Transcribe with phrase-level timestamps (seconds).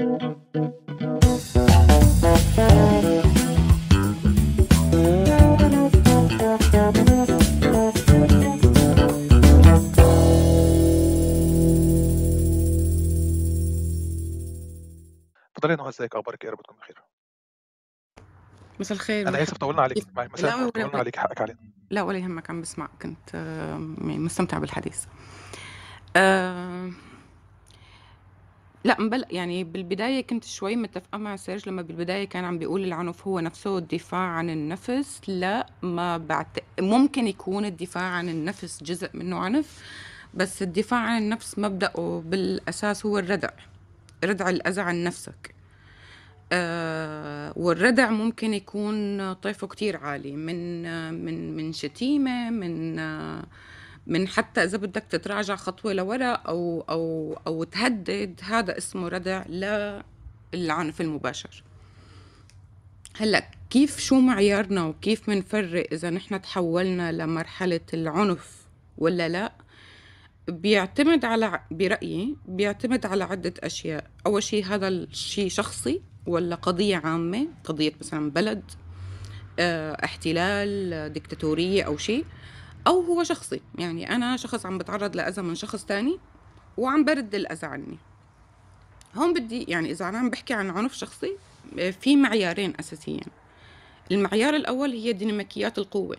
[0.00, 0.36] نهى
[15.88, 17.02] ازيك؟ أخبارك إيه؟ يا رب تكوني بخير.
[18.80, 20.06] مساء الخير أنا آسف طولنا عليك.
[20.34, 21.58] مساء ولا طولنا عليك حقك علينا.
[21.90, 22.50] لا ولا يهمك.
[22.50, 22.88] عم بسمع.
[23.02, 23.36] كنت
[23.98, 25.04] مستمتعة بالحديث.
[26.16, 26.90] آه،
[28.86, 33.26] لا مبل يعني بالبداية كنت شوي متفقة مع سيرج لما بالبداية كان عم بيقول العنف
[33.26, 35.20] هو نفسه الدفاع عن النفس.
[35.28, 36.46] لا ما بعت
[36.80, 39.82] ممكن يكون الدفاع عن النفس جزء منه عنف
[40.34, 43.50] بس الدفاع عن النفس مبدأه بالأساس هو الردع
[44.24, 45.54] ردع الأذى عن نفسك.
[46.52, 53.44] آه والردع ممكن يكون طيفه كتير عالي من آه من من شتيمة من آه
[54.06, 59.44] من حتى إذا بدك تتراجع خطوة لورا أو أو أو تهدد هذا اسمه ردع
[60.52, 61.62] للعنف المباشر.
[63.16, 68.66] هلأ كيف شو معيارنا وكيف منفرق إذا نحن تحولنا لمرحلة العنف
[68.98, 69.52] ولا لا؟
[70.48, 74.10] بيعتمد على برأيي بيعتمد على عدة أشياء.
[74.26, 78.62] أول شيء هذا الشيء شخصي ولا قضية عامة؟ قضية مثلا بلد
[79.58, 82.24] آه، احتلال ديكتاتورية أو شيء.
[82.86, 83.60] أو هو شخصي.
[83.78, 86.18] يعني أنا شخص عم بتعرض لأذى من شخص تاني
[86.76, 87.98] وعم برد الأذى عني.
[89.14, 91.32] هون بدي يعني إذا أنا عم بحكي عن عنف شخصي
[92.00, 93.26] في معيارين أساسيين.
[94.12, 96.16] المعيار الأول هي ديناميكيات القوة.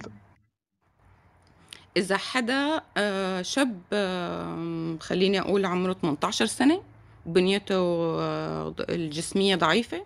[1.98, 3.82] إذا حدا آه، شاب
[5.02, 6.82] خليني أقول عمره 18 سنة
[7.26, 10.06] بنيته آه، الجسمية ضعيفة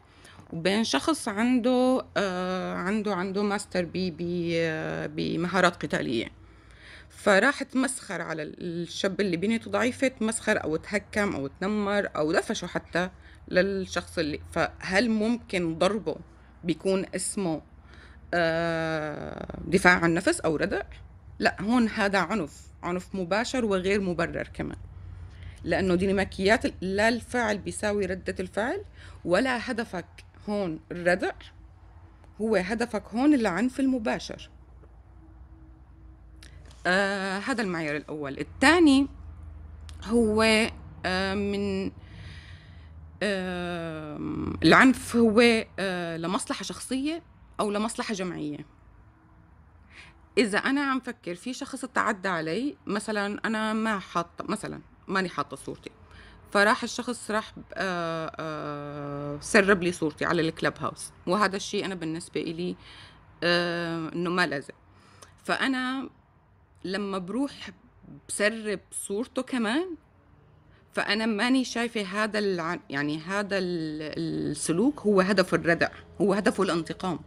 [0.53, 4.13] وبين شخص عنده آه، عنده عنده ماستر بي
[5.07, 6.40] بمهارات قتالية.
[7.23, 13.09] فراح تمسخر على الشاب اللي بنيته ضعيفة تمسخر أو تهكم أو تنمر أو دفشه حتى
[13.47, 16.15] للشخص اللي فهل ممكن ضربه
[16.63, 17.61] بيكون اسمه
[18.33, 20.81] آه، دفاع عن نفس أو ردع؟
[21.39, 24.77] لا هون هذا عنف عنف مباشر وغير مبرر كمان
[25.63, 28.83] لأنه ديناميكيات لا الفعل بيساوي ردة الفعل
[29.25, 30.05] ولا هدفك
[30.49, 31.33] هون الردع
[32.41, 34.49] هو هدفك هون العنف المباشر
[36.85, 38.39] آه هذا المعيار الأول.
[38.39, 39.07] الثاني
[40.05, 40.43] هو
[41.05, 41.91] آه من
[43.23, 44.17] آه
[44.63, 47.23] العنف هو آه لمصلحة شخصية
[47.59, 48.65] أو لمصلحة جمعية.
[50.37, 55.55] إذا أنا عم فكر في شخص تعدى علي مثلا أنا ما حاطة مثلا ماني حاطة
[55.57, 55.91] صورتي
[56.51, 61.11] فراح الشخص راح آه، آه، سرب لي صورتي على الكلب هاوس.
[61.27, 62.75] وهذا الشيء أنا بالنسبة إلي
[63.43, 64.73] آه، إنه ما لازم.
[65.43, 66.09] فأنا
[66.83, 67.69] لما بروح
[68.27, 69.95] بسرب صورته كمان
[70.93, 72.79] فأنا ماني شايفة هذا الع...
[72.89, 75.89] يعني هذا ال- السلوك هو هدف الردع
[76.21, 77.19] هو هدفه الانتقام.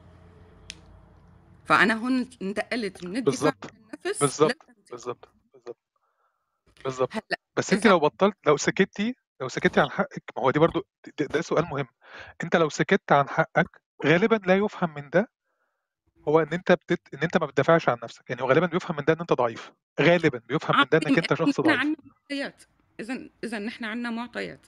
[1.65, 3.65] فأنا هون انتقلت من الدفاع بالظبط.
[3.65, 4.57] عن النفس بالظبط.
[4.91, 5.29] بالظبط.
[6.85, 7.11] بالظبط.
[7.57, 10.87] بس انت لو بطلت لو سكتي لو سكتي عن حقك ما هو دي برضو
[11.19, 11.87] ده, ده سؤال مهم.
[12.43, 15.31] انت لو سكت عن حقك غالبا لا يفهم من ده
[16.29, 17.01] هو إن أنت بتت...
[17.15, 19.73] إن أنت ما بتدافعش عن نفسك يعني هو غالبا بيفهم من ده إن أنت ضعيف
[20.01, 21.81] غالبا بيفهم من ده إنك أنت شخص ضعيف.
[21.81, 22.63] عنا معطيات.
[23.01, 24.61] اذا اذا نحن عنا معطيات.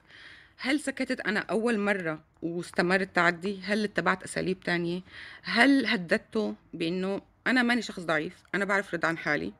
[0.58, 5.02] هل سكتت أنا أول مرة واستمر التعدي؟ هل اتبعت أساليب تانية؟
[5.42, 9.52] هل هددته بإنه أنا ماني شخص ضعيف؟ أنا بعرف رد عن حالي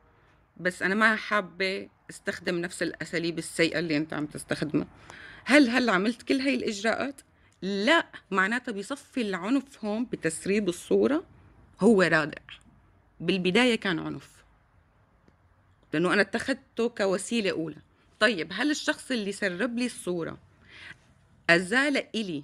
[0.57, 4.87] بس أنا ما حابة أستخدم نفس الأساليب السيئة اللي أنت عم تستخدمها.
[5.45, 7.21] هل هل عملت كل هاي الإجراءات؟
[7.61, 11.23] لا معناتها بصفي العنف هون بتسريب الصورة.
[11.81, 12.41] هو رادع.
[13.19, 14.43] بالبداية كان عنف.
[15.93, 17.77] لأنه أنا اتخذته كوسيلة أولى.
[18.19, 20.37] طيب هل الشخص اللي سرب لي الصورة
[21.49, 22.43] أزال إلي؟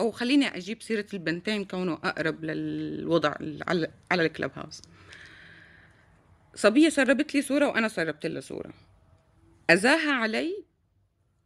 [0.00, 3.34] أو خليني أجيب سيرة البنتين كونه أقرب للوضع
[4.10, 4.82] على الكلب هاوس.
[6.54, 8.72] صبية سربت لي صورة وأنا سربت لها صورة.
[9.70, 10.64] اذاها علي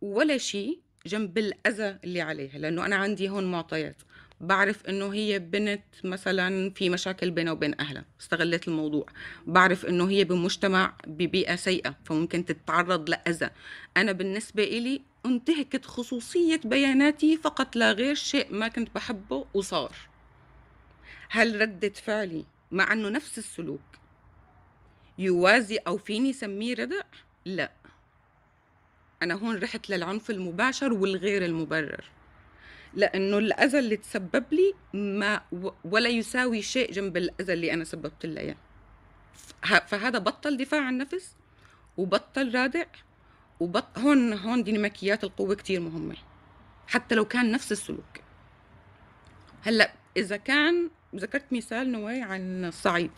[0.01, 3.97] ولا شيء جنب الأذى اللي عليها لأنه أنا عندي هون معطيات.
[4.41, 9.07] بعرف إنه هي بنت مثلا في مشاكل بينها وبين أهلها استغلت الموضوع.
[9.47, 13.51] بعرف إنه هي بمجتمع ببيئة سيئة فممكن تتعرض لأذى.
[13.97, 19.93] أنا بالنسبة إلي انتهكت خصوصية بياناتي فقط لا غير شيء ما كنت بحبه وصار.
[21.29, 23.81] هل ردة فعلي مع إنه نفس السلوك
[25.19, 27.03] يوازي أو فيني سميه ردع؟
[27.45, 27.73] لا.
[29.23, 32.05] أنا هون رحت للعنف المباشر والغير المبرر.
[32.95, 35.41] لأنه الأذى اللي تسبب لي ما
[35.85, 38.57] ولا يساوي شيء جنب الأذى اللي أنا سببت له إياه.
[39.87, 41.37] فهذا بطل دفاع عن النفس
[41.97, 42.85] وبطل رادع
[43.61, 46.17] وبط هون هون ديناميكيات القوة كتير مهمة.
[46.87, 48.21] حتى لو كان نفس السلوك.
[49.63, 53.11] هلأ إذا كان ذكرت مثال نواي عن الصعيد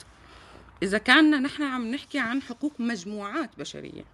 [0.83, 4.05] إذا كان نحن عم نحكي عن حقوق مجموعات بشرية.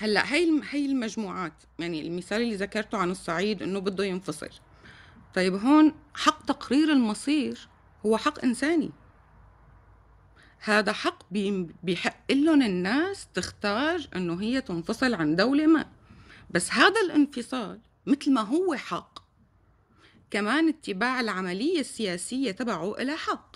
[0.00, 4.48] هلأ هي هي المجموعات يعني المثال اللي ذكرته عن الصعيد إنه بده ينفصل.
[5.34, 7.68] طيب هون حق تقرير المصير
[8.06, 8.90] هو حق إنساني.
[10.58, 11.32] هذا حق
[11.82, 15.86] بيحق لهم الناس تختار إنه هي تنفصل عن دولة ما.
[16.50, 19.18] بس هذا الانفصال مثل ما هو حق
[20.30, 23.49] كمان اتباع العملية السياسية تبعه إلى حق.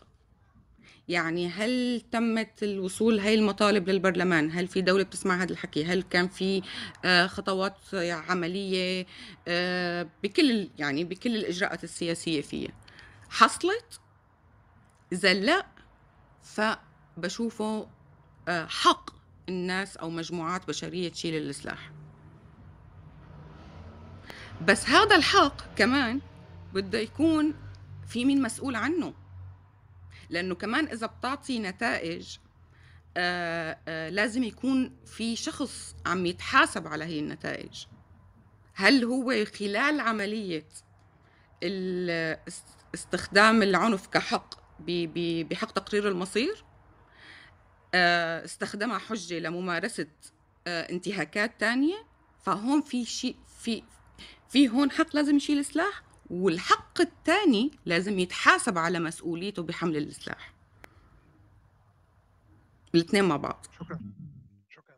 [1.09, 6.29] يعني هل تمت الوصول هاي المطالب للبرلمان؟ هل في دولة بتسمع هذا الحكي؟ هل كان
[6.29, 6.63] في
[7.05, 9.07] آه، خطوات عملية
[9.49, 12.73] آه، بكل يعني بكل الإجراءات السياسية فيها؟
[13.31, 14.01] حصلت؟
[15.13, 15.67] إذا لا
[16.43, 17.87] فبشوفه
[18.49, 19.11] آه، حق
[19.49, 21.91] الناس أو مجموعات بشرية تشيل السلاح
[24.63, 26.21] بس هذا الحق كمان
[26.75, 27.55] بده يكون
[28.07, 29.15] في مين مسؤول عنه.
[30.31, 32.37] لأنه كمان إذا بتعطي نتائج
[33.17, 37.85] آآ آآ لازم يكون في شخص عم يتحاسب على هي النتائج.
[38.75, 40.67] هل هو خلال عملية
[42.95, 44.55] استخدام العنف كحق
[45.51, 46.65] بحق تقرير المصير؟
[48.45, 50.07] استخدمها حجة لممارسة
[50.67, 52.07] انتهاكات تانية؟
[52.43, 53.83] فهون في شيء في
[54.49, 60.53] في هون حق لازم يشيل سلاح؟ والحق الثاني لازم يتحاسب على مسؤوليته بحمل السلاح
[62.95, 63.67] الاثنين مع بعض.
[63.81, 64.01] شكرا.
[64.69, 64.97] شكرا.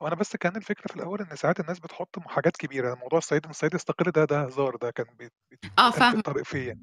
[0.00, 2.94] وأنا بس كان الفكرة في الأول إن ساعات الناس بتحط حاجات كبيرة.
[2.94, 4.76] موضوع الصعيد من الصعيد يستقل ده ده هزار.
[4.76, 5.32] ده كان بيت
[5.78, 6.78] آه فاهم طريقيا.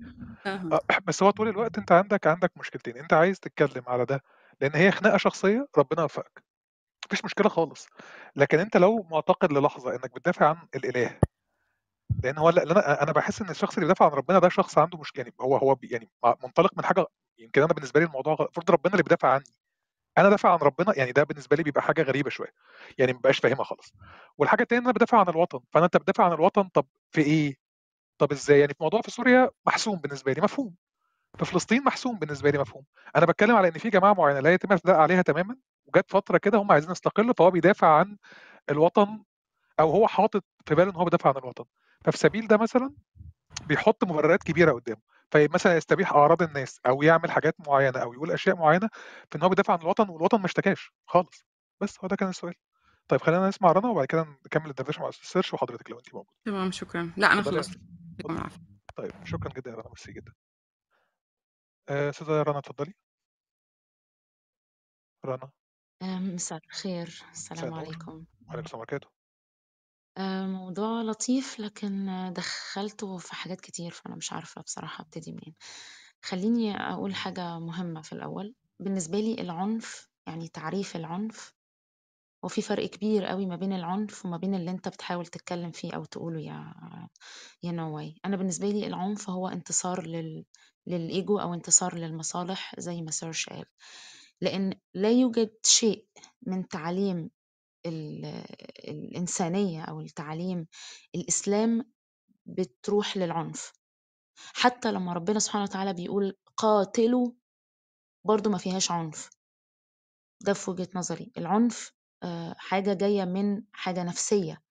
[0.45, 2.97] آه بس هو طول الوقت أنت عندك عندك مشكلتين.
[2.97, 4.23] أنت عايز تتكلم على ده
[4.61, 6.43] لأن هي خناقة شخصية ربنا يوفقك.
[7.05, 7.87] مفيش مشكلة خالص.
[8.35, 11.19] لكن أنت لو معتقد للحظة إنك بتدافع عن الإله
[12.23, 14.97] لأن هو لا أنا أنا بحس إن الشخص اللي بيدافع عن ربنا ده شخص عنده
[14.97, 16.09] مشكله يعني هو هو يعني
[16.43, 17.05] منطلق من حاجة
[17.39, 19.43] يمكن أنا بالنسبة لي الموضوع المفروض ربنا اللي بيدافع عني
[20.17, 22.53] أنا دافع عن ربنا يعني ده بالنسبة لي بيبقى حاجة غريبة شوية
[22.97, 23.93] يعني ما بقاش فاهمها خالص.
[24.37, 27.57] والحاجة الثانية أنا بدافع عن الوطن فأنا أنت بتدافع عن الوطن طب في إيه؟
[28.17, 30.75] طب إزاي؟ يعني في موضوع في سوريا محسوم بالنسبة لي مفهوم.
[31.39, 32.85] في فلسطين محسوم بالنسبة لي مفهوم.
[33.15, 36.57] أنا بتكلم على إن في جماعة معينة لا يتم الاعتداء عليها تماما وجت فترة كده
[36.57, 38.17] هم عايزين يستقلوا فهو بيدافع عن
[38.71, 39.23] الوطن
[39.79, 41.65] أو هو حاطط في باله إن هو بيدافع عن الوطن.
[42.05, 42.93] ففي سبيل ده مثلا
[43.67, 45.01] بيحط مبررات كبيرة قدامه.
[45.31, 48.89] فمثلا يستبيح أعراض الناس أو يعمل حاجات معينة أو يقول أشياء معينة
[49.31, 50.91] في إن هو بيدافع عن الوطن والوطن ما اشتكاش.
[51.05, 51.45] خالص.
[51.81, 52.53] بس هو ده كان السؤال.
[53.07, 56.35] طيب خلينا نسمع رنا وبعد كده نكمل الدردشة مع أستاذ سيرش وحضرتك لو انت موجودة.
[56.45, 57.13] تمام شكرا.
[57.17, 57.79] لا أنا خلصت
[58.95, 60.33] طيب شكرا جدا يا رنا ميرسي جدا.
[61.89, 62.93] آه، أستاذة رنا اتفضلي.
[65.25, 65.49] رنا.
[66.03, 67.23] مساء الخير.
[67.31, 68.25] السلام عليكم.
[68.47, 69.07] وعليكم السلام وبركاته
[70.17, 72.05] آه، موضوع لطيف لكن
[72.35, 75.55] دخّلته في حاجات كتير، فأنا مش عارفة بصراحة أبتدي منين.
[76.25, 81.53] خلّيني أقول حاجة مهمة في الأول، بالنسبة لي العنف يعني تعريف العنف
[82.45, 85.93] هو في فرق كبير أوي ما بين العنف وما بين اللي أنت بتحاول تتكلّم فيه
[85.93, 86.73] أو تقوله يا
[87.63, 88.15] يا نوي.
[88.25, 90.45] أنا بالنسبة لي العنف هو انتصار لل
[90.87, 93.65] للإيجو أو انتصار للمصالح زي ما سيرش قال،
[94.41, 96.05] لإن لا يوجد شيء
[96.47, 97.29] من تعاليم
[97.85, 100.67] الإنسانية أو التعاليم
[101.15, 101.91] الإسلام
[102.45, 103.73] بتروح للعنف.
[104.35, 107.31] حتى لما ربنا سبحانه وتعالى بيقول قاتلوا
[108.25, 109.29] برضو ما فيهاش عنف.
[110.41, 111.31] ده في وجهة نظري.
[111.37, 111.91] العنف
[112.23, 114.61] آه، حاجة جاية من حاجة نفسية.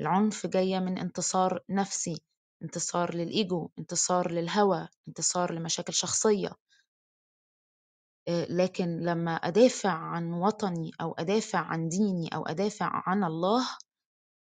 [0.00, 2.22] العنف جاية من انتصار نفسي
[2.62, 6.52] انتصار للإيجو انتصار للهوى انتصار لمشاكل شخصية.
[8.28, 13.68] لكن لما أدافع عن وطني أو أدافع عن ديني أو أدافع عن الله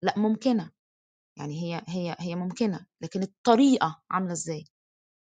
[0.04, 0.72] لأ ممكنة.
[1.38, 2.86] يعني هي هي هي ممكنة.
[3.02, 4.66] لكن الطريقة عاملة إزاي؟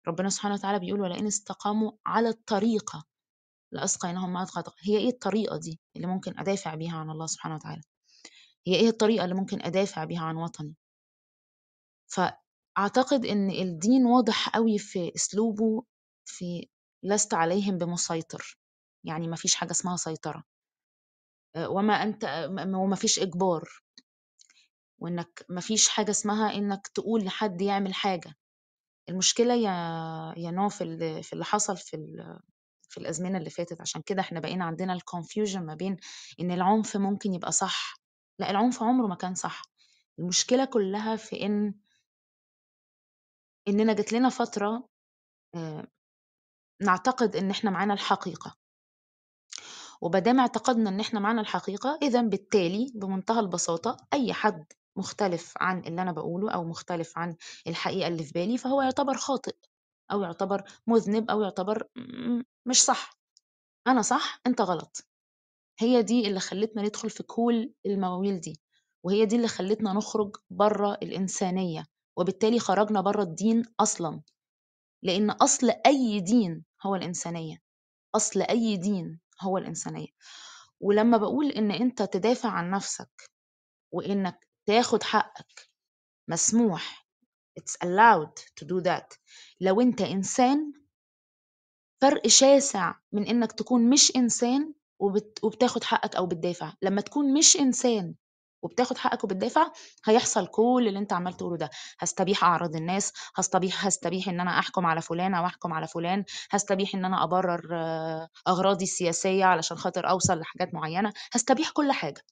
[0.08, 3.04] ربنا سبحانه وتعالى بيقول ولئن استقاموا على الطريقة
[3.72, 7.82] لأسقيناهم ماء غدق هي إيه الطريقة دي اللي ممكن أدافع بيها عن الله سبحانه وتعالى؟
[8.66, 10.74] هي إيه الطريقة اللي ممكن أدافع بيها عن وطني؟
[12.12, 15.82] فأعتقد إن الدين واضح قوي في أسلوبه
[16.24, 16.68] في
[17.02, 18.58] لست عليهم بمسيطر
[19.04, 20.44] يعني ما فيش حاجة اسمها سيطرة.
[21.56, 23.68] آه، وما أنت وما فيش إجبار.
[24.98, 28.34] وإنك ما فيش حاجة اسمها إنك تقول لحد يعمل حاجة.
[29.08, 29.70] المشكلة يا
[30.36, 31.96] يا نوع في اللي, في اللي حصل في
[32.88, 33.80] في الأزمنة اللي فاتت.
[33.80, 35.96] عشان كده إحنا بقينا عندنا الكونفيوجن ما بين
[36.40, 37.94] إن العنف ممكن يبقى صح.
[38.38, 39.62] لا العنف عمره ما كان صح.
[40.18, 41.74] المشكلة كلها في إن
[43.68, 44.88] إننا جت لنا فترة
[45.54, 45.86] آه،
[46.82, 48.56] نعتقد إن إحنا معانا الحقيقة.
[50.00, 54.64] وبدام اعتقدنا إن إحنا معانا الحقيقة إذا بالتالي بمنتهى البساطة أي حد
[54.96, 57.36] مختلف عن اللي أنا باقوله أو مختلف عن
[57.66, 59.56] الحقيقة اللي في بالي، فهو يعتبر خاطئ
[60.12, 61.88] أو يعتبر مذنب أو يعتبر
[62.66, 63.18] مش صح،
[63.86, 65.06] أنا صح، أنت غلط.
[65.80, 68.60] هي دي اللي خلّتنا ندخل في كل المواويل دي،
[69.04, 71.84] وهي دي اللي خلّتنا نخرج برّه الإنسانية،
[72.18, 74.22] وبالتالي خرجنا برّه الدين أصلًا،
[75.04, 77.56] لإن أصل أي دين هو الإنسانية،
[78.14, 80.08] أصل أي دين هو الإنسانية.
[80.80, 83.10] ولمّا باقول إن أنت تدافع عن نَفْسك
[83.92, 85.70] وإنّك تاخُد حقّك
[86.28, 87.06] مسموح
[87.60, 89.18] it's allowed to do that.
[89.60, 90.72] لو أنت إنسان
[92.02, 97.56] فرق شاسع من إنّك تكون مش إنسان وبت وبتاخُد حقّك أو بتدافع، لمّا تكون مش
[97.56, 98.14] إنسان
[98.62, 99.66] وبتاخُد حقّك وبتدافع،
[100.04, 104.86] هيحصل كل اللي أنت عمّال تقوله ده، هاستبيح أعراض الناس، هاستبيح هاستبيح إن أنا أحكُم
[104.86, 110.10] على فُلان أو أحكُم على فُلان، هاستبيح إن أنا أبرّر آه، أغراضي السياسية علشان خاطر
[110.10, 112.22] أوصل لحاجات معيّنة، هاستبيح كل حاجة.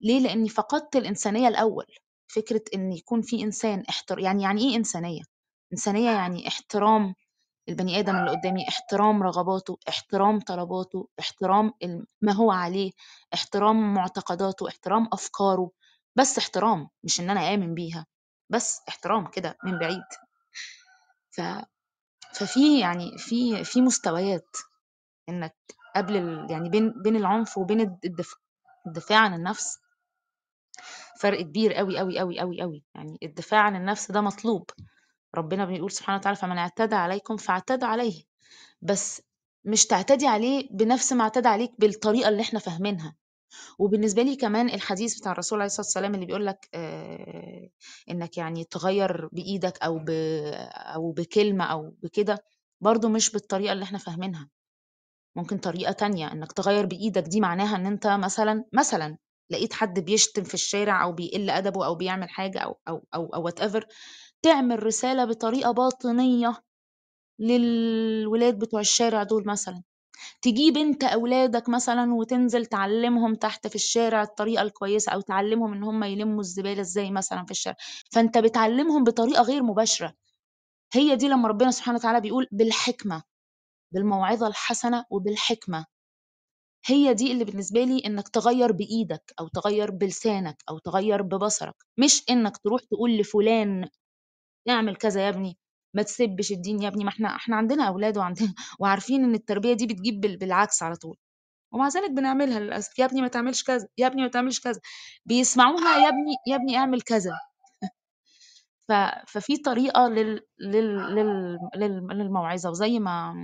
[0.00, 1.86] ليه؟ لإني فقدت الإنسانية الأول،
[2.34, 5.22] فكرة إن يكون في إنسان احتر يعني يعني إيه إنسانية؟
[5.72, 7.14] إنسانية يعني احترام
[7.68, 11.72] البني آدم اللي قدّامي، احترام رغباته، احترام طلباته، احترام
[12.22, 12.92] ما هو عليه،
[13.34, 15.70] احترام معتقداته، احترام أفكاره،
[16.16, 18.06] بس احترام، مش إن أنا آمن بيها،
[18.50, 20.04] بس احترام كده من بعيد.
[21.30, 21.40] ف
[22.34, 24.56] ففي يعني في في مستويات
[25.28, 25.56] إنك
[25.96, 28.34] قبل ال يعني بين بين العنف وبين الد الدف
[28.86, 29.78] الدفاع عن النفس
[31.20, 34.70] فرق كبير أوي، أوي، أوي، أوي، أوي، يعني الدفاع عن النفس ده مطلوب،
[35.34, 38.22] ربنا بيقول سبحانه وتعالى: "فمن اعتدى عليكم فاعتدوا عليه."
[38.82, 39.22] بس
[39.64, 43.16] مش تعتدي عليه بنفس ما اعتدى عليك بالطريقة اللي إحنا فاهمينها،
[43.78, 47.70] وبالنسبة لي كمان الحديث بتاع الرسول عليه الصلاة والسلام اللي بيقول لك آآ
[48.10, 50.10] إنك يعني تغيّر بإيدك أو ب
[50.96, 52.44] أو بكلمة أو بكده،
[52.82, 54.48] برضه مش بالطريقة اللي إحنا فاهمينها،
[55.36, 59.16] ممكن طريقة تانية، إنك تغيّر بإيدك دي معناها إن أنت مثلًا، مثلًا
[59.50, 63.50] لقيت حد بيشتم في الشارع أو بيقِل أدبه أو بيعمل حاجة أو أو أو أو
[63.50, 63.82] whatever
[64.44, 66.56] تعمل رسالة بطريقة باطنية
[67.40, 69.82] للولاد بتوع الشارع دول مثلًا،
[70.42, 76.04] تجيب أنت أولادك مثلًا وتنزل تعلّمهم تحت في الشارع الطريقة الكويسة أو تعلّمهم إن هم
[76.04, 77.76] يلمّوا الزبالة إزاي مثلًا في الشارع،
[78.12, 80.14] فأنت بتعلّمهم بطريقة غير مباشرة،
[80.94, 83.22] هي دي لمّا ربنا سبحانه وتعالى بيقول بالحكمة،
[83.94, 85.86] بالموعظة الحسنة وبالحكمة.
[86.86, 92.22] هي دي اللي بالنسبة لي إنك تغيّر بإيدك أو تغيّر بلسانك أو تغيّر ببصرك، مش
[92.30, 93.88] إنك تروح تقول لفلان
[94.70, 95.58] اعمل كذا يا ابني،
[95.94, 99.86] ما تسبّش الدين يا ابني، ما إحنا إحنا عندنا أولاد وعندنا وعارفين إن التربية دي
[99.86, 101.16] بتجيب بال بالعكس على طول،
[101.74, 104.80] ومع ذلك بنعملها للأسف، يا ابني ما تعملش كذا، يا ابني ما تعملش كذا،
[105.26, 107.32] بيسمعوها يا ابني يا ابني اعمل كذا،
[108.88, 108.92] ف
[109.28, 113.34] ففي طريقة لل لل لل لل للموعظة، وزي ما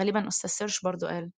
[0.00, 1.30] غالبًا أستاذ سيرش برضه قال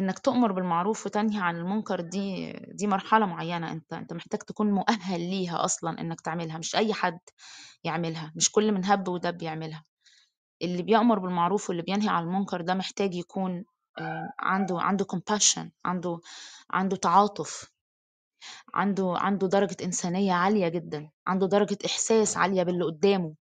[0.00, 5.20] إنك تؤمر بالمعروف وتنهي عن المنكر دي دي مرحلة معيّنة، أنت أنت محتاج تكون مؤهَّل
[5.20, 7.18] ليها أصلًا إنك تعملها، مش أي حد
[7.84, 9.84] يعملها، مش كل من هَب ودَب يعملها.
[10.62, 13.64] اللي بيأمر بالمعروف واللي بينهي عن المنكر ده محتاج يكون
[14.00, 16.20] آآ عنده عنده compassion عنده
[16.70, 17.72] عنده تعاطف،
[18.74, 23.34] عنده عنده درجة إنسانية عالية جدًا، عنده درجة إحساس عالية باللي قدّامه.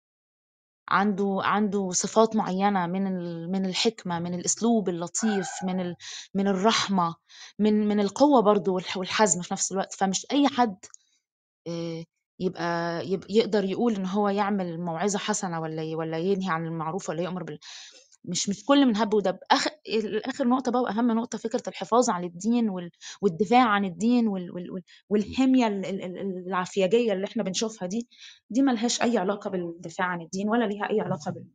[0.89, 3.03] عنده عنده صفات معيّنة من
[3.51, 5.95] من الحكمة، من الأسلوب اللطيف، من ال
[6.35, 7.15] من الرحمة،
[7.59, 10.77] من من القوة برضه والح والحزم في نفس الوقت، فمش أي حد
[11.67, 12.05] آآ
[12.39, 17.09] يبقى يب يقدر يقول إن هو يعمل موعظة حسنة والّا ي والّا ينهي عن المعروف
[17.09, 17.59] والّا يأمر بال.
[18.27, 19.39] مش مش كل من هَب ودَب.
[19.51, 22.91] آخ ال آخر نقطة بقى وأهم نقطة فكرة الحفاظ على الدين وال
[23.21, 28.07] والدفاع عن الدين وال وال وال والحمية ال ال ال العفياجية اللي إحنا بنشوفها دي،
[28.49, 31.45] دي ما لهاش أي علاقة بالدفاع عن الدين ولا ليها أي علاقة بال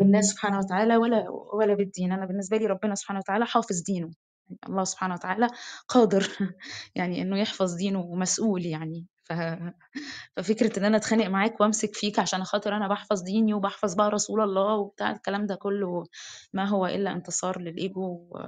[0.00, 4.10] بالله سبحانه وتعالى ولا ولا بالدين، أنا بالنسبة لي ربنا سبحانه وتعالى حافظ دينه،
[4.50, 5.48] يعني الله سبحانه وتعالى
[5.88, 6.28] قادر
[6.96, 9.32] يعني إنه يحفظ دينه ومسؤول يعني، ف
[10.36, 14.40] ففكرة إن أنا أتخانق معاك وأمسك فيك عشان خاطر أنا باحفظ ديني وباحفظ بقى رسول
[14.42, 16.04] الله وبتاع الكلام ده كله
[16.52, 18.38] ما هو إلا انتصار للإيجو و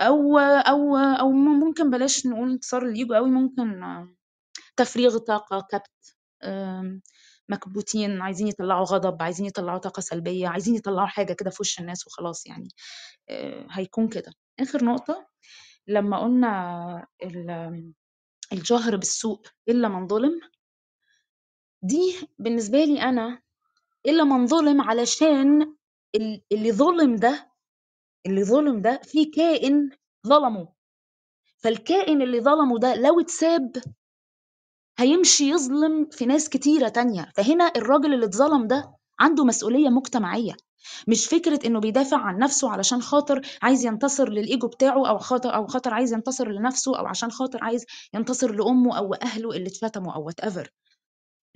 [0.00, 3.82] أو أو أو ممكن بلاش نقول انتصار للإيجو أوي، ممكن
[4.76, 6.16] تفريغ طاقة، كبت،
[7.48, 12.06] مكبوتين، عايزين يطلّعوا غضب، عايزين يطلّعوا طاقة سلبية، عايزين يطلّعوا حاجة كده في وش الناس
[12.06, 12.68] وخلاص يعني،
[13.30, 14.32] آآ، هيكون كده.
[14.60, 15.26] آخر نقطة
[15.88, 17.50] لمّا قُلنا ال
[18.52, 20.40] الجهر بالسوء إلا من ظُلم،
[21.82, 23.42] دي بالنسبة لي أنا
[24.06, 25.62] إلا من ظُلم علشان
[26.14, 27.52] ال اللي ظُلم ده
[28.26, 29.90] اللي ظُلم ده في كائن
[30.26, 30.68] ظلمه،
[31.58, 33.72] فالكائن اللي ظلمه ده لو اتساب
[34.98, 40.52] هيمشي يظلم في ناس كتيرة تانية، فهنا الراجل اللي اتظلم ده عنده مسؤولية مجتمعية،
[41.08, 45.66] مش فكرة إنه بيدافع عن نفسه علشان خاطر عايز ينتصر للإيجو بتاعه أو خاطر أو
[45.66, 50.30] خاطر عايز ينتصر لنفسه أو عشان خاطر عايز ينتصر لأمه أو أهله اللي اتشتموا أو
[50.30, 50.66] whatever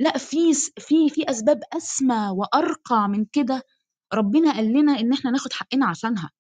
[0.01, 3.63] لأ في في في أسباب أسمى وأرقى من كده
[4.15, 6.31] ربنا قال لنا إن إحنا ناخد حقنا عشانها.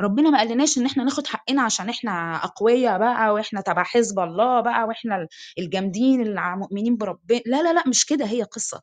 [0.00, 4.60] ربنا ما قالناش إن إحنا ناخد حقنا عشان إحنا أقويا بقى وإحنا تبع حزب الله
[4.60, 5.28] بقى وإحنا ال
[5.58, 8.82] الجامدين اللي ع مؤمنين برب لا، لا، لأ مش كده هي القصة.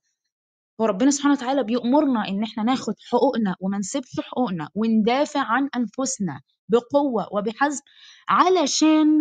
[0.82, 6.42] هو ربنا سبحانه وتعالى بيأمرنا إن إحنا ناخد حقوقنا وما نسيبش حقوقنا وندافع عن أنفسنا
[6.70, 7.82] بقوة وبحزم
[8.30, 9.20] علشان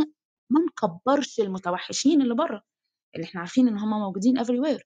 [0.51, 2.63] ما نكبّرش المتوحشين اللي برّه،
[3.15, 4.83] اللي إحنا عارفين إن هم موجودين everywhere.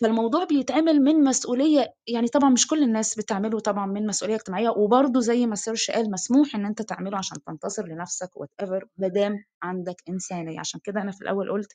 [0.00, 5.20] فالموضوع بيتعمل من مسؤولية يعني طبعًا مش كل الناس بتعمله طبعًا من مسؤولية اجتماعية، وبرضه
[5.20, 9.96] زي ما السيرش قال مسموح إن أنت تعمله عشان تنتصر لنفسك whatever ما دام عندك
[10.08, 11.72] إنسانية، عشان كده أنا في الأول قُلت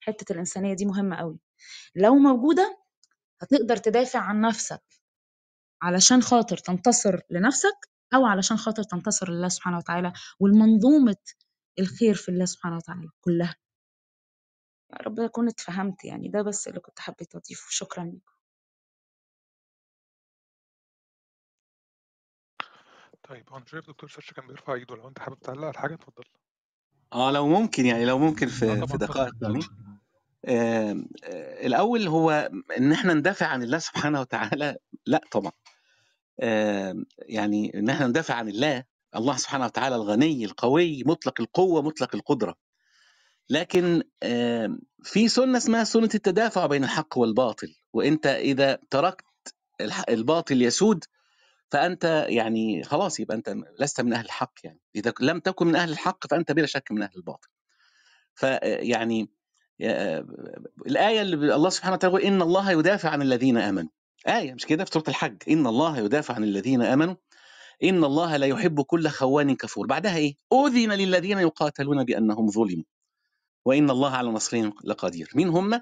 [0.00, 1.38] حتّة الإنسانية دي مهمة أوي.
[1.96, 2.78] لو موجودة
[3.42, 4.82] هتقدر تدافع عن نفسك
[5.82, 11.16] علشان خاطر تنتصر لنفسك أو علشان خاطر تنتصر لله سبحانه وتعالى ولمنظومة
[11.78, 13.56] الخير في الله سبحانه وتعالى كلّها.
[14.92, 18.32] يا رب أكون اتفهمت يعني، ده بس اللي كنت حبيت أضيفه، شكرًا ليكم.
[23.28, 25.94] طيب هو أنا شايف دكتور سيرش كان بيرفع إيده، لو أنت حابب تعلّق على حاجة
[25.94, 26.24] اتفضل.
[27.12, 28.98] آه لو ممكن يعني لو ممكن آه في طبعًا في اتفضل.
[28.98, 29.60] دقائق يعني
[30.48, 35.52] آمم، آآ الأول هو إن إحنا ندافع عن الله سبحانه وتعالى لأ طبعًا.
[36.42, 38.84] آمم، يعني إن إحنا ندافع عن الله،
[39.16, 42.56] الله سبحانه وتعالى الغني القوي مطلق القوة مطلق القدرة.
[43.50, 44.02] لكن
[45.02, 49.24] في سُنّة اسمها سُنّة التدافع بين الحق والباطل، وأنت إذا تركت
[50.08, 51.04] الباطل يسود
[51.70, 55.76] فأنت يعني خلاص يبقى أنت لست من أهل الحق يعني، إذا ك لم تكن من
[55.76, 57.48] أهل الحق فأنت بلا شك من أهل الباطل.
[58.34, 59.30] فيعني
[59.82, 60.26] آآ
[60.86, 63.90] الآية اللي الله سبحانه وتعالى إن الله يدافع عن الذين آمنوا،
[64.28, 67.14] آية مش كده؟ في سورة الحج، إن الله يدافع عن الذين آمنوا،
[67.84, 72.84] إن الله لا يحب كل خوان كفور، بعدها إيه؟ أُذن للذين يقاتلون بأنهم ظلموا،
[73.64, 75.30] وإن الله على نصرهم لقدير.
[75.34, 75.80] مين هم؟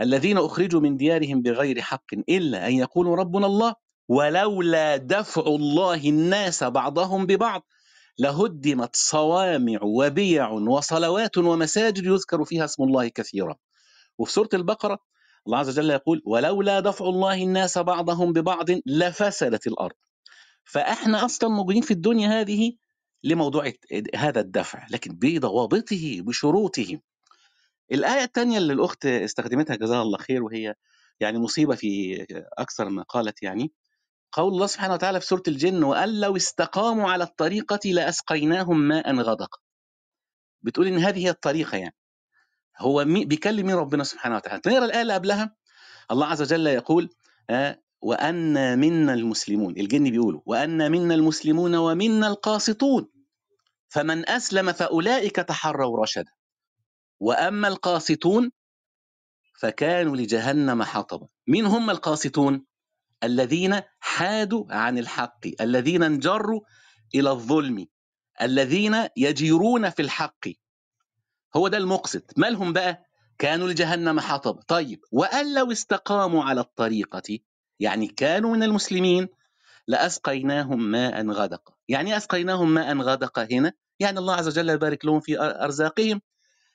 [0.00, 3.74] الذين أخرجوا من ديارهم بغير حق إلا أن يقولوا ربنا الله
[4.08, 7.66] ولولا دفع الله الناس بعضهم ببعض
[8.18, 13.56] لهدمت صوامع وبيع وصلوات ومساجد يذكر فيها اسم الله كثيرا
[14.18, 14.98] وفي سورة البقرة
[15.46, 19.94] الله عز وجل يقول ولولا دفع الله الناس بعضهم ببعض لفسدت الأرض
[20.64, 22.72] فإحنا أصلا موجودين في الدنيا هذه
[23.24, 23.72] لموضوع
[24.16, 26.98] هذا الدفع لكن بضوابطه بشروطه
[27.92, 30.74] الآية الثانية اللي الأخت استخدمتها جزاها الله خير وهي
[31.20, 32.22] يعني مصيبة في
[32.58, 33.72] أكثر ما قالت يعني
[34.32, 39.58] قول الله سبحانه وتعالى في سورة الجن وأن لو استقاموا على الطريقة لأسقيناهم ماء غدقا.
[40.62, 41.94] بتقول إن هذه هي الطريقة يعني.
[42.78, 45.56] هو بيكلم مين ربنا سبحانه وتعالى؟ نقرا الآية اللي قبلها
[46.10, 47.10] الله عز وجل يقول
[47.50, 49.76] آه وأن منا المسلمون.
[49.78, 53.08] الجن بيقولوا وأن منا المسلمون ومنا القاسطون.
[53.88, 56.32] فمن أسلم فأولئك تحروا رشدا.
[57.22, 58.50] وأما القاسطون
[59.60, 61.28] فكانوا لجهنم حطبا.
[61.46, 62.64] مين هم القاسطون؟
[63.24, 66.60] الذين حادوا عن الحق الذين انجروا
[67.14, 67.86] إلى الظلم
[68.42, 70.48] الذين يجيرون في الحق.
[71.56, 72.38] هو ده المقسط.
[72.38, 73.04] مالهم بقى؟
[73.38, 74.60] كانوا لجهنم حطب.
[74.68, 77.38] طيب وأن لو استقاموا على الطريقة
[77.80, 79.28] يعني كانوا من المسلمين
[79.88, 85.40] لأسقيناهم ماء غدقا يعني أسقيناهم ماء غدقا هنا؟ يعني الله عز وجل يبارك لهم في
[85.40, 86.20] أرزاقهم.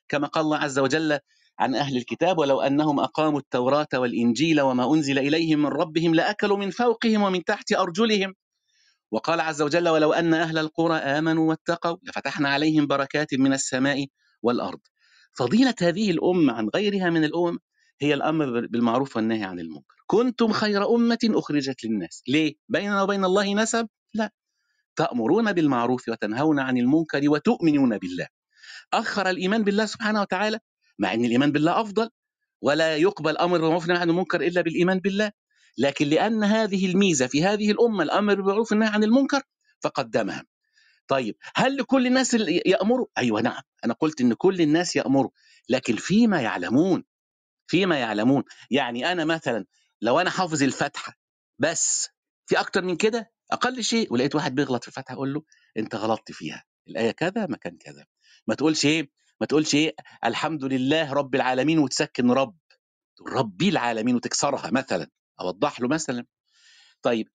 [0.09, 1.19] كما قال الله عز وجل
[1.59, 6.69] عن أهل الكتاب ولو أنهم أقاموا التوراة والإنجيل وما أنزل إليهم من ربهم لأكلوا من
[6.69, 8.33] فوقهم ومن تحت أرجلهم.
[9.11, 14.05] وقال عز وجل ولو أن أهل القرى آمنوا واتقوا لفتحنا عليهم بركات من السماء
[14.41, 14.79] والأرض.
[15.33, 17.57] فضيلة هذه الأمة عن غيرها من الأمم
[18.01, 19.95] هي الأمر بالمعروف والنهي عن المنكر.
[20.07, 22.23] كنتم خير أمة أخرجت للناس.
[22.27, 24.31] ليه؟ بيننا وبين الله نسب؟ لا.
[24.95, 28.27] تأمرون بالمعروف وتنهون عن المنكر وتؤمنون بالله.
[28.93, 30.59] أخر الإيمان بالله سبحانه وتعالى
[30.99, 32.09] مع أن الإيمان بالله أفضل
[32.61, 35.31] ولا يقبل أمر بالمعروف والنهي عن المنكر إلا بالإيمان بالله.
[35.77, 39.41] لكن لأن هذه الميزة في هذه الأمة الأمر بالمعروف والنهي عن المنكر
[39.81, 40.45] فقدمها.
[41.07, 42.33] طيب هل لكل الناس
[42.65, 45.31] يأمروا؟ أيوة نعم أنا قلت أن كل الناس يأمروا
[45.69, 47.03] لكن فيما يعلمون
[47.67, 49.65] فيما يعلمون يعني أنا مثلا
[50.01, 51.13] لو أنا حافظ الفاتحة
[51.59, 52.09] بس
[52.45, 55.43] في أكتر من كده أقل شيء ولقيت واحد بيغلط في الفاتحة أقول له
[55.77, 58.05] أنت غلطت فيها الآية كذا مكان كذا.
[58.47, 59.09] ما تقولش إيه؟
[59.41, 62.57] ما تقولش إيه؟ الحمد لله رب العالمين وتسكن رب
[63.27, 65.07] ربي العالمين وتكسرها مثلا
[65.41, 66.25] أوضح له مثلا.
[67.01, 67.27] طيب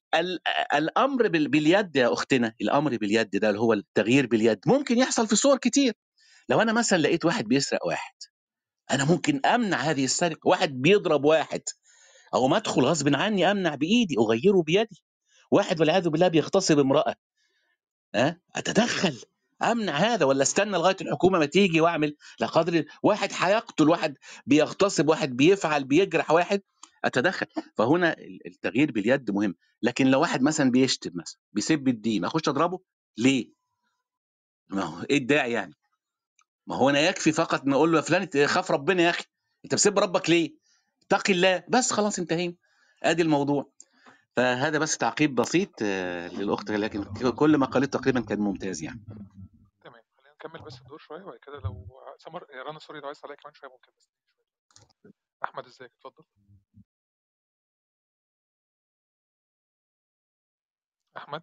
[0.74, 5.58] الأمر باليد يا أختنا الأمر باليد ده اللي هو التغيير باليد ممكن يحصل في صور
[5.58, 5.94] كتير.
[6.48, 8.14] لو أنا مثلا لقيت واحد بيسرق واحد
[8.90, 11.62] أنا ممكن أمنع هذه السرقة واحد بيضرب واحد
[12.34, 15.02] أو ما أدخل غصب عني أمنع بإيدي أغيره بيدي.
[15.50, 17.14] واحد والعياذ بالله بيغتصب امرأة
[18.14, 19.22] ها؟ أتدخل.
[19.62, 24.14] أمنع هذا ولا استنى لغاية الحكومة ما تيجي وأعمل؟ لا قدر واحد هيقتل واحد
[24.46, 26.62] بيغتصب واحد بيفعل بيجرح واحد
[27.04, 27.46] أتدخل.
[27.76, 29.54] فهنا التغيير باليد مهم.
[29.82, 32.80] لكن لو واحد مثلا بيشتم مثلا بيسب الدين أخش أضربه؟
[33.18, 33.52] ليه؟
[34.70, 35.74] ما هو إيه الداعي يعني؟
[36.66, 39.24] ما هو أنا يكفي فقط نقول له يا فلان خاف ربنا يا أخي؟
[39.64, 40.54] أنت بتسب ربك ليه؟
[41.02, 41.64] اتق الله.
[41.68, 42.54] بس خلاص انتهينا.
[43.02, 43.72] أدي الموضوع.
[44.36, 49.00] فهذا بس تعقيب بسيط آه، للأخت لكن كل ما قالت تقريبا كان ممتاز يعني.
[50.44, 53.70] نكمل بس الدور شوية وبعد كده لو سمر رنا سوري لو عايز عليا كمان شوية
[53.70, 54.08] ممكن بس
[55.02, 55.12] شوية
[55.44, 56.24] أحمد إزيك؟ اتفضل.
[61.16, 61.42] أحمد؟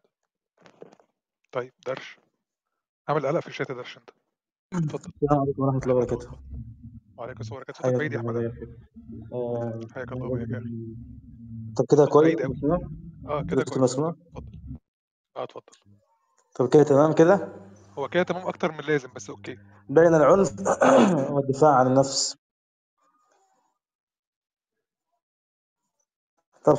[1.51, 2.19] طيب درش.
[3.07, 4.09] عامل قلق في الشات درش أنت.
[4.73, 5.11] اتفضل.
[5.15, 6.39] السلام عليكم ورحمة الله وبركاته.
[7.17, 7.97] وعليكم السلام ورحمة الله.
[7.97, 8.35] بعيد يا أحمد.
[9.33, 10.63] آه، حياك الله وياك
[11.77, 12.79] طب كده كويس؟ بعيد قوي مسموع؟
[13.25, 13.77] آه كده كويس.
[13.77, 14.59] مسموع؟ اتفضل.
[15.37, 15.73] آه اتفضل.
[16.55, 17.68] طب كده تمام كده؟
[17.99, 19.57] هو كده تمام أكتر من اللازم بس أوكي.
[19.89, 20.51] بين العنف
[21.33, 22.37] والدفاع عن النفس.
[26.63, 26.77] طب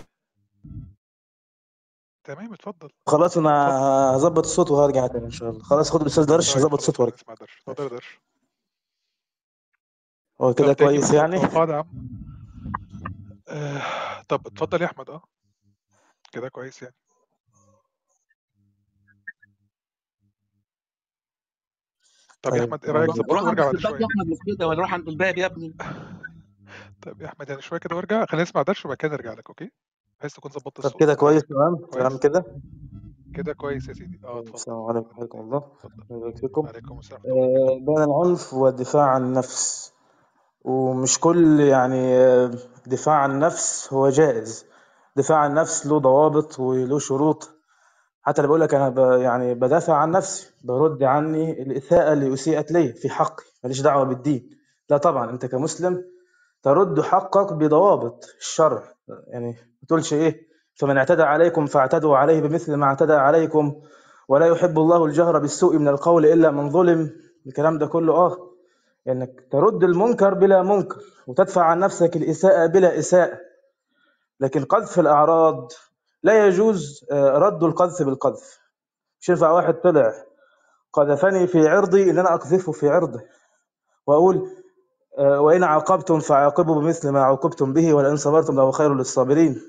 [2.25, 2.91] تمام اتفضل.
[3.07, 3.51] خلاص أنا
[4.17, 5.63] هظبط الصوت وهرجع تاني إن شاء الله.
[5.63, 7.17] خلاص خد الأستاذ درش طيب هظبط خلاص الصوت وارجع.
[7.17, 7.59] نسمع درش.
[7.69, 8.21] اتفضل درش.
[10.41, 11.89] هو كده كويس يعني؟ توقعت يا عم؟
[13.49, 15.11] آه طب اتفضل يا أحمد.
[15.11, 15.23] آه
[16.33, 16.95] كده كويس يعني.
[22.43, 24.39] طب يا طيب أحمد إيه رأيك موضوع ظبطه عند بعد الباب شوية؟ يا أحمد مش
[24.57, 25.75] كده ولا عند الباب يا ابني.
[27.03, 29.71] طب يا أحمد يعني شوية كده وأرجع خلينا نسمع درش وبعد كده نرجع لك أوكي؟
[30.21, 31.01] بحيث تكون ظبطت طب الصوت.
[31.01, 32.45] كده كويس تمام؟ تمام كويس كده؟
[33.35, 34.21] كده كويس يا سيدي.
[34.25, 34.55] آه اتفضل.
[34.55, 35.59] السلام عليكم حياكم الله.
[35.59, 36.37] اتفضل.
[36.37, 37.73] فيكم عليكم السلام ورحمة الله.
[37.73, 39.93] وبركاته آه، بين العنف والدفاع عن النفس.
[40.65, 42.51] ومش كل يعني آه،
[42.87, 44.67] دفاع عن النفس هو جائز.
[45.17, 47.60] دفاع عن النفس له ضوابط وله شروط.
[48.23, 52.73] حتى اللي بقول لك أنا ب يعني بدافع عن نفسي برد عني الاساءه اللي أسيئت
[52.73, 54.51] لي في حقي ماليش دعوة بالدين.
[54.91, 56.05] لا طبعا أنت كمسلم
[56.63, 58.83] ترد حقك بضوابط الشرع.
[59.27, 59.47] يعني
[59.83, 63.81] ما تقولش إيه فمن اعتدى عليكم فاعتدوا عليه بمثل ما اعتدى عليكم
[64.29, 67.11] ولا يحب الله الجهر بالسوء من القول إلا من ظلم.
[67.47, 68.51] الكلام ده كله آه
[69.09, 73.39] إنك ترد المنكر بلا منكر وتدفع عن نفسك الإساءة بلا إساءة.
[74.41, 75.73] لكن قذف الأعراض
[76.23, 78.61] لا يجوز آه، رد القذف بالقذف.
[79.21, 80.15] مش ينفع واحد طلع
[80.93, 83.21] قذفني في عرضي ان أنا أقذفه في عرضه.
[84.07, 84.51] وأقول
[85.19, 89.61] آه، وإن عاقبتم فعاقبوا بمثل ما عوقبتم به ولئن صبرتم لهو خير للصابرين.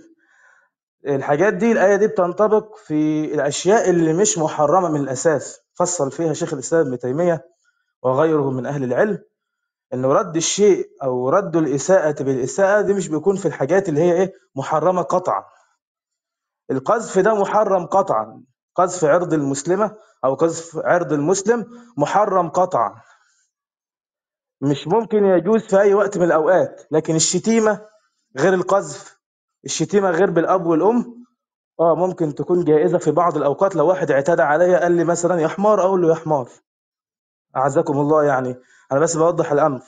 [1.07, 5.59] الحاجات دي الآية دي بتنطبق في الأشياء اللي مش محرمة من الأساس.
[5.73, 7.45] فصل فيها شيخ الإسلام ابن تيمية
[8.03, 9.19] وغيره من أهل العلم
[9.93, 14.33] إنه رد الشيء أو رد الإساءة بالإساءة دي مش بيكون في الحاجات اللي هي إيه
[14.55, 15.45] محرمة قطعا.
[16.71, 18.43] القذف ده محرم قطعا.
[18.75, 19.95] قذف عرض المسلمة
[20.25, 21.65] أو قذف عرض المسلم
[21.97, 23.01] محرم قطعا.
[24.61, 26.81] مش ممكن يجوز في أي وقت من الأوقات.
[26.91, 27.81] لكن الشتيمة
[28.37, 29.19] غير القذف
[29.65, 31.25] الشتيمة غير بالأب والأم
[31.79, 33.75] آه ممكن تكون جائزة في بعض الأوقات.
[33.75, 36.49] لو واحد اعتدى عليا قال لي مثلا يا حمار أقول له يا حمار
[37.55, 38.55] أعزكم الله يعني.
[38.91, 39.81] أنا بس بوضح الأمر.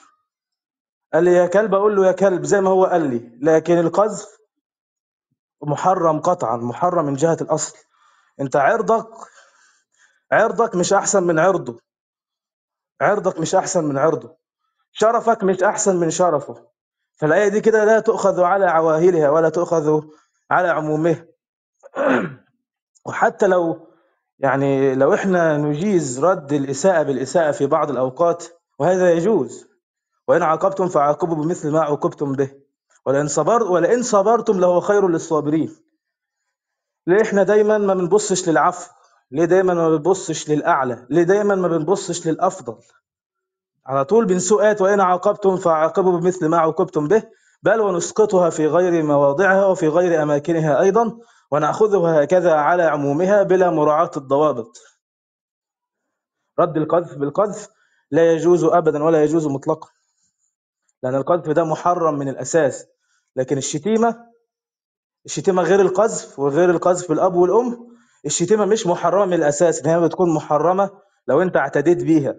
[1.14, 3.40] قال لي يا كلب أقول له يا كلب زي ما هو قال لي.
[3.42, 4.38] لكن القذف
[5.64, 7.78] محرم قطعا محرم من جهة الأصل.
[8.42, 9.08] أنت عرضك
[10.32, 11.80] عرضك مش أحسن من عرضه.
[13.02, 14.38] عرضك مش أحسن من عرضه.
[14.92, 16.68] شرفك مش أحسن من شرفه.
[17.16, 20.02] فالآية دي كده لا تؤخذ على عواهلها ولا تؤخذ
[20.52, 21.26] على عمومها.
[23.08, 23.88] وحتى لو
[24.40, 28.46] يعني لو إحنا نجيز رد الإساءة بالإساءة في بعض الأوقات
[28.80, 29.68] وهذا يجوز.
[30.28, 32.63] وإن عاقبتم فعاقبوا بمثل ما عوقبتم به.
[33.06, 35.76] ولئن صبر ولئن صبرتم لهو خير للصابرين.
[37.08, 38.92] ليه إحنا دايما ما بنبصش للعفو؟
[39.32, 42.78] ليه دايما ما بنبصش للأعلى؟ ليه دايما ما بنبصش للأفضل؟
[43.86, 47.24] على طول بنسوءات وإن عاقبتم فعاقبوا بمثل ما عوقبتم به
[47.64, 51.18] بل ونسقطها في غير مواضعها وفي غير أماكنها أيضا
[51.52, 54.78] ونأخذها هكذا على عمومها بلا مراعاة الضوابط.
[56.60, 57.70] رد القذف بالقذف
[58.12, 59.90] لا يجوز أبدا ولا يجوز مطلقا
[61.04, 62.88] لأن القذف ده محرم من الأساس.
[63.36, 64.26] لكن الشتيمة
[65.26, 67.88] الشتيمة غير القذف وغير القذف بالأب والأم
[68.26, 70.90] الشتيمة مش محرمة من الأساس إن هي بتكون محرمة
[71.28, 72.36] لو أنت اعتديت بيها.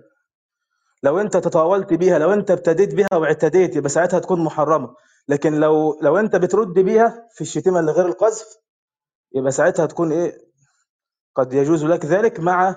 [1.03, 4.95] لو أنت تطاولت بيها لو أنت ابتديت بيها واعتديت يبقى ساعتها تكون محرمة.
[5.29, 8.45] لكن لو لو أنت بترد بيها في الشتيمة اللي غير القذف
[9.35, 10.39] يبقى ساعتها تكون إيه؟
[11.35, 12.77] قد يجوز لك ذلك مع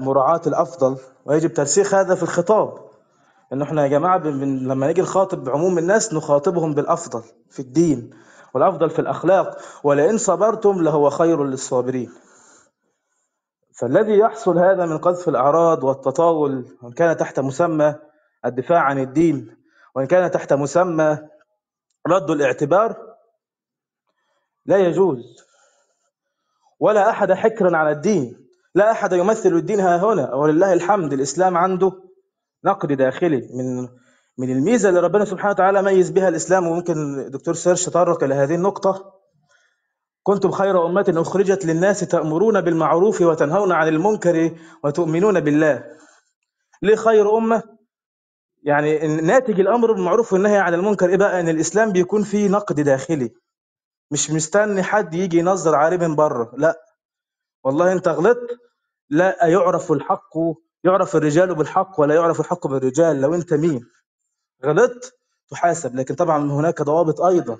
[0.00, 0.96] مراعاة الأفضل.
[1.24, 2.89] ويجب ترسيخ هذا في الخطاب.
[3.52, 4.68] إن إحنا يا جماعة بن...
[4.68, 8.10] لما نيجي نخاطب عموم الناس نخاطبهم بالأفضل في الدين
[8.54, 12.12] والأفضل في الأخلاق ولئن صبرتم لهو خير للصابرين.
[13.74, 17.94] فالذي يحصل هذا من قذف الأعراض والتطاول وإن كان تحت مسمى
[18.44, 19.56] الدفاع عن الدين
[19.94, 21.18] وإن كان تحت مسمى
[22.06, 22.96] رد الاعتبار
[24.66, 25.44] لا يجوز.
[26.80, 28.46] ولا أحد حكرا على الدين.
[28.74, 29.80] لا أحد يمثل الدين.
[29.80, 31.92] ها هنا ولله الحمد الإسلام عنده
[32.64, 33.88] نقد داخلي من
[34.38, 38.54] من الميزة اللي ربنا سبحانه وتعالى ميز بها الإسلام وممكن الدكتور سيرش تطرق إلى هذه
[38.54, 39.12] النقطة
[40.22, 45.84] كنتم خير أمة أخرجت للناس تأمرون بالمعروف وتنهون عن المنكر وتؤمنون بالله
[46.82, 47.62] ليه خير أمة؟
[48.62, 53.30] يعني ناتج الأمر بالمعروف والنهي عن المنكر إيه بقى؟ إن الإسلام بيكون فيه نقد داخلي
[54.10, 56.80] مش مستني حد يجي ينظر عليه من بره لا
[57.64, 58.58] والله أنت غلطت
[59.10, 60.36] لا يعرف الحق
[60.84, 63.86] يعرف الرجال بالحق ولا يعرف الحق بالرجال؟ لو أنت مين؟
[64.64, 65.14] غلطت؟
[65.50, 65.96] تحاسب.
[65.96, 67.58] لكن طبعا هناك ضوابط أيضا.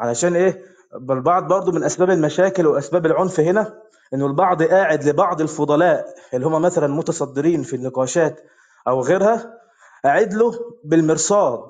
[0.00, 0.62] علشان إيه؟
[1.00, 3.82] بل بعض برضو من أسباب المشاكل وأسباب العنف هنا
[4.14, 8.40] إنه البعض قاعد لبعض الفضلاء اللي هم مثلا متصدرين في النقاشات
[8.88, 9.60] أو غيرها
[10.04, 10.52] قاعد له
[10.84, 11.68] بالمرصاد.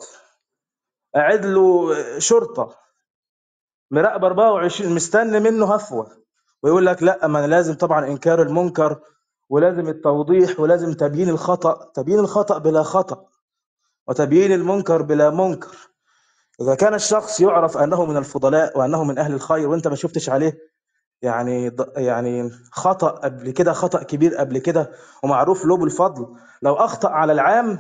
[1.15, 2.77] قاعد له شرطة.
[3.91, 6.17] مراقب 24 مستني منه هفوة.
[6.62, 9.01] ويقول لك لا ما أنا لازم طبعا إنكار المنكر
[9.51, 13.25] ولازم التوضيح ولازم تبيين الخطأ تبيين الخطأ بلا خطأ
[14.09, 15.77] وتبيين المنكر بلا منكر.
[16.61, 20.59] إذا كان الشخص يعرف أنه من الفضلاء وأنه من أهل الخير وأنت ما شفتش عليه
[21.23, 24.91] يعني يعني خطأ قبل كده خطأ كبير قبل كده
[25.25, 26.27] ومعروف له بالفضل
[26.63, 27.79] لو أخطأ على العام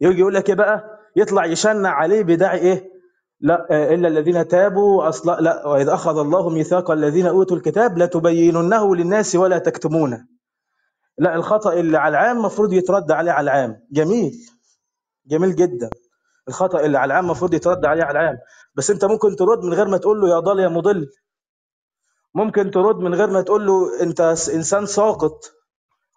[0.00, 2.92] يجي يقول لك إيه بقى؟ يطلع يشنع عليه بداعي إيه؟
[3.40, 9.36] لا إلا الذين تابوا أصلا لا وإذ أخذ الله ميثاق الذين أوتوا الكتاب لتبيننه للناس
[9.36, 10.26] ولا تكتمونه.
[11.18, 13.86] لا الخطأ اللي على العام المفروض يترد عليه على العام.
[13.92, 14.32] جميل.
[15.26, 15.90] جميل جدا.
[16.48, 18.38] الخطأ اللي على العام المفروض يترد عليه على العام.
[18.74, 21.10] بس انت ممكن ترد من غير ما تقول له يا ضال يا مضل.
[22.34, 25.40] ممكن ترد من غير ما تقول له انت س- انسان ساقط.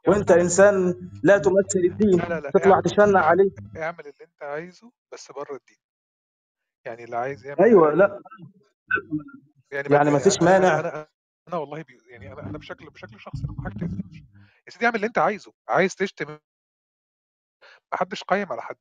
[0.08, 2.20] وانت انسان لا تمثل الدين.
[2.20, 3.52] لا لا لا تطلع تشنع عليه.
[3.78, 5.78] اعمل اللي انت عايزه بس بره الدين.
[6.86, 8.22] يعني اللي عايز يعمل أيوه لا.
[9.72, 10.80] يعني ما يعني ما يعني فيش أنا مانع.
[10.80, 11.08] أنا أنا
[11.48, 14.24] أنا والله بي يعني أنا أنا بشكل بشكل شخصي لما حاجة تقفلش
[14.68, 16.40] يا سيدي اعمل اللي انت عايزه عايز تشتم
[17.92, 18.76] ما حدش قايم على حد.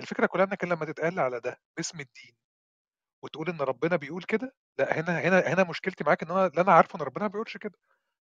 [0.00, 2.36] الفكرة كلها إنك لما تتقال على ده باسم الدين
[3.24, 6.72] وتقول إن ربنا بيقول كده لأ هنا هنا هنا مشكلتي معاك إن أنا اللي أنا
[6.74, 7.78] عارفه إن ربنا ما بيقولش كده.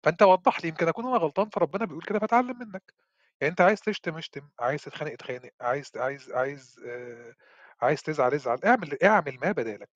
[0.05, 2.95] فأنت وضح لي يمكن أكون أنا غلطان فربنا بيقول كده فأتعلم منك.
[3.41, 7.35] يعني أنت عايز تشتم اشتم عايز تتخانق اتخانق عايز عايز عايز آه
[7.83, 9.91] عايز تزعل ازعل اعمل اعمل ما بدالك.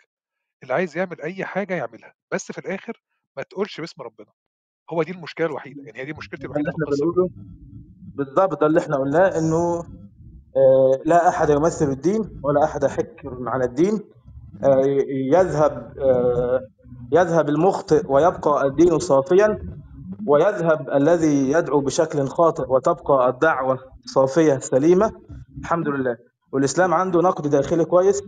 [0.63, 3.03] اللي عايز يعمل أي حاجة يعملها بس في الآخر
[3.39, 4.33] ما تقولش باسم ربنا.
[4.93, 7.31] هو دي المشكلة الوحيدة يعني هي دي مشكلتي الوحيدة في إحنا القصة بنقوله.
[8.15, 9.79] بالضبط ده اللي إحنا قلناه إنه
[10.57, 14.01] آه، لا أحد يمثل الدين ولا أحد يحكر على الدين.
[14.65, 14.83] آه،
[15.35, 16.61] يذهب آه،
[17.13, 19.59] يذهب المخطئ ويبقى الدين صافيا
[20.27, 25.13] ويذهب الذي يدعو بشكل خاطئ وتبقى الدعوة صافية سليمة.
[25.61, 26.17] الحمد لله.
[26.53, 28.23] والإسلام عنده نقد داخلي كويس.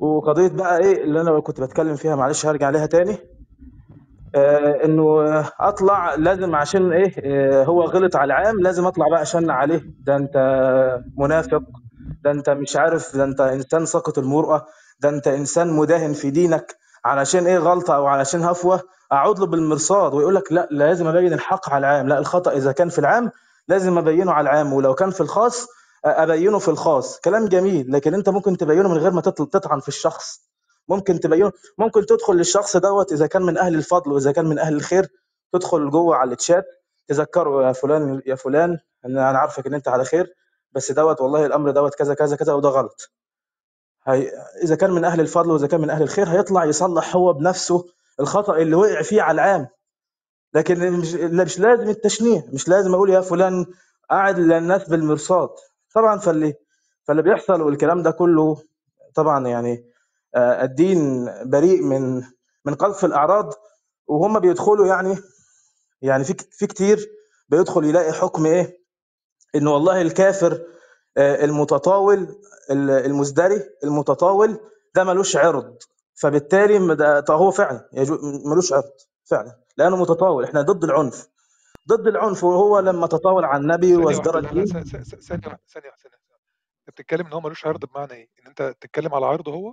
[0.00, 3.16] وقضية بقى إيه اللي أنا كنت بتكلم فيها معلش هرجع عليها تاني.
[4.34, 9.54] آه إنه أطلع لازم عشان إيه آه هو غلط على العام لازم أطلع بقى أشنع
[9.54, 9.82] عليه.
[10.06, 10.36] ده أنت
[11.18, 11.62] منافق
[12.24, 14.66] ده أنت مش عارف ده أنت إنسان ساقط المروءة
[15.00, 16.76] ده أنت إنسان مداهن في دينك.
[17.04, 18.80] علشان إيه غلطة أو علشان هفوة؟
[19.12, 20.14] اقعد له بالمرصاد.
[20.14, 22.08] ويقول لك لا لازم أبين الحق على العام.
[22.08, 23.30] لا الخطأ إذا كان في العام
[23.68, 24.72] لازم أبينه على العام.
[24.72, 25.66] ولو كان في الخاص
[26.04, 27.20] أبينه في الخاص.
[27.20, 30.40] كلام جميل لكن أنت ممكن تبينه من غير ما تطعن في الشخص.
[30.88, 34.76] ممكن تبينه ممكن تدخل للشخص دوت إذا كان من أهل الفضل وإذا كان من أهل
[34.76, 35.08] الخير
[35.52, 36.64] تدخل جوه على الشات
[37.08, 38.70] تذكره يا فلان يا فلان
[39.06, 40.34] إن أنا عارفك إن أنت على خير
[40.72, 43.12] بس دوت والله الأمر دوت كذا كذا كذا وده غلط.
[44.06, 44.30] هي...
[44.64, 47.84] إذا كان من أهل الفضل وإذا كان من أهل الخير هيطلع يصلح هو بنفسه
[48.20, 49.68] الخطأ اللي وقع فيه على العام.
[50.54, 53.66] لكن مش مش لازم التشنيع مش لازم أقول يا فلان
[54.10, 55.48] قاعد للناس بالمرصاد
[55.94, 56.54] طبعا فاللي
[57.04, 58.62] فاللي بيحصل والكلام ده كله
[59.14, 59.90] طبعا يعني
[60.36, 62.22] الدين بريء من
[62.64, 63.52] من قذف الأعراض
[64.06, 65.16] وهم بيدخلوا يعني
[66.02, 67.10] يعني في في كتير
[67.48, 68.78] بيدخل يلاقي حكم إيه
[69.54, 70.66] إنه والله الكافر
[71.18, 72.18] آه، المتطاول
[72.70, 74.60] ال- المزدري المتطاول
[74.94, 75.78] ده ملوش عرض
[76.14, 77.88] فبالتالي ده هو فعلا
[78.46, 78.92] ملوش عرض
[79.24, 81.26] فعلا لأنه متطاول إحنا ضد العنف
[81.88, 86.16] ضد العنف وهو لما تطاول على النبي وازدرى الدين ثانية ثانية ثانية.
[86.80, 89.72] أنت بتتكلم إن هو ملوش عرض بمعنى إيه؟ إن أنت تتكلم على عرضه هو؟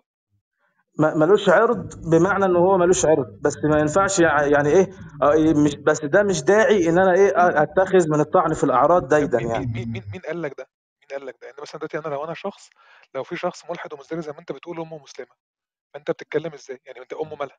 [0.99, 3.39] ما- ملوش عرض بمعنى إن هو ملوش عرض.
[3.41, 4.89] بس ما ينفعش يع- يعني إيه
[5.23, 7.32] آه، مش بس ده مش داعي إن أنا إيه
[7.63, 9.65] أتخذ من الطعن في الأعراض ديدا مين يعني.
[9.65, 10.67] مين مين, مين قال لك ده؟
[11.01, 12.69] مين قال لك ده؟ يعني مثلا دلوقتي أنا لو أنا شخص
[13.15, 15.36] لو في شخص ملحد ومزدري زي ما أنت بتقول أمه مسلمة
[15.93, 17.58] فأنت بتتكلم إزاي؟ يعني أنت أمه مالها؟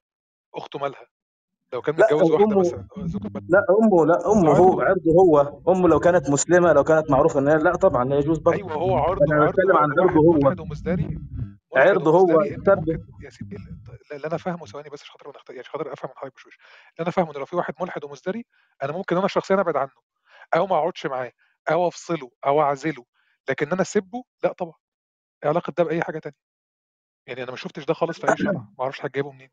[0.54, 1.06] أخته مالها؟
[1.72, 2.86] لو كان لا متجوز واحدة مثلا
[3.48, 5.60] لا امه لا أمه هو عرضه هو.
[5.68, 8.56] أمه لو كانت مسلمة لو كانت معروفة ان هي لا طبعا لا يجوز برضه.
[8.56, 10.48] أيوه هو عرضه أنا بتكلم عن عرضه هو.
[11.76, 12.42] عرضه هو.
[13.22, 16.16] يا سيدي ال- اللي أنا فاهمه ثواني بس عشان خاطر يعني عشان خاطر أفهم من
[16.18, 16.54] حضرتك بشويش.
[16.54, 18.46] اللي أنا فاهمه إن لو في واحد ملحد ومزدري
[18.82, 19.90] أنا ممكن أنا شخصيا أبعد عنه.
[20.56, 21.32] أو ما أقعدش معاه.
[21.70, 22.30] أو أفصله.
[22.46, 23.04] أو أعزله.
[23.48, 24.74] لكن أنا اسبه لا طبعا.
[25.44, 26.36] إيه علاقة ده بأي حاجة تانية؟
[27.26, 29.50] يعني أنا ما شفتش ده خالص في اي شرع ما أعرفش حد جايبه منين.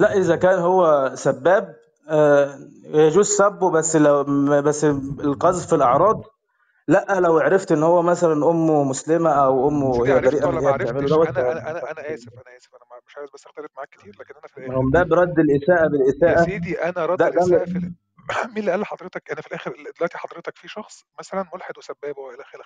[0.00, 1.76] لا إذا كان هو سباب
[2.08, 4.24] آه، يجوز سبه بس لو
[4.62, 6.22] بس القذف في الأعراض
[6.88, 10.72] لا لو عرفت إن هو مثلا أمه مسلمة أو أمه هي بريئه من اللي هي
[10.72, 14.34] بتعمله أنا أنا أنا آسف أنا آسف أنا مش عايز بس اختلف معاك كتير لكن
[14.34, 14.90] أنا في الآخر.
[14.92, 17.92] ده برد الاساءه يا بالاساءه سيدي أنا رد الإساءة في
[18.48, 22.42] مين اللي قال لحضرتك؟ أنا في الآخر دلوقتي حضرتك في شخص مثلا ملحد وسباب وإلى
[22.42, 22.64] آخره.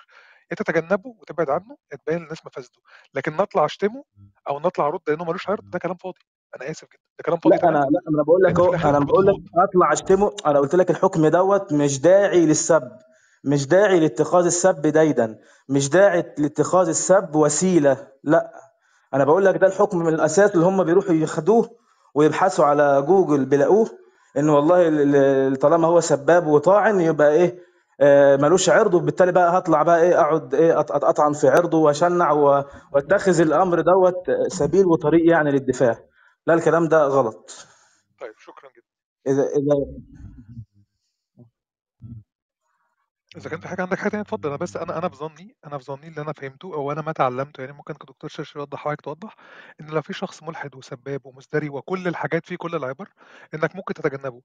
[0.51, 2.81] انت تتجنبه وتبعد عنه تبين للناس مفاسده
[3.13, 4.03] لكن نطلع أشتمه
[4.49, 6.19] أو نطلع أرد لأنه ملوش عرض ده كلام فاضي.
[6.55, 7.01] أنا آسف جدا.
[7.19, 9.35] ده كلام فاضي لا أنا لا أنا بقول لك في اهو أنا بقول لك
[9.69, 10.31] أطلع أشتمه.
[10.45, 12.83] أنا قلت لك الحكم دوت مش داعي للسب
[13.43, 18.51] مش داعي لاتخاذ السب ديدا مش داعي لاتخاذ السب وسيلة لا.
[19.13, 21.69] أنا بقول لك ده الحكم من الأساس اللي هم بيروحوا ياخدوه
[22.15, 23.89] ويبحثوا على جوجل بيلاقوه
[24.37, 27.71] إن والله ال- ال- طالما هو سباب وطاعن يبقى إيه
[28.03, 33.41] آه، ملوش عرض وبالتالي بقى هطلع بقى إيه أقعد إيه أطعن في عرضه وأشنع وأتخذ
[33.41, 35.99] الأمر دوت سبيل وطريق يعني للدفاع.
[36.47, 37.67] لا الكلام ده غلط.
[38.19, 38.85] طيب شكرا جدا.
[39.27, 40.01] إذا إذا
[43.37, 44.49] إذا كان في حاجة عندك حاجة تانية؟ اتفضل.
[44.49, 47.61] أنا بس أنا أنا بظني أنا في ظني اللي أنا فهمته أو أنا ما تعلمته
[47.61, 49.35] يعني ممكن كدكتور شرش يوضح حضرتك توضح
[49.81, 53.09] إن لو في شخص ملحد وسباب ومزدري وكل الحاجات فيه كل العبر
[53.53, 54.41] إنك ممكن تتجنبه.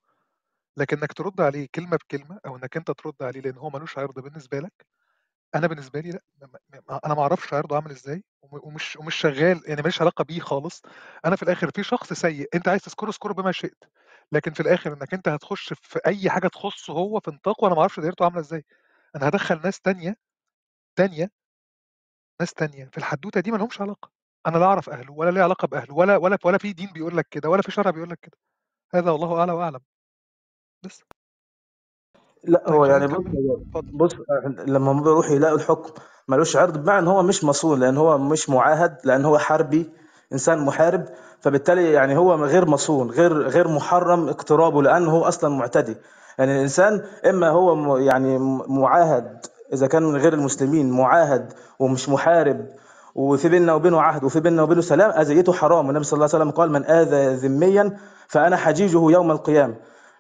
[0.77, 4.21] لكن إنك ترد عليه كلمة بكلمة أو إنك أنت ترد عليه لأن هو ملوش عرض
[4.21, 4.87] بالنسبة لك
[5.57, 6.21] أنا بالنسبة لي لأ
[7.07, 10.83] أنا ما أعرفش عرضه عامل إزاي وم- ومش ومش شغال يعني ماليش علاقة بيه خالص.
[11.25, 13.85] أنا في الآخر في شخص سيء أنت عايز تذكره اذكره بما شئت.
[14.33, 17.81] لكن في الآخر إنك أنت هتخش في أي حاجة تخصه هو في نطاقه وأنا ما
[17.81, 18.65] أعرفش دايرته عاملة إزاي.
[19.17, 20.17] أنا هدخل ناس تانية
[20.97, 21.31] تانية
[22.41, 24.11] ناس تانية في الحدوتة دي ما لهمش علاقة.
[24.47, 27.29] أنا لا أعرف أهله ولا ليه علاقة بأهله ولا ولا ولا في دين بيقول لك
[27.31, 28.39] كده ولا في شرع بيقول لك كده.
[28.95, 29.81] هذا والله أعلى وأعلم.
[30.83, 31.03] بس.
[32.47, 33.25] لا هو يعني بص
[33.93, 34.13] بص
[34.67, 35.91] لما هم بيروحوا يلاقوا الحكم
[36.29, 39.91] ملوش عرض بمعنى إن هو مش مصون لأن هو مش معاهد لأن هو حربي
[40.33, 41.05] إنسان محارب
[41.41, 45.97] فبالتالي يعني هو غير مصون غير غير محرم اقترابه لأنه هو أصلا معتدي.
[46.39, 52.67] يعني الإنسان إما هو يعني معاهد إذا كان من غير المسلمين معاهد ومش محارب
[53.15, 55.87] وفي بيننا وبينه عهد وفي بيننا وبينه سلام أذيته حرام.
[55.87, 57.97] والنبي صلى الله عليه وسلم قال من آذى ذميا
[58.29, 59.75] فأنا حجيجه يوم القيامة.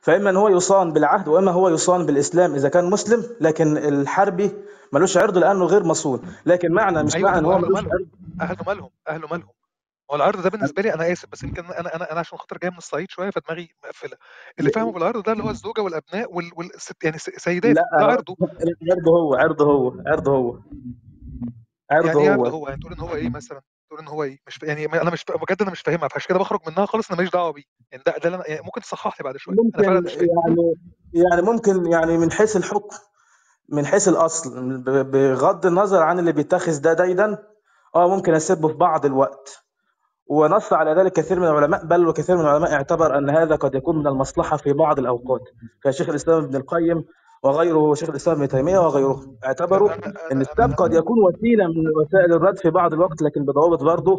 [0.06, 4.50] فإما أن هو يصان بالعهد وإما هو يصان بالإسلام إذا كان مسلم لكن الحربي
[4.92, 6.22] ملوش عرض لأنه غير مصون.
[6.46, 7.92] لكن معنى مش أيوه معنى إن هو ملوش مالهم.
[7.92, 8.06] عرض.
[8.40, 9.48] أهله مالهم أهله مالهم.
[10.10, 12.70] هو العرض ده بالنسبة لي أنا آسف بس يمكن أنا أنا أنا عشان خاطر جاي
[12.70, 14.16] من الصعيد شوية فدماغي مقفلة.
[14.58, 16.50] اللي فاهمه بالعرض ده اللي هو الزوجة والأبناء وال...
[16.56, 18.36] والست يعني س- سيداته لا ده عرضه.
[18.40, 20.58] عرضه هو عرضه هو عرضه هو
[21.90, 22.46] عرضه يعني عرض هو.
[22.46, 24.62] هو؟ يعني تقول إن هو إيه مثلا؟ تقول إن هو إيه مش ف...
[24.62, 25.32] يعني أنا مش ف...
[25.32, 27.62] بجد أنا مش فاهمها فعشان كده بخرج منها خالص أنا ماليش دعوة بيه.
[27.92, 28.48] يعني ده ده أنا...
[28.48, 29.56] يعني ممكن تصحح لي بعد شوية.
[29.74, 30.28] أنا فعلا ممكن مش فاهم.
[30.46, 30.74] يعني
[31.12, 32.96] يعني ممكن يعني من حيث الحكم
[33.68, 37.38] من حيث الأصل بغض النظر عن اللي بيتخذ ده ديدا
[37.94, 39.62] آه ممكن اسبه في بعض الوقت.
[40.28, 43.98] ونص على ذلك كثير من العلماء بل وكثير من العلماء اعتبر أن هذا قد يكون
[43.98, 45.42] من المصلحة في بعض الأوقات.
[45.84, 47.04] كشيخ الإسلام ابن القيم
[47.42, 49.20] وغيره شيخ الإسلام ابن تيمية وغيره.
[49.44, 49.90] اعتبروا
[50.32, 54.12] إن السب قد يكون وسيلة من وسائل الرد في بعض الوقت لكن بضوابط برضه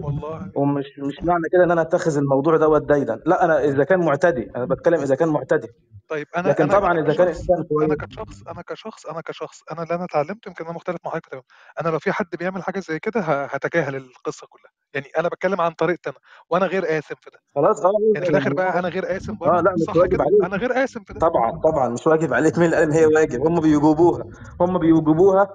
[0.56, 4.52] ومش مش معنى كده إن أنا أتخذ الموضوع دوت ديدا لا أنا إذا كان معتدي
[4.56, 5.68] أنا بتكلم إذا كان معتدي.
[6.10, 7.28] طيب أنا لكن أنا طبعا إذا كان
[7.84, 11.44] أنا كشخص أنا كشخص أنا كشخص أنا اللي أنا اتعلمته يمكن أنا مختلف مع حضرتك
[11.82, 14.72] أنا لو في حد بيعمل حاجة زي كده هتجاهل القصة كلها.
[14.94, 16.18] يعني أنا بتكلم عن طريقتي أنا
[16.50, 17.40] وأنا غير آثم في ده.
[17.56, 19.62] خلاص آه يعني في الآخر بقى أنا غير آثم آه برضه.
[19.62, 20.44] لا مش صح واجب عليك.
[20.46, 21.20] أنا غير آثم في ده.
[21.20, 22.58] طبعا طبعا مش واجب عليك.
[22.58, 24.24] مين اللي قال إن هي واجب؟ هم بيوجبوها
[24.62, 25.50] هم بيوجبوها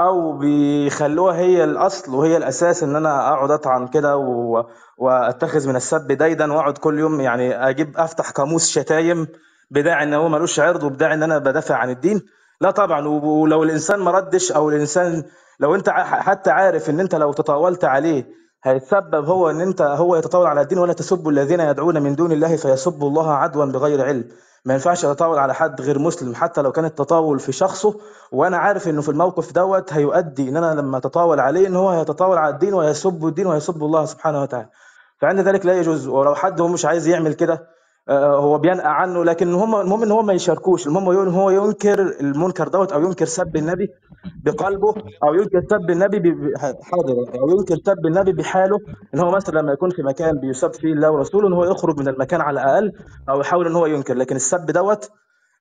[0.00, 4.64] أو بيخلوها هي الأصل وهي الأساس إن أنا أقعد أطعن كده و...
[4.98, 9.26] وأتخذ من السب ديدا وأقعد كل يوم يعني أجيب أفتح قاموس شتايم
[9.70, 12.22] بداعي إن هو ملوش عرض وبداعي إن أنا بدافع عن الدين.
[12.60, 13.08] لا طبعا.
[13.08, 15.24] ولو الإنسان ما ردش أو الإنسان
[15.60, 18.26] لو أنت حتى عارف إن أنت لو تطاولت عليه
[18.66, 22.56] هيتسبب هو إن أنت هو يتطاول على الدين ولا تسبوا الذين يدعون من دون الله
[22.56, 24.24] فيسبوا الله عدوا بغير علم.
[24.64, 28.00] ما ينفعش اتطاول على حد غير مسلم حتى لو كان التطاول في شخصه.
[28.32, 32.38] وأنا عارف إنه في الموقف دوت هيؤدي إن أنا لما أتطاول عليه إن هو هيتطاول
[32.38, 34.68] على الدين ويسب الدين ويسب الله سبحانه وتعالى.
[35.20, 36.06] فعند ذلك لا يجوز.
[36.06, 37.75] ولو حد هو مش عايز يعمل كده
[38.10, 40.86] هو بينقى عنه لكن هم المهم إن هو ما يشاركوش.
[40.86, 43.88] المهم يقول هو ينكر المنكر دوت أو ينكر سب النبي
[44.44, 44.94] بقلبه
[45.24, 46.34] أو ينكر سب النبي
[46.82, 48.78] حاضر أو ينكر سب النبي بحاله
[49.14, 52.08] إن هو مثلا لما يكون في مكان بيسب فيه الله ورسوله إن هو يخرج من
[52.08, 52.92] المكان على الأقل
[53.28, 54.14] أو يحاول إن هو ينكر.
[54.14, 55.10] لكن السب دوت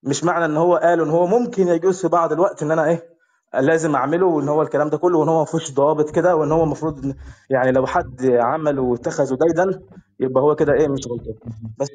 [0.04, 3.16] مش معنى إن هو قال إن هو ممكن يجوز في بعض الوقت إن أنا إيه
[3.60, 6.64] لازم أعمله وإن هو الكلام ده كله وإن هو ما فيهوش ضوابط كده وإن هو
[6.64, 7.14] المفروض
[7.50, 9.80] يعني لو حد عمله واتخذه ديدا
[10.20, 11.56] يبقى هو كده إيه مش غلطان.
[11.80, 11.90] بس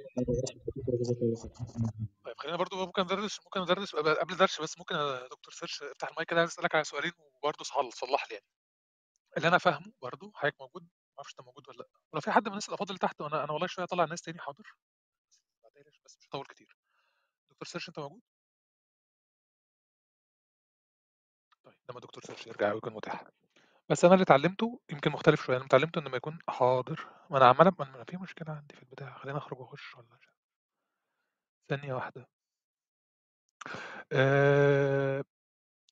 [2.24, 6.08] طيب خلينا برضو ممكن ندردش ممكن ندردش قبل الدرس بس ممكن يا دكتور سيرش افتح
[6.08, 8.46] المايك كده عايز أسألك على سؤالين وبرضه صل- صلح لي يعني.
[9.36, 11.86] اللي أنا فاهمه برضه حضرتك موجود؟ ما أعرفش أنت موجود ولا لأ.
[12.12, 14.38] ولو في حد من الناس الافاضل اللي تحت وأنا أنا والله شوية اطلع الناس تاني
[14.38, 14.74] حاضر.
[16.04, 16.76] بس مش هطول كتير.
[17.50, 18.20] دكتور سيرش أنت موجود؟
[21.64, 23.24] طيب لما دكتور سيرش يرجع ويكون متاح.
[23.90, 27.08] بس أنا اللي اتعلمته يمكن مختلف شوية أنا اتعلمته ان لما يكون حاضر.
[27.30, 30.26] ما أنا عمال ما أنا في مشكلة عندي في البتاع خلينا أخرج وأخش ولا مش
[30.26, 30.36] عارف.
[31.68, 32.28] ثانية واحدة.
[34.12, 35.24] أه...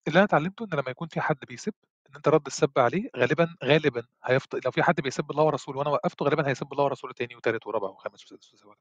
[0.09, 1.75] اللي أنا اتعلمته إن لما يكون في حد بيسب
[2.11, 4.55] إن أنت رد السب عليه غالبا غالبا هيفط...
[4.67, 7.89] لو في حد بيسب الله ورسوله وأنا وقفته غالبا هيسب الله ورسوله تاني وتالت ورابع
[7.89, 8.75] وخامس وسادس وسابع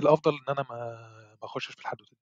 [0.00, 0.76] الأفضل إن أنا ما
[1.42, 2.22] ما أخشش في الحدوته دي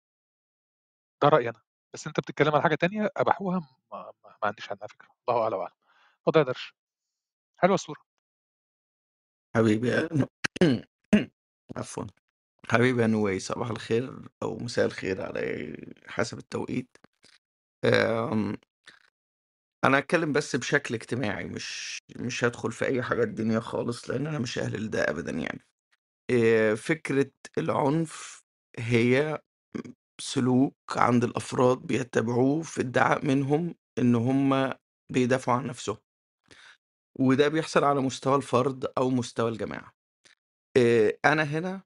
[1.21, 1.66] ده رأيي أنا.
[1.93, 5.07] بس أنت بتتكلم على حاجة تانية أباحوها ما, ما, ما عنديش عنها فكرة.
[5.29, 5.73] الله اعلى واعلم
[6.27, 6.73] اتفضل يا درش
[7.57, 8.01] حلوة الصورة.
[9.55, 10.09] حبيبي يا
[11.77, 12.03] عفوا.
[12.69, 15.75] حبيبي يا صباح الخير أو مساء الخير على
[16.07, 16.97] حسب التوقيت.
[17.85, 18.57] أم،
[19.85, 24.39] أنا هتكلم بس بشكل اجتماعي مش مش هدخل في أي حاجات دينية خالص لأن أنا
[24.39, 25.65] مش أهل لده أبدا يعني.
[26.77, 28.43] فكرة العنف
[28.79, 29.39] هي
[30.21, 34.73] سلوك عند الأفراد بيتبعوه في ادعاء منهم إن هم
[35.11, 35.97] بيدافعوا عن نفسهم.
[37.19, 39.93] وده بيحصل على مستوى الفرد أو مستوى الجماعة.
[40.77, 41.81] إيه، أنا هنا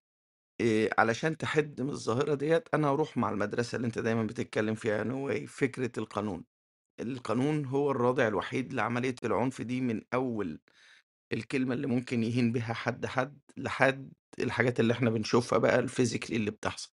[0.61, 4.97] إيه، علشان تحد من الظاهرة ديت أنا هروح مع المدرسة اللي أنت دايما بتتكلم فيها
[4.97, 6.45] يا نوي فكرة القانون.
[6.99, 10.61] القانون هو الرادع الوحيد لعملية العنف دي من أول
[11.33, 16.51] الكلمة اللي ممكن يهين بها حد حد لحد الحاجات اللي إحنا بنشوفها بقى الفيزيكلي اللي
[16.51, 16.91] بتحصل.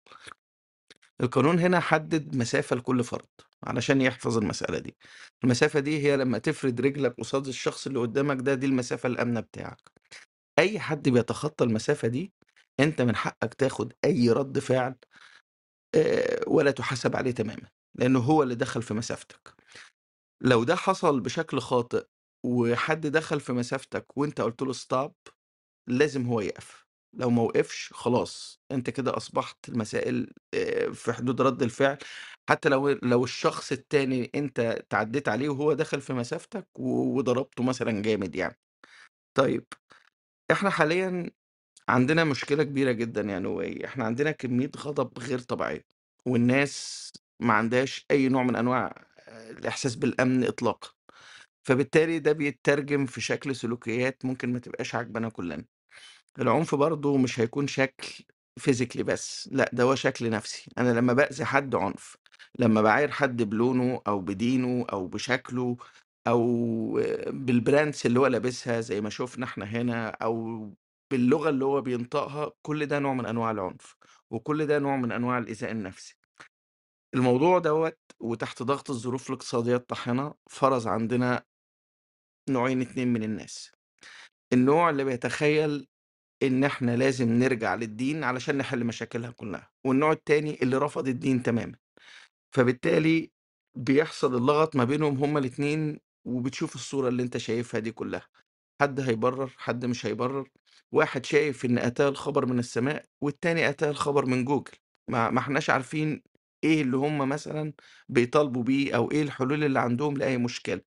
[1.20, 3.26] القانون هنا حدد مسافة لكل فرد
[3.64, 4.96] علشان يحفظ المسألة دي.
[5.44, 9.80] المسافة دي هي لما تفرد رجلك قصاد الشخص اللي قدامك ده دي المسافة الآمنة بتاعك.
[10.58, 12.32] أي حد بيتخطى المسافة دي
[12.80, 14.94] أنت من حقك تاخد أي رد فعل
[16.46, 19.54] ولا تحاسب عليه تماما لأنه هو اللي دخل في مسافتك.
[20.40, 22.06] لو ده حصل بشكل خاطئ
[22.46, 25.14] وحد دخل في مسافتك وأنت قلت له ستوب
[25.88, 26.87] لازم هو يقف.
[27.14, 30.32] لو ما وقفش خلاص أنت كده أصبحت المسائل
[30.94, 31.98] في حدود رد الفعل.
[32.50, 38.36] حتى لو لو الشخص التاني أنت تعديت عليه وهو دخل في مسافتك وضربته مثلا جامد
[38.36, 38.58] يعني.
[39.34, 39.66] طيب
[40.52, 41.30] إحنا حاليا
[41.88, 45.82] عندنا مشكلة كبيرة جدا يعني إحنا عندنا كمية غضب غير طبيعية
[46.26, 50.90] والناس ما عندهاش أي نوع من أنواع الإحساس بالأمن إطلاقا.
[51.68, 55.64] فبالتالي ده بيترجم في شكل سلوكيات ممكن ما تبقاش عاجبانا كلنا.
[56.38, 58.24] العنف برضه مش هيكون شكل
[58.58, 60.70] فيزيكلي بس لأ ده هو شكل نفسي.
[60.78, 62.16] أنا لما بأذي حد عنف
[62.58, 65.76] لما بعاير حد بلونه أو بدينه أو بشكله
[66.26, 66.44] أو
[67.26, 70.70] بالبراندز اللي هو لابسها زي ما شفنا إحنا هنا أو
[71.10, 73.96] باللغة اللي هو بينطقها كل ده نوع من أنواع العنف
[74.30, 76.16] وكل ده نوع من أنواع الإيذاء النفسي.
[77.14, 81.44] الموضوع دوت وتحت ضغط الظروف الاقتصادية الطاحنة فرض عندنا
[82.50, 83.72] نوعين اتنين من الناس.
[84.52, 85.88] النوع اللي بيتخيل
[86.42, 91.74] إن إحنا لازم نرجع للدين علشان نحل مشاكلها كلها والنوع التاني اللي رفض الدين تماما.
[92.54, 93.30] فبالتالي
[93.76, 98.26] بيحصل اللغط ما بينهم هما الاتنين وبتشوف الصورة اللي أنت شايفها دي كلها.
[98.82, 100.48] حد هيبرر حد مش هيبرر.
[100.92, 104.72] واحد شايف إن أتاه الخبر من السماء والتاني أتاه الخبر من جوجل.
[105.10, 106.22] ما, ما إحناش عارفين
[106.64, 107.72] إيه اللي هم مثلا
[108.08, 110.80] بيطالبوا بيه أو إيه الحلول اللي عندهم لأي مشكلة.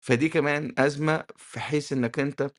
[0.00, 2.50] فدي كمان أزمة في حيث إنك أنت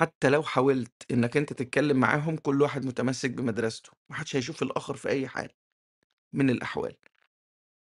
[0.00, 5.08] حتى لو حاولت إنك أنت تتكلم معاهم كل واحد متمسك بمدرسته محدش هيشوف الآخر في
[5.08, 5.48] أي حال
[6.34, 6.96] من الأحوال.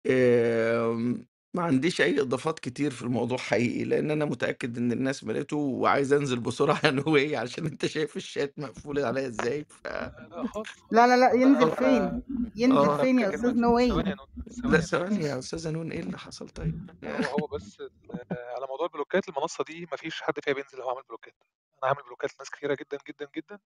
[0.08, 5.58] آمم، ما عنديش أي إضافات كتير في الموضوع حقيقي، لإن أنا متأكد إن الناس ملّته
[5.58, 11.18] وعايز أنزل بسرعة anyway عشان أنت شايف الشات مقفول عليّا إزاي ف لا لا لا
[11.18, 11.76] لا ينزل آه.
[11.76, 12.24] فين
[12.56, 12.98] ينزل آه.
[12.98, 14.28] فين يا أستاذ نوي ثواني يا نون
[14.66, 17.92] لأ ثواني ثواني يا أستاذة نون إيه اللي حصل طيب؟ هو هو بس ال-
[18.32, 21.36] على موضوع ال blockات المنصة دي مفيش حد فيها بينزل هو عامل blockات
[21.84, 23.60] أنا عامل blockات لناس كتيرة جدا جدا جدا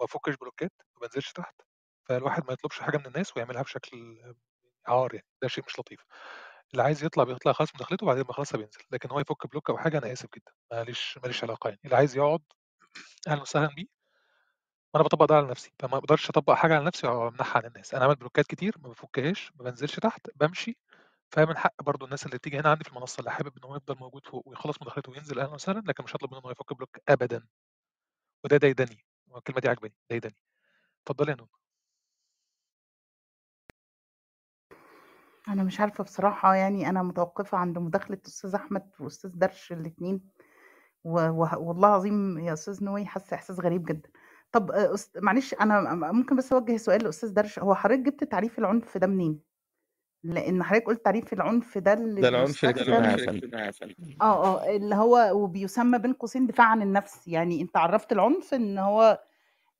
[0.00, 1.54] ما بفكش بلوكات ما بنزلش تحت
[2.08, 4.22] فالواحد ما يطلبش حاجة من الناس ويعملها بشكل
[4.86, 6.00] عار يعني ده شيء مش لطيف
[6.74, 8.80] اللي عايز يطلع بيطلع خلاص مداخلته وبعدين خلاص بينزل.
[8.92, 10.52] لكن هو يفك block أو حاجة أنا آسف جدا.
[10.72, 11.80] ماليش ماليش علاقة يعني.
[11.86, 12.42] اللي عايز يقعد
[13.28, 13.86] أهلا وسهلا بيه
[14.94, 18.04] وأنا باطبّق ده على نفسي، فما أقدرش أطبّق حاجة على نفسي وأمنعها عن الناس، أنا
[18.04, 20.76] عامل بلوكات كتير ما بافُكّهاش، ما بانزلش تحت، بامشي،
[21.32, 23.96] فمن حق برضه الناس اللي تيجي هنا عندي في المنصة اللي حابب إن هو يفضل
[24.00, 26.98] موجود فوق ويخلّص مداخلته وينزل أهلًا وسهلًا، لكن مش هاطلب منه إن هو يفُك block
[27.08, 27.46] أبدًا،
[28.44, 30.36] وده ضايقني، والكلمة دي عاجباني، ضايقني.
[31.02, 31.50] اتفضلي يا نونو.
[35.48, 40.20] أنا مش عارفة بصراحة يعني أنا متوقّفة عند مداخلة أستاذ أحمد وأستاذ درش الاتنين،
[41.04, 44.10] و وه والله العظيم يا أستاذ نوي حاسة إحساس غريب جدًا.
[44.52, 48.58] طب أست معلش أنا م ممكن بس أوجّه سؤال لأستاذ درش، هو حضرتك جِبت تعريف
[48.58, 49.40] العنف ده منين؟
[50.24, 53.52] لإن حضرتك قُلت تعريف العنف ده اللي ده العنف يا فندم.
[54.22, 58.78] آه، آه، اللي هو وبيُسمى بين قوسين دفاع عن النفس، يعني أنت عرّفت العنف إن
[58.78, 59.20] هو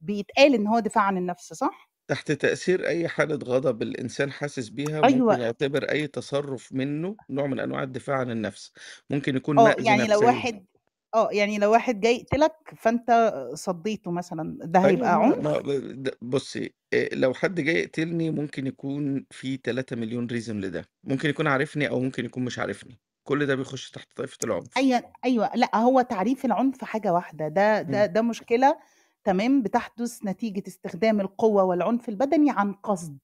[0.00, 5.02] بيتقال إن هو دفاع عن النفس، صح؟ تحت تأثير أي حالة غضب الإنسان حاسس بيها
[5.02, 5.38] ممكن أيوه.
[5.40, 8.72] يعتبر أي تصرُّف منّه نوع من أنواع الدفاع عن النفس،
[9.10, 10.24] ممكن يكون آه، مأذي يعني لو نفسيًا.
[10.24, 10.66] واحد
[11.14, 15.64] آه، يعني لو واحد جاي يقتلك فأنت صدّيته مثلًا، ده أيوه هيبقى ما ما عنف؟
[16.04, 21.46] د بُصّي، آآ لو حد جاي يقتلني ممكن يكون في 3.000.000 reason لده، ممكن يكون
[21.46, 24.76] عارفني أو ممكن يكون مش عارفني، كل ده بيخُش تحت طائفة العنف.
[24.76, 28.06] أيوه، أيوه، لأ هو تعريف العنف حاجة واحدة، ده ده إمم.
[28.06, 28.78] ده مشكلة
[29.24, 33.18] تمام، بتحدث نتيجة استخدام القوة والعنف البدني عن قصد،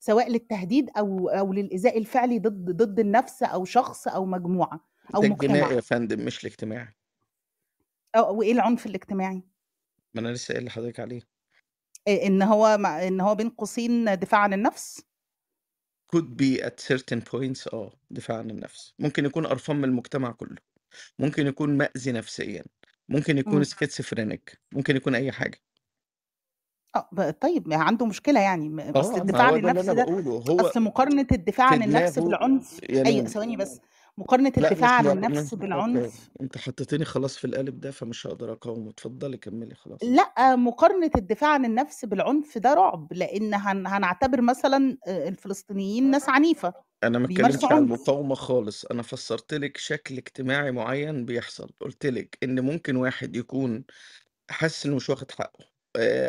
[0.00, 5.26] سواء للتهديد أو أو للإيذاء الفعلي ضد ضد النفس أو شخص أو مجموعة أو ده
[5.26, 5.76] الجنائي مجتمع.
[5.76, 6.94] يا فندم مش الاجتماعي.
[8.14, 9.42] آه، وإيه العنف الاجتماعي؟
[10.14, 11.22] ما أنا لسه قايل لحضرتك عليه.
[12.08, 15.02] آآ إن هو م إن هو بين قوسين دفاع عن النفس؟
[16.16, 20.56] could be at certain points آه، دفاع عن النفس، ممكن يكون قرفان من المجتمع كلّه،
[21.18, 22.64] ممكن يكون مأذي نفسيًا،
[23.10, 23.64] ممكن يكون إمم.
[24.72, 25.60] ممكن يكون أي حاجة.
[26.96, 29.68] آه، ب طيب ما عنده مشكلة يعني، م أصل آه، ما الدفاع هو عن ده
[29.68, 33.04] اللي النفس أنا ده باقوله، هو أصل مقارنة الدفاع في عن النفس دماغه بالعنف يا
[33.06, 33.80] أيوه نونو ثواني بس،
[34.18, 38.26] مقارنة لأ الدفاع مش عن النفس أوكي، بالعنف أنتِ حطيتيني خلاص في القالب ده فمش
[38.26, 40.02] هاقدر أقاومه، اتفضلي كمّلي خلاص.
[40.02, 46.28] لأ، مقارنة الدفاع عن النفس بالعنف ده رعب، لإن هن هنعتبر مثلًا آآ الفلسطينيين ناس
[46.28, 47.82] عنيفة، أنا ما اتكلمتش عن عنف.
[47.82, 53.84] المقاومة خالص، أنا فسّرت لِك شكل اجتماعي معيّن بيحصل، قُلت لِك إن ممكن واحد يكون
[54.50, 55.69] حاسس إنه مش واخد حقّه،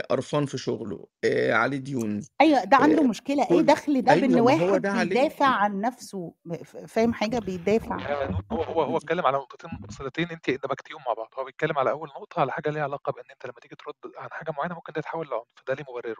[0.09, 4.15] قرفان في شغله، آآ عليه ديون، أيوه، ده عنده آآ مشكلة، إيه كل دخل ده
[4.39, 5.19] ما هو واحد ده عليه.
[5.19, 6.33] بيدافع عن نفسه،
[6.65, 8.03] ف فاهم حاجة؟ بيدافع.
[8.51, 12.09] هو هو هو اتكلم على نقطتين منفصلتين أنتِ دمجتيهم مع بعض، هو بيتكلم على أول
[12.09, 14.99] نقطة على حاجة ليها علاقة بإن أنت لمّا تيجي ترد عن حاجة معيّنة ممكن ده
[14.99, 16.11] يتحول لعنف، ده ليه مبرره،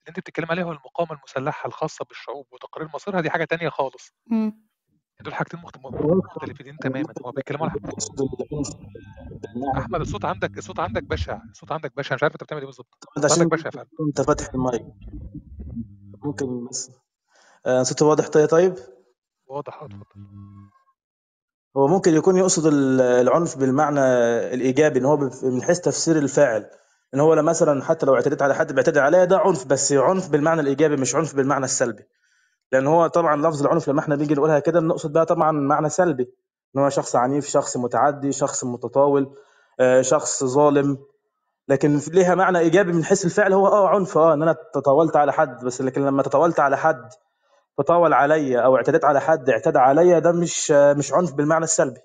[0.00, 4.12] اللي أنتِ بتتكلمي عليه هو المقاومة المسلحة الخاصة بالشعوب وتقرير مصيرها دي حاجة تانية خالص.
[4.32, 4.69] إمم.
[5.24, 7.80] دول حاجتين مخت م هو مختلفتين تمامًا، هو بيتكلموا على
[9.78, 12.86] أحمد الصوت عندك الصوت عندك بشع، الصوت عندك بشع، مش عارف أنت بتعمل الصوت
[13.24, 13.88] عشان عندك بشع فعلًا.
[14.08, 14.82] أنت فاتح المايك.
[16.24, 16.90] ممكن بس.
[17.66, 18.74] آآ صوتي واضح ط طيب؟
[19.46, 20.04] واضح آه، اتفضل.
[21.76, 24.00] هو ممكن يكون يقصد ال العنف بالمعنى
[24.54, 26.70] الإيجابي، إن هو من حيث تفسير الفاعل،
[27.14, 30.60] إن هو مثلًا حتى لو اعتديت على حد بيعتدي عليَّ ده عنف، بس عنف بالمعنى
[30.60, 32.02] الإيجابي مش عنف بالمعنى السلبي،
[32.72, 36.30] لأن هو طبعًا لفظ العنف لمّا إحنا بنيجي نقولها كده بنقصد بيها طبعًا معنى سلبي،
[36.76, 39.34] إن هو شخص عنيف، شخص متعدي، شخص متطاول،
[39.80, 40.98] آآ شخص ظالم،
[41.68, 45.32] لكن ليها معنى إيجابي من حيث الفعل هو آه عنف آه، إن أنا تطاولت على
[45.32, 47.08] حد، بس لكن لمّا تطاولت على حد
[47.78, 52.00] تطاول عليَّ أو اعتديت على حد اعتدى عليَّ ده مش مش عنف بالمعنى السلبي،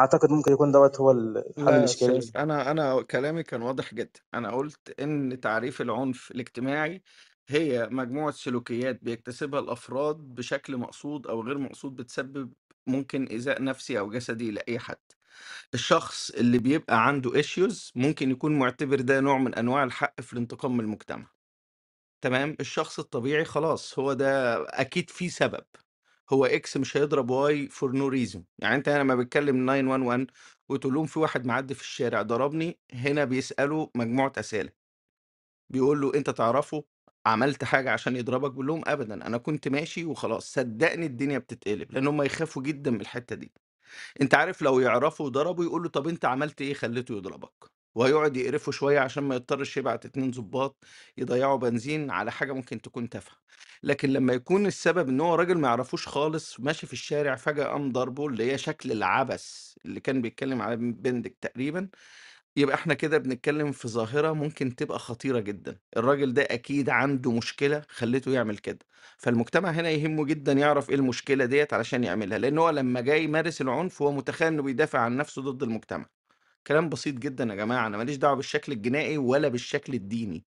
[0.00, 1.84] أعتقد ممكن يكون دوّة هو ال حل لا يا.
[1.84, 7.02] أستاذ، أنا أنا كلامي كان واضح جدًا، أنا قُلت إن تعريف العنف الاجتماعي
[7.48, 12.52] هي مجموعة سلوكيات بيكتسبها الأفراد بشكل مقصود أو غير مقصود بتسبب
[12.86, 14.96] ممكن إيذاء نفسي أو جسدي لأي حد.
[15.74, 20.76] الشخص اللي بيبقى عنده issues ممكن يكون معتبر ده نوع من أنواع الحق في الانتقام
[20.76, 21.26] من المجتمع.
[22.22, 25.64] تمام، الشخص الطبيعي خلاص هو ده أكيد في سبب،
[26.32, 30.26] هو X مش هيضرب Y for no reason، يعني أنت لمّا بتكلم 911
[30.68, 34.72] وتقول لهم في واحد معدّي في الشارع ضربني، هنا بيسألوا مجموعة أسئلة.
[35.70, 36.84] بيقول له: "أنت تعرفه؟
[37.26, 42.06] عملت حاجة عشان يضربك؟" بيقول لهم: "أبدًا، أنا كنت ماشي وخلاص." صدّقني الدنيا بتتقلب، لإن
[42.06, 43.52] هم يخافوا جدًا من الحتّة دي.
[44.20, 47.52] أنت عارف لو يعرفوا وضربوا يقول له: "طب أنت عملت إيه خلّيته يضربك؟"
[47.94, 50.84] وهيقعد يقرفه شوية عشان ما يضطرش يبعت 2 ضباط
[51.18, 53.36] يضيّعوا بنزين على حاجة ممكن تكون تافهة.
[53.82, 57.92] لكن لمّا يكون السبب إن هو راجل ما يعرفوش خالص ماشي في الشارع فجأة قام
[57.92, 61.88] ضاربه، اللي هي شكل العبث اللي كان بيتكلم عليه بندِك تقريبًا،
[62.56, 65.78] يبقى إحنا كده بنتكلم في ظاهرة ممكن تبقى خطيرة جدًا.
[65.96, 68.78] الراجل ده أكيد عنده مشكلة خلّته يعمل كده،
[69.18, 73.60] فالمجتمع هنا يهمه جدًا يعرف إيه المشكلة ديّة علشان يعملها، لإن هو لمّا جاي يمارس
[73.60, 76.06] العنف هو متخيل إنه بيدافع عن نفسه ضد المجتمع.
[76.66, 80.46] كلام بسيط جدًا يا جماعة، أنا ما ليش دعوة بالشكل الجنائي ولا بالشكل الديني،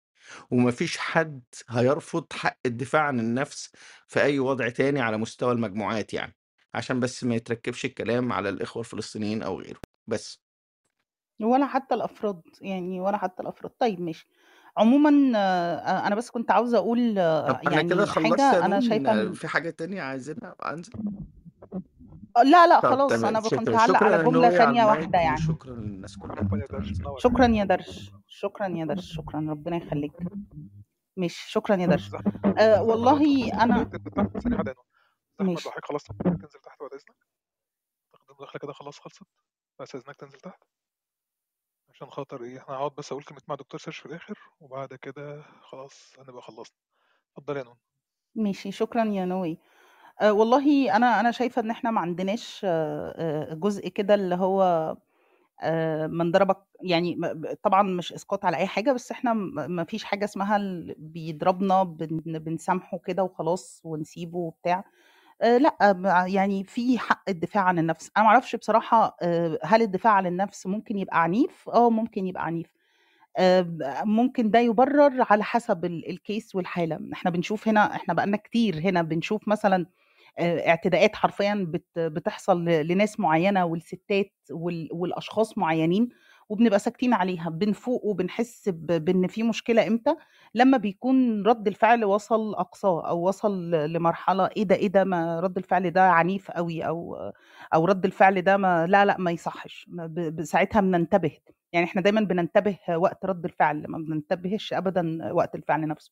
[0.51, 3.71] وما فيش حد هيرفض حق الدفاع عن النفس
[4.07, 6.37] في أي وضع تاني على مستوى المجموعات يعني،
[6.75, 10.46] عشان بس ما يتركبش الكلام على الإخوة الفلسطينيين أو غيره، بس.
[11.41, 13.71] ولا حتى الأفراد، يعني ولا حتى الأفراد.
[13.79, 14.27] طيب ماشي،
[14.77, 18.65] عموما آه، أنا بس كنت عاوزة أقول طب آه، أنا كده يعني خلصت حاجة يا
[18.65, 20.93] أنا شايفه نون ان في حاجة تانية عايزينها؟ أنزل؟
[22.37, 23.25] آه، لا لا طب خلاص تمام.
[23.25, 23.77] أنا كنت شكرا.
[23.77, 25.35] هعلق شكرا على يا نوي على تانية المايك واحدة يعني.
[25.35, 26.35] وشكرا للناس كلها.
[26.35, 28.11] عفوا يا درش شكرا يا درش.
[28.27, 29.13] شكرا يا درش.
[29.15, 30.11] شكرا ربنا يخليك.
[31.17, 32.09] مش شكرا يا درش.
[32.09, 34.85] زحمة آه زحمة لو والله تخلص أنا تنزل تحت ثانية واحدة يا نور
[35.39, 35.69] زحمة لو ماشي.
[35.69, 37.17] حضرتك خلصت ممكن تنزل تحت بعد إذنك.
[38.13, 39.23] تقدم مداخلة كده خلاص خلصت.
[39.79, 40.63] بس إذنك تنزل تحت.
[41.97, 45.41] عشان خاطر إيه إحنا هقعد بس أقول كلمة مع دكتور سيرش في الآخر وبعد كده
[45.61, 46.75] خلاص هنبقى خلصنا
[47.37, 47.75] اتفضل يا نون.
[48.35, 49.57] ماشي شكرا يا نوي.
[50.21, 53.13] آه والله أنا أنا شايفة إن إحنا ما عندناش آه
[53.51, 54.63] آه، جزء كده اللي هو
[55.61, 57.19] آه، من ضربك يعني
[57.63, 60.59] طبعا مش إسقاط على أي حاجة بس إحنا م- ما فيش حاجة اسمها
[60.97, 64.85] بيضربنا بن- بنسامحه كده وخلاص ونسيبه وبتاع.
[65.41, 68.11] لأ يعني في حق الدفاع عن النفس.
[68.17, 69.17] أنا ما أعرفش بصراحة
[69.63, 72.67] هل الدفاع عن النفس ممكن يبقى عنيف؟ آه ممكن يبقى عنيف.
[74.05, 76.99] ممكن ده يبرر على حسب ال- الكيس والحالة.
[77.13, 79.85] إحنا بنشوف هنا إحنا بقالنا كتير هنا بنشوف مثلا
[80.39, 86.09] اعتداءات حرفيا بت- بتحصل لناس معينة والستات وال- والأشخاص معينين.
[86.49, 90.15] وبنبقى ساكتين عليها بنفوق وبنحس بإن في مشكلة إمتى؟
[90.55, 95.57] لما بيكون رد الفعل وصل أقصاه أو وصل لمرحلة إيه ده إيه ده ما رد
[95.57, 97.15] الفعل ده عنيف قوي أو
[97.73, 99.89] أو رد الفعل ده ما لا لا ما يصحش
[100.43, 101.31] ساعتها بننتبه.
[101.73, 106.11] يعني إحنا دايما بننتبه وقت رد الفعل ما بننتبهش ابدا وقت الفعل نفسه.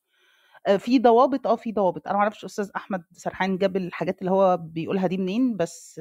[0.66, 2.06] آه، في ضوابط آه في ضوابط.
[2.08, 6.00] أنا ما أعرفش أستاذ أحمد سرحان جاب الحاجات اللي هو بيقولها دي منين بس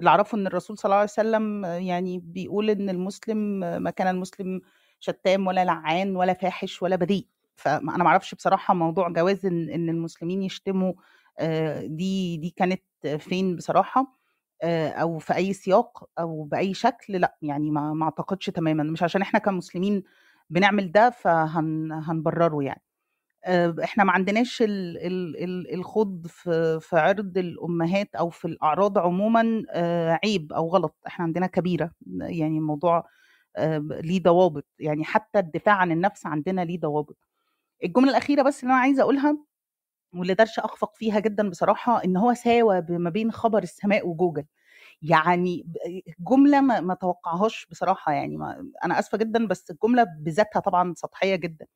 [0.00, 3.38] اللي أعرفه إن الرسول صلى الله عليه وسلم يعني بيقول إن المسلم
[3.82, 4.60] ما كان المسلم
[5.00, 7.26] شتام ولا لعان ولا فاحش ولا بذيء
[7.56, 10.92] فانا ما أعرفش بصراحة موضوع جواز إن المسلمين يشتموا
[11.38, 12.82] آه، دي دي كانت
[13.18, 14.18] فين بصراحة
[14.62, 18.82] آه، أو في أي سياق أو بأي شكل لأ يعني ما ما أعتقدش تماما.
[18.84, 20.02] مش عشان إحنا كمسلمين
[20.50, 22.82] بنعمل ده فهنبرره يعني.
[23.84, 29.62] إحنا ما عندناش ال ال ال الخوض في في عرض الأمهات أو في الأعراض عموما
[29.70, 30.96] آه، عيب أو غلط.
[31.06, 33.06] إحنا عندنا كبيرة يعني الموضوع
[33.56, 34.66] آه، ليه ضوابط.
[34.78, 37.16] يعني حتى الدفاع عن النفس عندنا ليه ضوابط.
[37.84, 39.38] الجملة الأخيرة بس اللي أنا عايزة أقولها
[40.14, 44.44] واللي درش أخفق فيها جدا بصراحة إن هو ساوى ما بين خبر السماء وجوجل.
[45.02, 45.66] يعني
[46.20, 48.12] جملة ما, ما توقعهاش بصراحة.
[48.12, 51.66] يعني ما أنا آسفة جدا بس الجملة بذاتها طبعا سطحية جدا.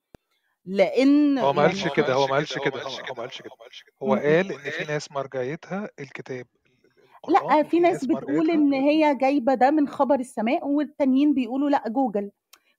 [0.66, 2.82] لأن هو ما يعني قالش كده هو ما قالش كده.
[2.82, 3.54] هو ما قالش كده.
[4.02, 4.14] هو.
[4.14, 6.46] قال إن في ناس مرجعيتها الكتاب
[7.28, 12.30] لا في ناس بتقول إن هي جايبة ده من خبر السماء والتانيين بيقولوا لأ جوجل.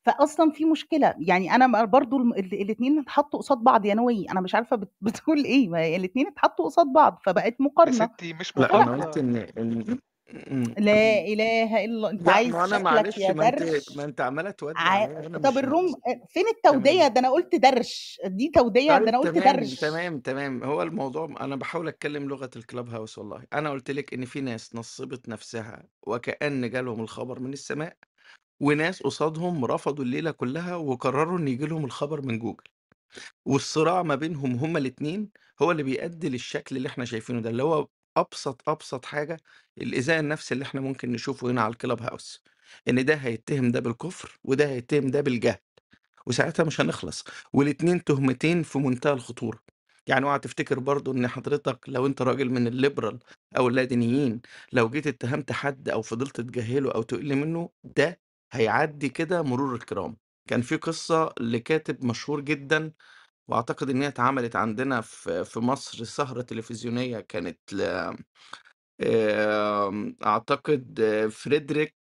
[0.06, 1.14] فاصلا في مشكلة.
[1.20, 4.26] يعني أنا برضو الاثنين اتحطوا قصاد بعض يا نوي.
[4.32, 5.70] أنا مش عارفة بت- بتقول إيه.
[5.70, 9.06] ما الاثنين اتحطوا قصاد بعض فبقت يا مقارنه ستي مش لا أنا مقارنة.
[9.06, 9.98] قلت إن
[10.78, 12.10] لا إله إلا الله.
[12.10, 15.06] أنت لا عايز ما أنا شكلك معلش يا ما أنت ما أنت عمالة تودي ع...
[15.40, 15.86] طب مش الروم
[16.30, 17.14] فين التودية؟ تمام.
[17.14, 18.22] ده أنا قلت درش.
[18.26, 19.80] دي تودية ده طيب أنا قلت تمام درش.
[19.80, 20.64] تمام تمام.
[20.64, 23.44] هو الموضوع أنا بحاول أتكلم لغة الكلاب هاوس والله.
[23.54, 27.98] أنا قلت لك إن في ناس نصبت نفسها وكأن جالهم الخبر من السماء
[28.60, 32.64] وناس قصادهم رفضوا الليلة كلها وقرروا إن يجي لهم الخبر من جوجل.
[33.46, 35.30] والصراع ما بينهم هما الاتنين
[35.62, 37.88] هو اللي بيؤدي للشكل اللي إحنا شايفينه ده اللي هو
[38.18, 39.38] أبسط أبسط حاجة
[39.78, 42.44] الإيذاء النفسي اللي إحنا ممكن نشوفه هنا على الكلاب هاوس
[42.90, 45.58] إن ده هيتهم ده بالكفر وده هيتهم ده بالجهل
[46.28, 49.60] وساعتها مش هنخلص والاتنين تهمتين في منتهى الخطورة.
[50.08, 53.20] يعني اوعى تفتكر برضو إن حضرتك لو أنت راجل من الليبرال
[53.58, 54.42] أو اللادينيين
[54.74, 58.20] لو جيت اتهمت حد أو فضلت تجهله أو تقل منه ده
[58.54, 60.18] هيعدي كده مرور الكرام.
[60.48, 62.92] كان في قصة لكاتب مشهور جدا
[63.48, 67.82] وأعتقد إن هي اتعملت عندنا في في مصر سهرة تلفزيونية كانت ل...
[69.02, 71.96] آم، أعتقد آه، فريدريك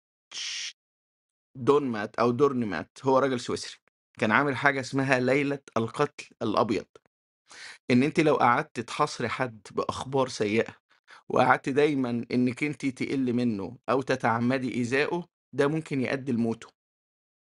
[1.56, 3.78] دونمات أو دورنمات هو راجل سويسري
[4.18, 6.86] كان عامل حاجة اسمها ليلة القتل الأبيض.
[7.90, 10.76] إن أنت لو قعدت تحاصري حد بأخبار سيئة
[11.28, 16.68] وقعدت دايما إنك أنت تقل منه أو تتعمدي إيذائه ده ممكن يؤدي لموته.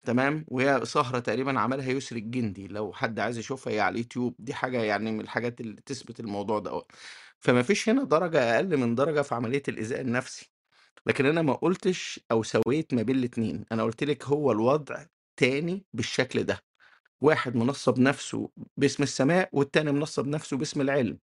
[0.04, 4.54] تمام؟ وهي سهرة تقريبا عملها يسري الجندي لو حد عايز يشوفها هي على اليوتيوب دي
[4.54, 6.82] حاجة يعني من الحاجات اللي تثبت الموضوع ده.
[7.40, 10.52] فما فيش هنا درجة أقل من درجة في عملية الإيذاء النفسي.
[11.06, 13.66] لكن أنا ما قلتش أو سويت ما بين الاتنين.
[13.72, 15.06] أنا قلت لك هو الوضع
[15.38, 16.60] تاني بالشكل ده.
[17.22, 21.20] واحد منصب نفسه باسم السماء والتاني منصب نفسه باسم العلم.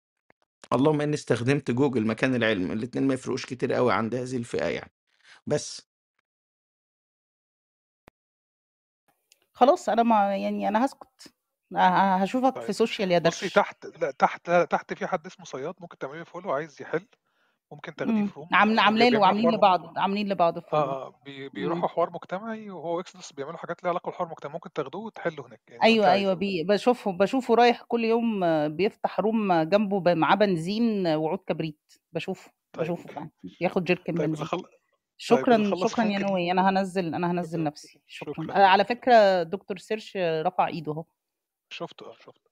[0.72, 2.72] اللهم إني استخدمت جوجل مكان العلم.
[2.72, 4.92] الاتنين ما يفرقوش كتير قوي عند هذه الفئة يعني.
[5.46, 5.89] بس
[9.60, 11.34] خلاص أنا ما يعني أنا هسكت
[11.76, 15.26] ه- هشوفك في طيب social يا بصي درش تحت لا تحت لا تحت في حد
[15.26, 17.06] اسمه صياد ممكن تعملي follow عايز يحل
[17.72, 18.26] ممكن تاخديه.
[18.26, 20.76] في عامل هم عاملاه له عاملين لبعض عاملين لبعض في.
[20.76, 21.48] آه، آه، بي.
[21.48, 25.46] بيروحوا حوار مجتمعي وهو و Exodus بيعملوا حاجات ليها علاقة بالحوار المجتمعي، ممكن تاخدوه وتحلوا
[25.46, 26.12] هناك يعني عايزة.
[26.12, 28.40] أيوه بي باشوفه باشوفه رايح كل يوم
[28.76, 33.30] بيفتح room جنبه معاه بنزين وعود كبريت، باشوفه، طيب باشوفه فعلًا،
[33.60, 34.46] بياخد جيركن طيب بنزين.
[35.28, 38.46] طيب شكرًا، شكرًا يا نوي، أنا هانزّل أنا هانزّل شكرًا، نفسي، شكرًا.
[38.46, 38.84] شكرًا على.
[38.84, 41.04] فكرة دكتور سيرش رفع إيده أهو.
[41.72, 42.50] شُفته آه، شُفته.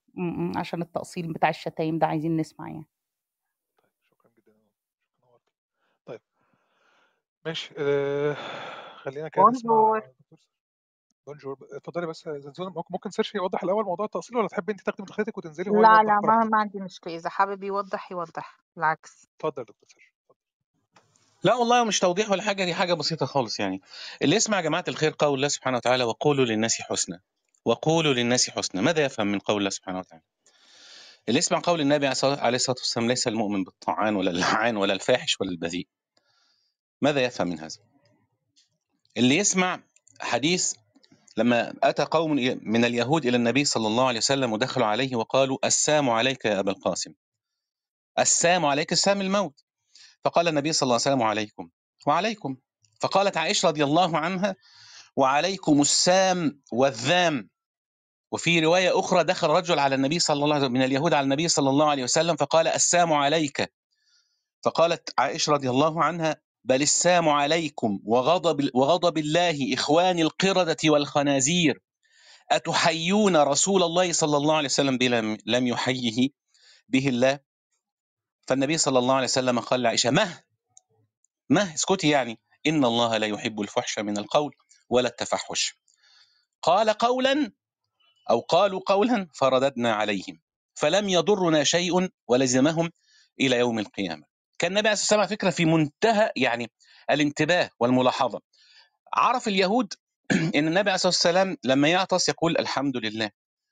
[0.56, 2.88] عشان التأصيل بتاع الشتايم ده عايزين نسمع يعني.
[3.78, 4.52] طيب شكرًا جدًا.
[6.06, 6.20] طيب
[7.46, 8.34] ماشي آآ
[9.02, 9.74] خلّينا كده نسمع
[11.26, 11.56] بونجور.
[11.76, 15.02] اتفضلي بس يا زنزونة ممكن ممكن سيرش يوضّح الأول موضوع التأصيل والّا تحبي أنتِ تاخدي
[15.02, 19.26] مداخلتِك وتنزلي لا، لا، ما؟ ما عندي مشكلة، إذا حابب يوضّح، يوضّح، بالعكس.
[19.40, 20.07] اتفضل دكتور سيرش،.
[21.44, 23.80] لا والله مش توضيح ولا حاجة، دي حاجة بسيطة خالص يعني.
[24.22, 27.20] اللي يسمع يا جماعة الخير قول الله سبحانه وتعالى: "وقولوا للناس حسنًا."
[27.64, 30.22] وقولوا للناس حسنًا، ماذا يفهم من قول الله سبحانه وتعالى؟
[31.28, 35.50] اللي يسمع قول النبي عليه الصلاة والسلام: "ليس المؤمن بالطاعان ولا اللعان ولا الفاحش ولا
[35.50, 35.88] البذيء."
[37.02, 37.76] ماذا يفهم من هذا؟
[39.16, 39.80] اللي يسمع
[40.20, 40.72] حديث
[41.36, 42.32] لما أتى قوم
[42.62, 46.70] من اليهود إلى النبي صلى الله عليه وسلم ودخلوا عليه وقالوا: "السام عليك يا أبا
[46.72, 47.12] القاسم."
[48.18, 49.67] السام عليك السام الموت.
[50.24, 51.70] فقال النبي صلى الله عليه وسلم: "وعليكم."
[52.06, 52.56] وعليكم.
[53.00, 54.56] فقالت عائشة رضي الله عنها:
[55.16, 57.50] "وعليكم السام والذام."
[58.32, 61.48] وفي رواية أخرى دخل رجل على النبي صلى الله عليه وسلم من اليهود على النبي
[61.48, 63.72] صلى الله عليه وسلم فقال: "السام عليك."
[64.64, 71.82] فقالت عائشة رضي الله عنها: "بل السام عليكم وغضب وغضب الله إخواني القردة والخنازير
[72.50, 76.28] أتحيون رسول الله صلى الله عليه وسلم بلم لم يحييه
[76.88, 77.47] به الله؟"
[78.48, 80.44] فالنبي صلى الله عليه وسلم قال لعائشة: "مه
[81.50, 82.40] مه اسكتي يعني.
[82.66, 84.54] إن الله لا يحب الفحش من القول
[84.90, 85.74] ولا التفحش."
[86.62, 87.52] قال قولا
[88.30, 90.40] أو قالوا قولا فرددنا عليهم
[90.74, 92.90] فلم يضرنا شيء ولزمهم
[93.40, 94.24] إلى يوم القيامة.
[94.58, 96.70] كان النبي عليه الصلاة والسلام فكرة في منتهى يعني
[97.10, 98.40] الانتباه والملاحظة.
[99.14, 99.94] عرف اليهود
[100.56, 103.30] إن النبي عليه الصلاة والسلام لما يعطس يقول الحمد لله.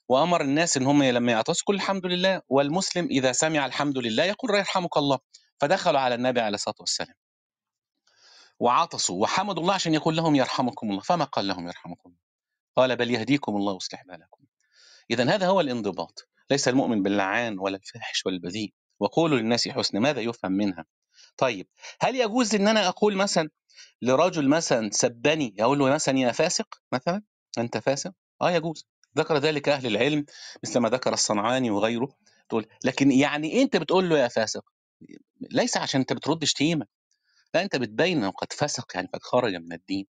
[0.08, 2.42] وأمر الناس إن هم لما يعطسوا يقول الحمد لله.
[2.48, 5.18] والمسلم إذا سمع الحمد لله يقول يرحمك الله
[5.60, 7.14] فدخلوا على النبي عليه الصلاة والسلام.
[8.60, 12.20] وعطسوا وحمدوا الله عشان يقول لهم يرحمكم الله فما قال لهم يرحمكم الله
[12.76, 14.44] قال بل يهديكم الله ويصلح بالكم
[15.10, 16.28] اذا هذا هو الانضباط.
[16.50, 20.84] ليس المؤمن باللعان ولا الفاحش ولا البذيء وقولوا للناس حسنا ماذا يفهم منها؟
[21.36, 21.68] طيب
[22.00, 23.50] هل يجوز إن أنا أقول مثلا
[24.02, 27.22] لرجل مثلا سبني أقول له مثلا يا فاسق مثلا؟
[27.58, 28.86] أنت فاسق؟ آه يجوز.
[29.16, 30.26] ذكر ذلك أهل العلم
[30.62, 32.08] مثل ما ذكر الصنعاني وغيره
[32.48, 34.64] تقول لكن يعني إيه أنت بتقول له يا فاسق؟
[35.40, 36.86] ليس عشان أنت بترد شتيمه
[37.54, 40.06] لا أنت بتبين إنه قد فسق يعني قد خرج من الدين.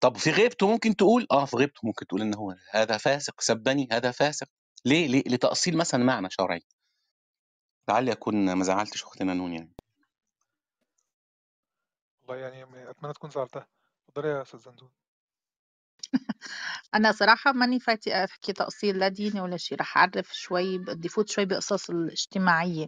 [0.00, 3.88] طب في غيبته ممكن تقول؟ آه في غيبته ممكن تقول إن هو هذا فاسق سبني
[3.92, 4.48] هذا فاسق.
[4.84, 6.62] ليه؟ ليه؟ لتأصيل مثلا معنى شرعي.
[7.88, 9.72] لعل يكون ما زعلتش اختنا نون يعني.
[12.22, 13.66] والله يعني أتمنى تكون زعلتها.
[14.08, 14.90] اتفضلي يا أستاذ زنزون
[16.94, 21.30] أنا صراحة ماني فاتي أحكي تأصيل لا ديني ولا شي رح أعرف شوي بدي فوت
[21.30, 22.86] شوي بقصص الاجتماعية.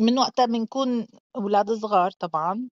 [0.00, 1.06] من وقتها بنكون
[1.36, 2.68] أولاد صغار طبعا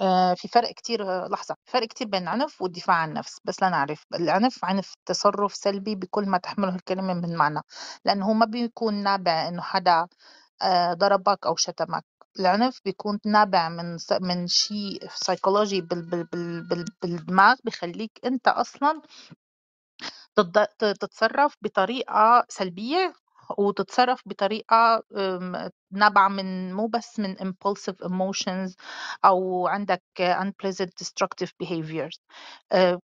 [0.00, 4.64] آه، في فرق كتير لحظة فرق كتير بين العنف والدفاع عن النفس بس لنعرف العنف
[4.64, 7.60] عنف تصرف سلبي بكل ما تحمله الكلمة من معنى
[8.04, 10.06] لأنه ما بيكون نابع إنه حدا
[10.62, 12.04] آه، ضربك أو شتمك.
[12.40, 19.02] العنف بيكون نابع من من شيء سيكولوجي بال بال بال بال بالدماغ بخليك أنت أصلا
[20.40, 23.14] تتض- ت- تتصرف بطريقة سلبية
[23.58, 25.02] وتتصرف بطريقة
[25.92, 28.74] نابعة من مو بس من impulsive emotions
[29.24, 32.18] أو عندك unpleasant destructive behaviors.
[32.72, 33.00] أه،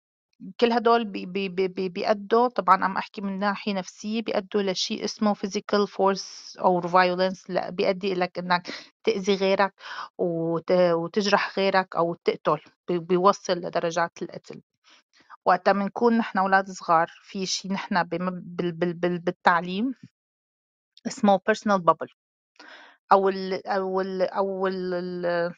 [0.60, 5.04] كل هدول بي بي بي بي بيأدوا طبعا عم أحكي من ناحية نفسية بيأدوا لشيء
[5.04, 8.70] اسمه physical force أو violence لأ بيأدي إلك إنك
[9.04, 9.74] تأذي غيرك
[10.18, 14.62] وت- وتجرح غيرك أو تقتل بي- بيوصل لدرجات القتل.
[15.46, 19.94] وقتها بنكون نحن أولاد صغار في شيء نحن بالتعليم
[21.06, 22.14] اسمه personal bubble.
[23.12, 25.54] أو ال أو ال ال ال-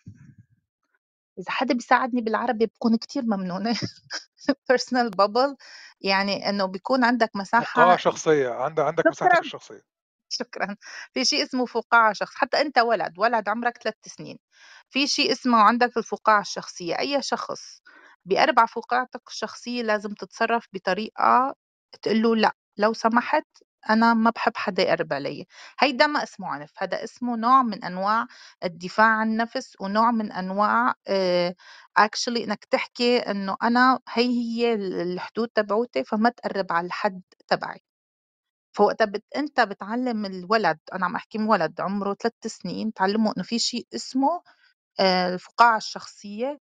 [1.38, 3.74] إذا حدا بيساعدني بالعربي بكون كتير ممنونة.
[4.72, 5.56] Personal bubble.
[6.00, 8.48] يعني إنه بيكون عندك فقاعة مساحة شخصية.
[8.50, 9.40] عند عندك مساحتك شكرا.
[9.40, 9.82] الشخصية.
[10.40, 10.76] شكرا.
[11.14, 12.34] في شيء اسمه فقاعة شخص.
[12.36, 14.38] حتى أنت ولد ولد عمرك ثلاث سنين.
[14.90, 16.98] في شيء اسمه عندك الفقاعة الشخصية.
[17.00, 17.82] أي شخص
[18.26, 21.54] بأربع فقاعتك الشخصية لازم تتصرف بطريقة
[22.02, 22.52] تقول له لأ.
[22.78, 23.46] لو سمحت
[23.90, 25.46] أنا ما بحب حدا يقرب علي
[25.80, 28.26] هيدا ما اسمه عنف هذا اسمه نوع من أنواع
[28.64, 30.32] الدفاع عن النفس ونوع من
[31.08, 31.54] آه
[32.00, 37.80] actually إنك تحكي إنه أنا هي هي الحدود تبعوتي فما تقرب على الحد تبعي.
[38.72, 39.24] فوقتها بت...
[39.36, 44.42] أنت بتعلم الولد أنا عم أحكي ولد عمره ثلاث سنين تعلمه إنه في شيء اسمه
[45.00, 46.60] الفقاعة الشخصية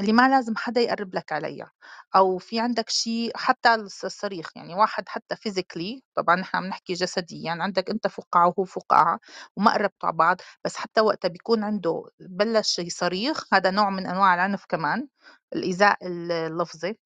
[0.00, 1.72] اللي ما لازم حدا يقرب لك عليها
[2.16, 7.52] أو في عندك شيء حتى الصريخ يعني واحد حتى فيزيكلي طبعا نحن عم نحكي جسديا
[7.52, 9.20] عندك أنت فقاعة وهو فقاعة
[9.56, 14.34] وما قربتوا على بعض بس حتى وقتها بيكون عنده بلش يصريخ هذا نوع من أنواع
[14.34, 15.08] العنف كمان
[15.54, 16.98] الايذاء اللفظي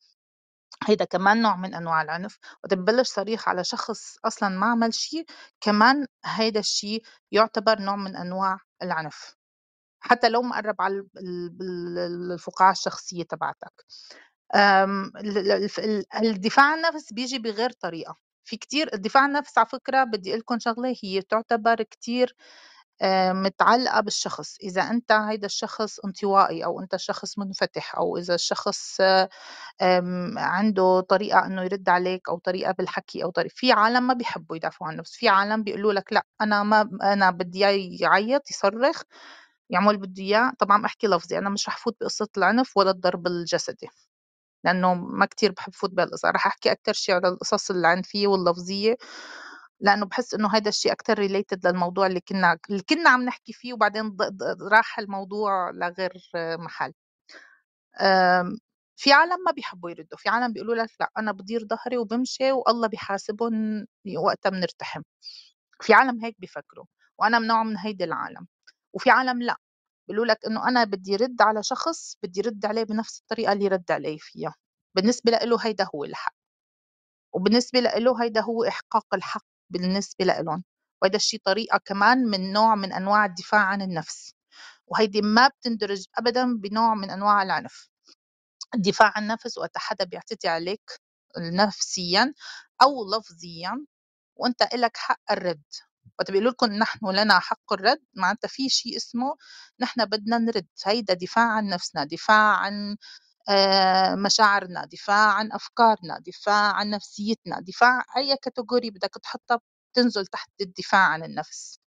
[0.88, 5.24] هيدا كمان نوع من أنواع العنف وقت ببلش صريخ على شخص أصلا ما عمل شيء
[5.60, 9.36] كمان هيدا الشيء يعتبر نوع من أنواع العنف.
[10.02, 11.06] حتى لو مقرب على
[12.32, 13.72] الفقاعة الشخصية تبعتك.
[16.22, 18.16] الدفاع عن النفس بيجي بغير طريقة.
[18.44, 22.36] في كتير الدفاع عن النفس على فكرة بدي لكم شغلة هي تعتبر كتير
[23.32, 24.56] متعلقة بالشخص.
[24.62, 29.00] إذا أنت هيدا الشخص انطوائي أو أنت شخص منفتح أو إذا الشخص
[30.36, 34.88] عنده طريقة إنه يرد عليك أو طريقة بالحكي أو طريقة في عالم ما بيحبوا يدافعوا
[34.88, 35.12] عن النفس.
[35.16, 37.58] في عالم بيقولوا لك لا أنا ما أنا بدي
[38.00, 39.02] يعيط يصرخ
[39.72, 43.88] يعمل بدي إياه طبعا أحكي لفظي أنا مش رح فوت بقصة العنف ولا الضرب الجسدي
[44.64, 48.96] لأنه ما كتير بحب فوت بهالقصة رح أحكي أكتر شيء على القصص العنفية واللفظية
[49.80, 53.72] لأنه بحس إنه هذا الشيء أكتر related للموضوع اللي كنا اللي كنا عم نحكي فيه
[53.74, 54.16] وبعدين
[54.72, 56.12] راح الموضوع لغير
[56.58, 56.92] محل.
[58.96, 62.88] في عالم ما بيحبوا يردوا في عالم بيقولوا لك لأ أنا بدير ظهري وبمشي والله
[62.88, 63.86] بيحاسبهم
[64.18, 65.02] وقتها بنرتحم.
[65.82, 66.84] في عالم هيك بيفكروا
[67.18, 68.46] وأنا من نوع من هيدي العالم.
[68.94, 69.56] وفي عالم لأ.
[70.08, 73.90] بيقولوا لك إنه أنا بدي رد على شخص بدي رد عليه بنفس الطريقة اللي رد
[73.92, 74.54] علي فيها.
[74.96, 76.34] بالنسبة له هيدا هو الحق.
[77.34, 80.64] وبالنسبة له هيدا هو إحقاق الحق بالنسبة لهم
[81.02, 84.34] وهذا الشيء طريقة كمان من نوع من أنواع الدفاع عن النفس.
[84.86, 87.88] وهيدي ما بتندرج أبدا بنوع من أنواع العنف.
[88.74, 90.90] الدفاع عن النفس وقت حدا بيعتدي عليك
[91.38, 92.34] نفسيا
[92.82, 93.86] أو لفظيا
[94.36, 95.62] وأنت إلك حق الرد.
[96.18, 99.36] وقت بيقولوا لكم نحن لنا حق الرد معناتها في شيء اسمه
[99.80, 100.66] نحن بدنا نرد.
[100.86, 102.96] هيدا دفاع عن نفسنا دفاع عن
[103.48, 109.60] آه، مشاعرنا دفاع عن أفكارنا دفاع عن نفسيتنا دفاع أي كاتيجوري بدك تحطها
[109.92, 111.80] بتنزل تحت الدفاع عن النفس.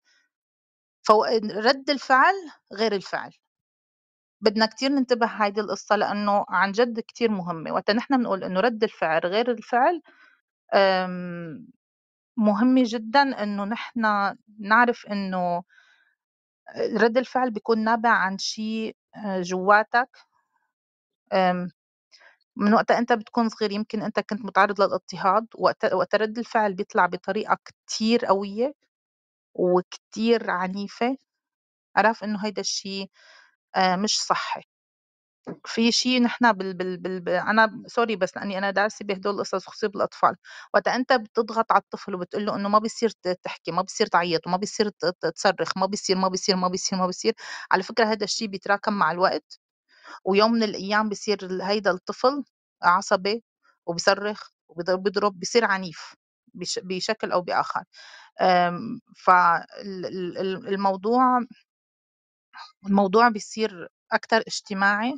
[1.08, 2.34] فرد الفعل
[2.74, 3.32] غير الفعل.
[4.42, 7.72] بدنا كتير ننتبه هيدي القصة لأنه عن جد كتير مهمة.
[7.74, 10.02] وقت نحن بنقول إنه رد الفعل غير الفعل
[12.38, 14.02] مهم جدًا إنه نحن
[14.60, 15.64] نعرف إنه
[17.02, 20.10] رَد الفعل بيكون نابع عن شيء آه، جوّاتك
[22.56, 27.06] من وقتها أنت بتكون صغير يمكن أنت كنت متعرّض للاضطهاد وقت وقت رَد الفعل بيطلع
[27.06, 28.74] بطريقة كتير قوية
[29.56, 31.18] وكتير عنيفة،
[31.98, 33.12] اعرف إنه هيدا الشيء
[33.76, 34.64] آه، مش صحّي.
[35.66, 39.88] في شيء نحن بال بال بال أنا سوري بس لأني أنا دارسة بهدول القصص خصوصي
[39.88, 40.36] بالأطفال.
[40.74, 43.10] وقت أنت بتضغط على الطفل وبتقول له إنه ما بيصير
[43.44, 44.90] تحكي ما بيصير تعيط وما بيصير
[45.36, 47.34] تصرخ ما بيصير ما بيصير ما بيصير ما بيصير.
[47.72, 49.60] على فكرة هذا الشيء بيتراكم مع الوقت.
[50.26, 52.44] ويوم من الأيام بيصير هيدا الطفل
[52.84, 53.44] عصبي
[53.86, 56.16] وبيصرخ وبيضرب بيصير عنيف
[56.84, 57.84] بشكل أو بآخر.
[59.26, 61.40] فالموضوع
[62.88, 65.14] الموضوع بيصير أكتر اجتماعي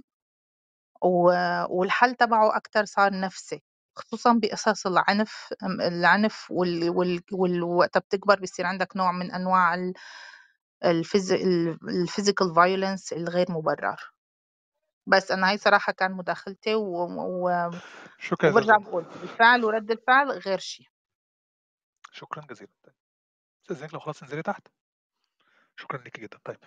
[1.70, 3.64] والحل تبعه أكتر صار نفسي
[3.96, 6.90] خصوصا بقصص العنف العنف وال...
[6.90, 7.22] وال...
[7.32, 7.64] وال...
[7.64, 9.92] وقتها بتكبر بيصير عندك نوع من أنواع
[10.86, 14.12] ال physical violence الغير مبرر.
[15.08, 17.06] بس أنا هاي صراحة كان مداخلتي و...
[17.20, 17.72] و...
[18.18, 20.88] شكرا وبرجع بقول الفعل ورد الفعل غير شيء.
[22.12, 22.72] شكرا جزيلا.
[22.84, 22.96] طيب
[23.62, 24.68] استاذنك لو خلاص انزلي تحت.
[25.76, 26.38] شكرا ليكي جدا.
[26.44, 26.58] طيب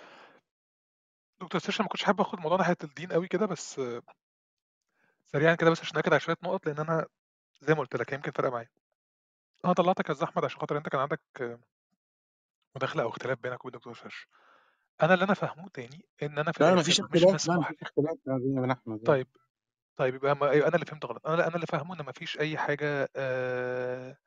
[1.41, 3.81] دكتور سيرشا ما كنتش حابب آخد موضوع ناحية الدين قوي كده بس
[5.33, 7.07] سريعا كده بس عشان أكد على شوية نقط لأن أنا
[7.61, 8.69] زي ما قلت لك يمكن فرق معايا.
[9.65, 11.21] أنا طلعتك يا احمد عشان خاطر أنت كان عندك
[12.77, 14.29] مداخلة أو اختلاف بينك وبين دكتور سيرش
[15.03, 17.71] أنا اللي أنا فاهمه تاني إن أنا في لا الآخر مفيش مش اختلاف لا مسموح
[17.71, 19.29] مفيش اختلاف يا بين أحمد طيب
[19.97, 21.27] طيب يبقى ما يبقى أنا اللي فهمت غلط.
[21.27, 24.19] أنا أنا اللي فاهمه إن مفيش أي حاجة آه،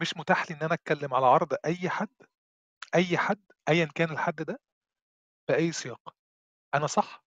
[0.00, 2.08] مش متاح لي إن أنا أتكلم على عرض أي حد
[2.94, 4.60] أي حد ايا كان الحد ده
[5.48, 6.16] بأي سياق.
[6.74, 7.24] أنا صح؟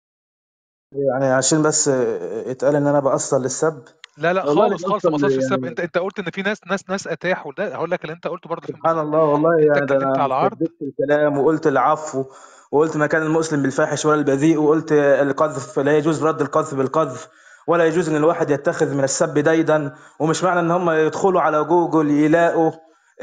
[0.96, 3.84] يعني عشان بس اتقال ان أنا بأصل للسب.
[4.18, 6.42] لا لا والله خالص خالص ما أصل وصلش السب يعني انت انت قلت ان في
[6.42, 9.66] ناس ناس ناس اتاحوا ده هقول لك اللي انت قلته برضه سبحان الله والله انت
[9.66, 12.26] يعني ده اتكلمت على عرض شددت الكلام وقلت العفو
[12.72, 17.28] وقلت ما كان المسلم بالفاحش ولا البذيء وقلت القذف لا يجوز رد القذف بالقذف
[17.68, 19.96] ولا يجوز إن الواحد يتخذ من السب ديدا.
[20.20, 22.72] ومش معنى إن هم يدخلوا على جوجل يلاقوا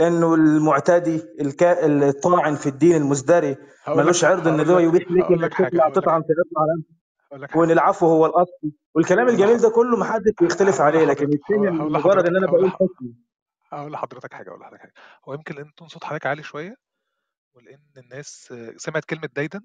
[0.01, 1.87] إنه المعتدي الكا...
[1.87, 3.57] الطاعن في الدين المزدري.
[3.89, 6.29] ملوش عرض إن هو يبيح لك انك تطلع تطعن في
[7.33, 11.33] هقول وان العفو هو الاصل والكلام هقول الجميل ده كله محدش بيختلف هقول عليه لكن
[11.33, 13.13] التاني هقول مجرد إن أنا هقول بقول لح- حكم.
[13.73, 14.93] أقول لحضرتك حاجة أقول لحضرتك حاجة.
[15.29, 16.77] هو يمكن لأن تون صوت حضرتك عالي شوية
[17.55, 19.61] ولأن الناس سمعت كلمة ديدن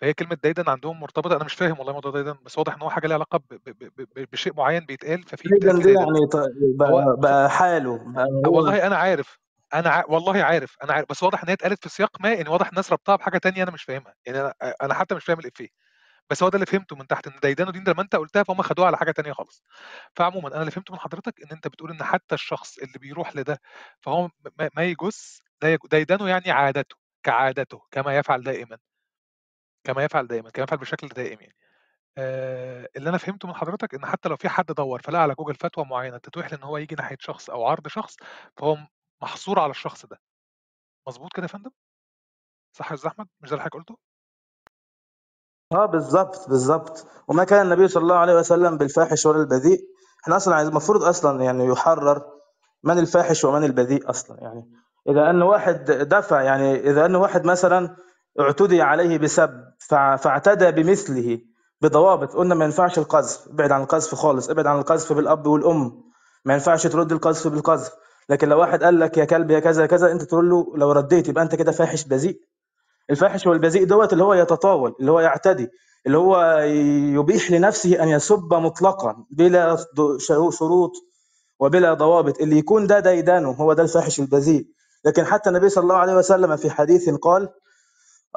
[0.00, 2.90] فهي كلمة ديدن عندهم مرتبطة أنا مش فاهم والله موضوع ديدن بس واضح إن هو
[2.90, 3.54] حاجة ليها علاقة ب...
[3.66, 4.02] ب...
[4.16, 4.30] ب...
[4.32, 6.26] بشيء معين بيتقال ففي دي ديدن يعني
[6.76, 9.38] بقى, بقى حاله بقى والله أنا عارف
[9.74, 10.04] أنا ع...
[10.08, 12.92] والله عارف أنا عارف بس واضح إن هي اتقالت في سياق ما ان واضح الناس
[12.92, 14.14] ربطها بحاجة تانية أنا مش فاهمها.
[14.26, 15.68] يعني أنا أنا حتى مش فاهم الإفيه.
[16.30, 18.62] بس هو ده اللي فهمته من تحت إن ديدان ودين ده لما انت قلتها فهم
[18.62, 19.62] خدوها على حاجة تانية خالص.
[20.16, 23.60] فعموما أنا اللي فهمته من حضرتك إن أنت بتقول إن حتى الشخص اللي بيروح لده
[24.00, 25.78] فهو ما, ما يجوز لا يج...
[25.90, 28.78] ديدانه يعني عادته كعادته كما يفعل دائما.
[29.84, 31.56] كما يفعل دائما كما يفعل بشكل دائم يعني.
[32.18, 35.54] آه اللي أنا فهمته من حضرتك إن حتى لو في حد دور فلقى على جوجل
[35.54, 38.16] فتوى معينة تتوح إن هو يجي ناحية شخص أو عرض شخص
[38.56, 38.78] فهو
[39.22, 40.20] محصور على الشخص ده.
[41.08, 41.70] مظبوط كده يا فندم؟
[42.72, 43.98] صح يا أستاذ أحمد؟ مش ده اللي حضرتك قلته؟
[45.72, 49.80] آه بالظبط بالظبط وما كان النبي صلى الله عليه وسلم بالفاحش ولا البذيء.
[50.22, 52.22] إحنا أصلا عايز- المفروض أصلا يعني يحرر
[52.84, 54.64] من الفاحش ومن البذيء أصلا يعني.
[55.08, 57.96] إذا أن واحد دفع يعني إذا أن واحد مثلا
[58.40, 59.50] اعتدي عليه بسب
[60.18, 61.38] فاعتدى بمثله
[61.82, 63.48] بضوابط قلنا ما ينفعش القذف.
[63.50, 66.02] ابعد عن القذف خالص ابعد عن القذف بالأب والأم.
[66.44, 67.90] ما ينفعش ترد القذف بالقذف.
[68.28, 71.28] لكن لو واحد قال لك يا كلب يا كذا كذا أنت تقول له لو رديت
[71.28, 72.40] يبقى أنت كده فاحش بذيء.
[73.10, 75.68] الفاحش والبذيء دوت اللي هو يتطاول اللي هو يعتدي
[76.06, 76.58] اللي هو
[77.20, 79.76] يبيح لنفسه أن يسب مطلقا بلا
[80.50, 80.92] شروط
[81.60, 82.40] وبلا ضوابط.
[82.40, 84.66] اللي يكون ده ديدانه هو ده الفاحش البذيء.
[85.04, 87.48] لكن حتى النبي صلى الله عليه وسلم في حديث قال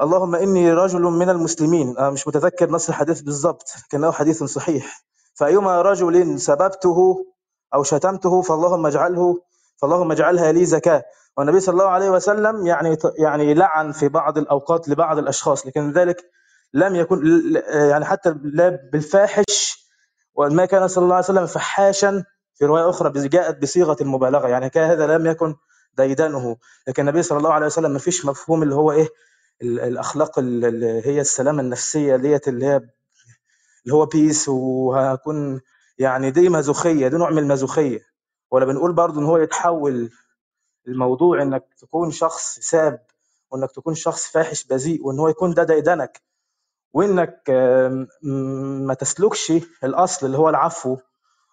[0.02, 1.98] اللهم إني رجل من المسلمين.
[1.98, 5.04] أنا مش متذكر نص الحديث بالضبط لكنه حديث صحيح.
[5.36, 7.26] فأيما رجل سببته
[7.74, 9.42] أو شتمته فاللهم اجعله
[9.82, 11.04] فاللهم اجعلها لي زكاة.
[11.38, 16.18] والنبي صلى الله عليه وسلم يعني يعني لعن في بعض الأوقات لبعض الأشخاص لكن ذلك
[16.74, 17.22] لم يكن
[17.68, 19.88] يعني حتى لا بالفاحش
[20.36, 22.24] وما كان صلى الله عليه وسلم فحاشا
[22.56, 25.56] في رواية أخرى جاءت بصيغة المبالغه يعني كان هذا لم يكن
[25.98, 26.58] ديدنه
[26.88, 29.10] لكن النبي صلى الله عليه وسلم ما فيش مفهوم اللي هو إيه
[29.62, 32.76] ال- الأخلاق ال- اللي هي السلامة النفسية ديت اللي هي
[33.86, 35.62] اللي هو بيس وهكون
[35.98, 38.00] يعني دي مازوخية دي نوع من المازوخية.
[38.52, 40.12] ولا بنقول برضو إن هو يتحول
[40.88, 43.06] الموضوع إنك تكون شخص ساب
[43.52, 46.22] وإنك تكون شخص فاحش بذيء وإن هو يكون ده ديدنك
[46.94, 47.44] وإنك
[48.88, 50.98] ما تسلكش الأصل اللي هو العفو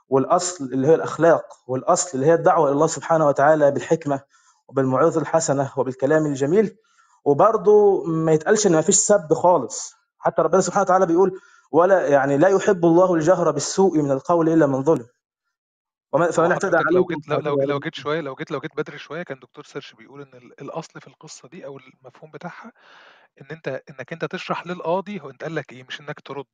[0.08, 4.20] والأصل اللي هي الأخلاق والأصل اللي هي الدعوة إلى الله سبحانه وتعالى بالحكمة
[4.68, 6.76] وبالموعظه الحسنة وبالكلام الجميل.
[7.24, 9.94] وبرضه ما يتقالش إن ما فيش سب خالص.
[10.18, 11.40] حتى ربنا سبحانه وتعالى بيقول
[11.72, 15.06] ولا يعني لا يحب الله الجهر بالسوء من القول إلا من ظلم.
[16.12, 18.60] فمن اعتدى لو عليكم جيت لو لو فاعتدوا لو عليه جيت شوية لو جيت لو
[18.60, 22.30] جيت بدري شوية كان دكتور سيرش بيقول إن ال- الأصل في القصة دي أو المفهوم
[22.30, 22.72] بتاعها
[23.40, 26.44] إن انت إنك أنت تشرح للقاضي هو انت قال لك إيه مش إنك ترد.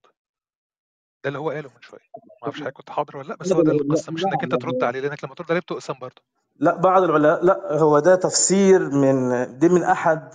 [1.25, 2.01] ده اللي هو قاله من شوية.
[2.17, 4.55] ما أعرفش حضرتك كنت حاضر ولا لأ بس هو ده لا القصة مش إنك أنت
[4.55, 6.23] ترد عليه لأنك لما ترد عليه بتقسم برضه.
[6.57, 10.35] لا بعض العلماء لا هو ده تفسير من دي من أحد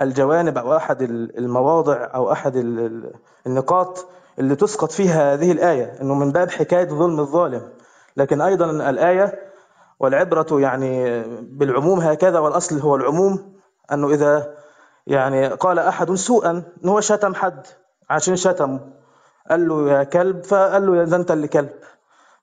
[0.00, 3.14] الجوانب أو أحد المواضع أو أحد ال- ال-
[3.46, 4.08] النقاط
[4.38, 7.72] اللي تسقط فيها هذه الآية إنه من باب حكاية ظلم الظالم.
[8.16, 9.38] لكن أيضا الآية
[10.00, 13.52] والعبرة يعني بالعموم هكذا والأصل هو العموم
[13.92, 14.54] أنه إذا
[15.06, 16.50] يعني قال أحد سوءا
[16.84, 17.66] ان هو شتم حد
[18.10, 18.80] عشان شتمه.
[19.50, 21.70] قال له يا كلب فقال له ده أنت اللي كلب.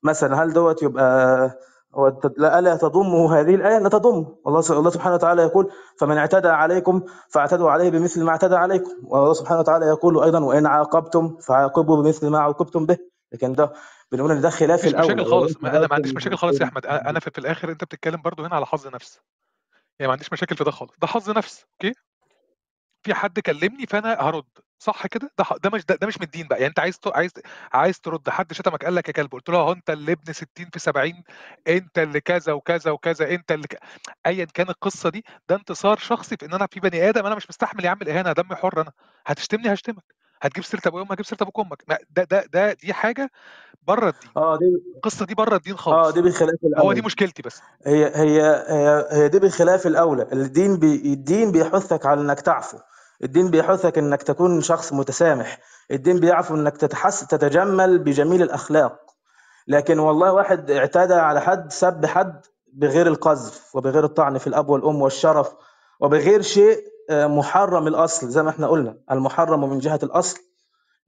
[0.03, 1.51] مثلا هل دوت يبقى
[1.95, 6.17] هو الت- لا- ألا تضمه هذه الآية؟ لا تضم الله الله سبحانه وتعالى يقول فمن
[6.17, 8.91] اعتدى عليكم فاعتدوا عليه بمثل ما اعتدى عليكم.
[9.07, 12.97] والله سبحانه وتعالى يقول أيضا وإن عاقبتم فعاقبوا بمثل ما عوقبتم به.
[13.33, 13.71] لكن ده
[14.11, 15.57] بنقول ان ده خلاف مفيش الاولى مشاكل خالص.
[15.61, 16.85] ما أنا ما عنديش مشاكل خالص يا أحمد.
[16.85, 19.19] أنا في, في الآخر أنت بتتكلم برضه هنا على حظ نفس.
[19.99, 20.93] يعني ما عنديش مشاكل في ده خالص.
[21.01, 21.65] ده حظ نفس.
[21.73, 21.99] أوكي؟
[23.03, 24.45] في حد كلمني فأنا هرد.
[24.79, 26.57] صح كده؟ ده ده مش ده, ده مش من الدين بقى.
[26.59, 27.31] يعني أنت عايز عايز
[27.73, 28.29] عايز ترد.
[28.29, 29.31] حد شتمك قال لك يا كلب.
[29.31, 31.23] قلت له هو أنت اللي ابن 60 في 70
[31.67, 33.31] أنت اللي كذا وكذا وكذا.
[33.31, 33.79] أنت اللي ك...
[34.25, 37.49] ايا كان القصة دي ده انتصار شخصي في إن أنا في بني آدم أنا مش
[37.49, 38.31] مستحمل يا عم الإهانة.
[38.33, 38.91] دمي حر أنا.
[39.27, 40.16] هتشتمني؟ هشتمك.
[40.41, 41.83] هتجيب سيرة أبويا وامك هجيب سيرة أبوك وأمك.
[41.87, 43.31] ده ده ده دي حاجة
[43.87, 44.31] بره الدين.
[44.37, 44.65] آه دي
[44.95, 46.13] القصة دي بره الدين آه خالص.
[46.13, 47.61] دي بخلاف هو الاولى دي مشكلتي بس.
[47.85, 52.77] هي هي هي, هي دي بخلاف الاولى الدين بي الدين بيحثك على إنك تعفو.
[53.23, 55.59] الدين بيحثك إنك تكون شخص متسامح.
[55.91, 58.99] الدين بيعفو إنك تتحس تتجمل بجميل الأخلاق.
[59.67, 65.01] لكن والله واحد اعتدى على حد سب حد بغير القذف وبغير الطعن في الأب والأم
[65.01, 65.53] والشرف
[65.99, 70.39] وبغير شيء آه، محرم الأصل زي ما إحنا قلنا المحرم من جهة الأصل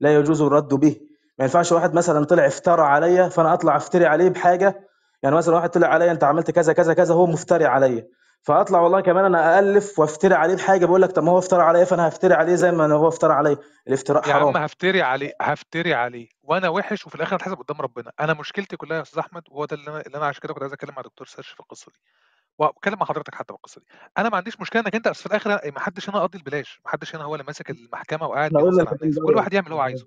[0.00, 1.00] لا يجوز الرد به.
[1.38, 4.88] ما ينفعش واحد مثلا طلع افترى عليا فأنا أطلع أفتري عليه بحاجة.
[5.22, 8.06] يعني مثلا واحد طلع عليا أنت عملت كذا كذا كذا هو مفتري عليا.
[8.42, 11.84] فأطلع والله كمان أنا الف وأفتري عليه بحاجة بقول لك طب ما هو افترى عليا
[11.84, 13.56] فأنا هفتري عليه زي ما هو افترى عليا.
[13.88, 14.56] الافتراء يا عم حرام.
[14.56, 16.28] هفتري عليه هفتري عليه.
[16.42, 18.12] وأنا وحش وفي الآخر هتحاسب قدام ربنا.
[18.20, 20.62] أنا مشكلتي كلها يا أستاذ احمد وهو ده اللي أنا اللي أنا عشان كده كنت
[20.62, 21.98] عايز أتكلم مع دكتور سيرش في القصة دي.
[22.58, 23.86] وأتكلم مع حضرتك حتى بالقصة دي.
[24.18, 26.90] أنا ما عنديش مشكلة إنك أنت بس في الآخر ما حدش هنا قاضي البلاش ما
[26.90, 28.50] حدش هنا هو اللي ماسك المحكمة وقاعد
[29.26, 30.06] كل واحد يعمل اللي هو عايزه.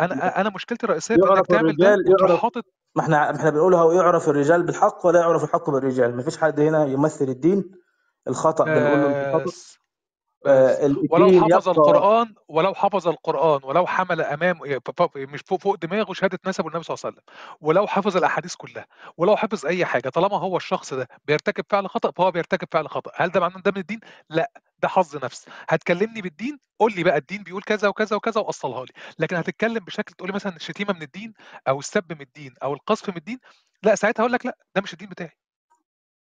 [0.00, 2.64] أنا أنا مشكلتي الرئيسية في إنك تعمل ده وتروح حاطط
[2.94, 6.16] ما إحنا إحنا بنقول هو يعرف الرجال بالحق ولا يعرف الحق بالرجال.
[6.16, 7.70] ما فيش حد هنا يمثل الدين
[8.28, 9.80] الخطأ بنقول له أنت خطأ بس بس آه
[11.10, 14.24] ولو الدين حفظ يبقى القرآن ولو حفظ القرآن ولو حمل
[14.86, 17.24] ف- ف- مش فوق فوق دماغه شهادة نسب النبي صلى الله عليه وسلم
[17.60, 18.86] ولو حفظ الأحاديث كلها
[19.16, 23.10] ولو حفظ أي حاجة طالما هو الشخص ده بيرتكب فعل خطأ فهو بيرتكب فعل خطأ.
[23.14, 24.50] هل ده معناه ده من الدين؟ لا
[24.82, 25.46] ده حظ نفس.
[25.68, 28.92] هتكلمني بالدين؟ قول لي بقى الدين بيقول كذا وكذا وكذا وأصلها لي.
[29.18, 31.32] لكن هتتكلم بشكل تقول لي مثلا الشتيمة من الدين
[31.68, 33.38] أو السب من الدين أو القذف من الدين؟
[33.82, 35.39] لا ساعتها هقول لك لا ده مش الدين بتاعي.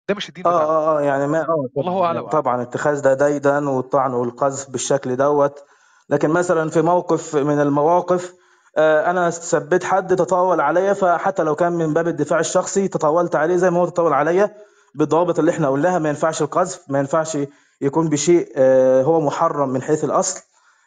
[0.08, 0.70] ده مش الدين آه بتاعنا.
[0.70, 5.64] آه آه يعني ما آه والله أعلى طبعا اتخاذ ده ديدا والطعن والقذف بالشكل دوت.
[6.10, 8.34] لكن مثلا في موقف من المواقف
[8.76, 13.56] آه أنا سبيت حد تطاول عليا فحتى لو كان من باب الدفاع الشخصي تطاولت عليه
[13.56, 14.54] زي ما هو تطاول عليا
[14.94, 15.98] بالضوابط اللي إحنا قلناها.
[15.98, 17.38] ما ينفعش القذف ما ينفعش
[17.80, 20.40] يكون بشيء آه هو محرم من حيث الأصل.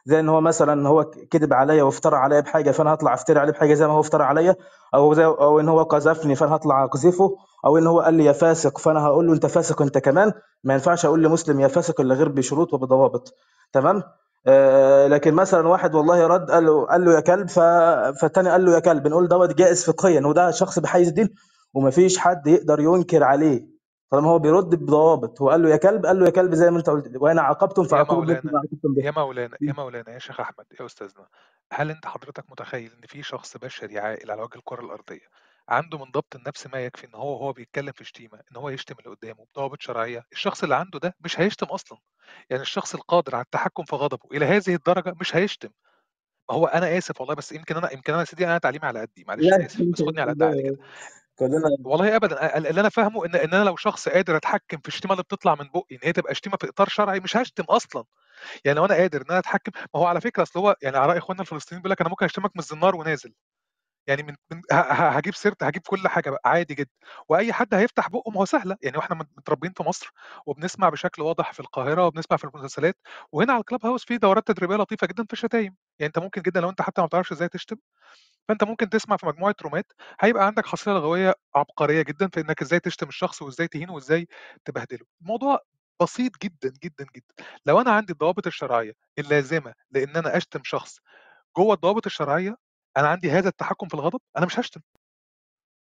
[0.05, 3.73] زي إن هو مثلا هو كذب عليا وافترى عليا بحاجة فأنا هطلع افتري عليه بحاجة
[3.73, 4.55] زي ما هو افترى عليا
[4.95, 7.37] أو زي أو إن هو قذفني فأنا هطلع أقذفه.
[7.65, 10.33] أو إن هو قال لي يا فاسق فأنا هقول له أنت فاسق أنت كمان؟
[10.63, 13.33] ما ينفعش أقول لمسلم يا فاسق إلا غير بشروط وبضوابط.
[13.73, 14.03] تمام؟
[14.47, 17.49] آه لكن مثلا واحد والله رد قال له قال له يا كلب.
[18.21, 21.29] فالتاني قال له يا كلب نقول دوت جائز فقهيا وده شخص بحيز الدين
[21.73, 23.77] ومفيش حد يقدر ينكر عليه.
[24.11, 26.77] طالما هو بيرد بضوابط هو قال له يا كلب قال له يا كلب زي ما
[26.77, 30.19] أنت قلت وأنا عاقبتم يا فعاقبوا بمثل مولانا عاقبتم به يا مولانا يا مولانا يا
[30.19, 31.27] شيخ أحمد يا أستاذنا
[31.73, 35.27] هل أنت حضرتك متخيل إن في شخص بشري عاقل على وجه الكرة الأرضية؟
[35.69, 38.95] عنده من ضبط النفس ما يكفي إن هو وهو بيتكلم في شتيمة إن هو يشتم
[38.99, 40.23] اللي قدامه بضوابط شرعية.
[40.31, 41.97] الشخص اللي عنده ده مش هيشتم أصلا.
[42.49, 45.69] يعني الشخص القادر على التحكم في غضبه إلى هذه الدرجة مش هيشتم.
[46.49, 49.25] ما هو أنا آسف والله بس يمكن أنا يمكن أنا سيدي أنا تعليمي على قدي
[49.27, 50.77] معلش لا آسف بس خدني على قد عقلي كده.
[51.39, 55.13] كلنا والله ابدا اللي أنا فاهمه إن إن أنا لو شخص قادر أتحكم في الشتيمة
[55.13, 58.03] اللي بتطلع من بقي إن هي تبقى شتيمة في إطار شرعي مش هشتم أصلا.
[58.65, 61.09] يعني لو أنا قادر إن أنا أتحكم ما هو على فكرة أصل هو يعني على
[61.09, 63.33] رأي إخواننا الفلسطينيين بيقول لك أنا ممكن أشتمك من الزنار ونازل.
[64.07, 66.89] يعني من, من هجيب سيرت هجيب كل حاجة بقى عادي جدا.
[67.29, 68.77] وأي حد هيفتح بقه ما هو سهلة.
[68.81, 70.11] يعني وإحنا مت- متربيين في مصر
[70.45, 72.97] وبنسمع بشكل واضح في القاهرة وبنسمع في المسلسلات
[73.31, 75.75] وهنا على الكلاب هاوس في دورات تدريبية لطيفة جدا في الشتايم.
[75.99, 77.75] يعني أنت ممكن جدا لو أنت حتى ما بتعرفش إزاي تشتم
[78.47, 82.79] فأنت ممكن تسمع في مجموعة رومات هيبقى عندك حصيلة لغوية عبقرية جدا في إنك إزاي
[82.79, 84.27] تشتم الشخص وإزاي تهينه وإزاي
[84.65, 85.05] تبهدله.
[85.21, 85.59] الموضوع
[86.01, 87.45] بسيط جدا جدا جدا.
[87.65, 90.99] لو أنا عندي الضوابط الشرعية اللازمة لإن أنا أشتم شخص
[91.57, 92.57] جوه الضوابط الشرعية
[92.97, 94.81] أنا عندي هذا التحكم في الغضب أنا مش هشتم.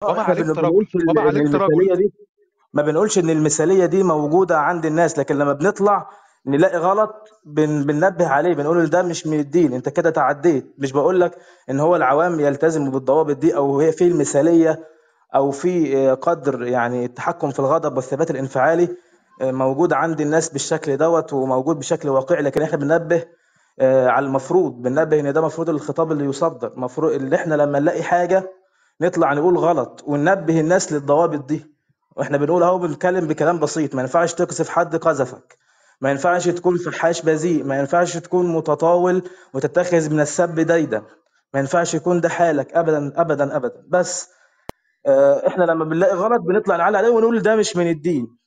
[0.04, 2.14] آه وما إحنا علمت ما رجل بنقولش ال- وما دي
[2.74, 6.10] ما بنقولش إن المثالية دي موجودة عند الناس لكن لما بنطلع
[6.45, 10.76] نلاقي غلط بن بننبه عليه بنقول ده مش من الدين أنت كده تعديت.
[10.78, 11.38] مش بقول لك
[11.70, 14.89] إن هو العوام يلتزموا بالضوابط دي أو هي في المثالية
[15.36, 18.89] أو في آه، قدر يعني التحكم في الغضب والثبات الانفعالي
[19.41, 23.28] آه، موجود عند الناس بالشكل دوت وموجود بشكل واقعي لكن إحنا بننبه آه،
[23.82, 28.52] على المفروض بننبه ان ده مفروض الخطاب اللي يصدر مفروض اللي إحنا لما نلاقي حاجة
[29.02, 31.74] نطلع نقول غلط وننبه الناس للضوابط دي.
[32.16, 35.58] وإحنا بنقول اهو بنتكلم بكلام بسيط ما ينفعش تقذف حد قذفك
[36.02, 41.04] ما ينفعش تكون فحاش بذيء ما ينفعش تكون متطاول وتتخذ من السب ديدا
[41.54, 43.84] ما ينفعش يكون ده حالك ابدا ابدا ابدا.
[43.90, 44.30] بس
[45.06, 48.38] آه، إحنا لما بنلاقي غلط بنطلع نعلق عليه ونقول ده مش من الدين.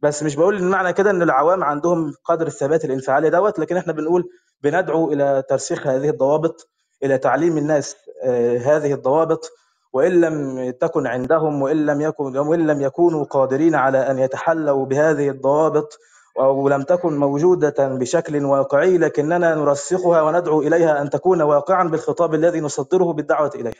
[0.00, 3.92] بس مش بقول ان معنى كده إن العوام عندهم قدر الثبات الانفعالي دوت لكن إحنا
[3.92, 4.30] بنقول
[4.62, 6.68] بندعو إلى ترسيخ هذه الضوابط
[7.02, 9.50] إلى تعليم الناس آه، هذه الضوابط
[9.92, 15.28] وإن لم تكن عندهم وإن لم يكن وإن لم يكونوا قادرين على أن يتحلوا بهذه
[15.28, 15.98] الضوابط
[16.38, 22.60] أو لم تكن موجودة بشكل واقعي لكننا نرسخها وندعو إليها أن تكون واقعا بالخطاب الذي
[22.60, 23.72] نصدره بالدعوة إليه.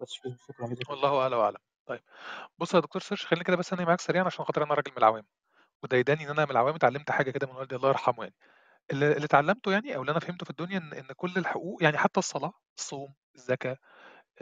[0.00, 0.08] بس
[0.48, 0.90] شكرا جزيلا.
[0.90, 2.00] والله أعلى واعلم طيب
[2.58, 4.98] بص يا دكتور سيرش خليني كده بس أنا معاك سريعا عشان خاطر أنا راجل من
[4.98, 5.22] العوام
[5.82, 8.34] وده يداني إن أنا من العوام اتعلمت حاجة كده من والدي الله يرحمه يعني.
[8.92, 12.20] اللي, اتعلمته يعني أو اللي أنا فهمته في الدنيا إن إن كل الحقوق يعني حتى
[12.20, 13.78] الصلاة الصوم الزكاة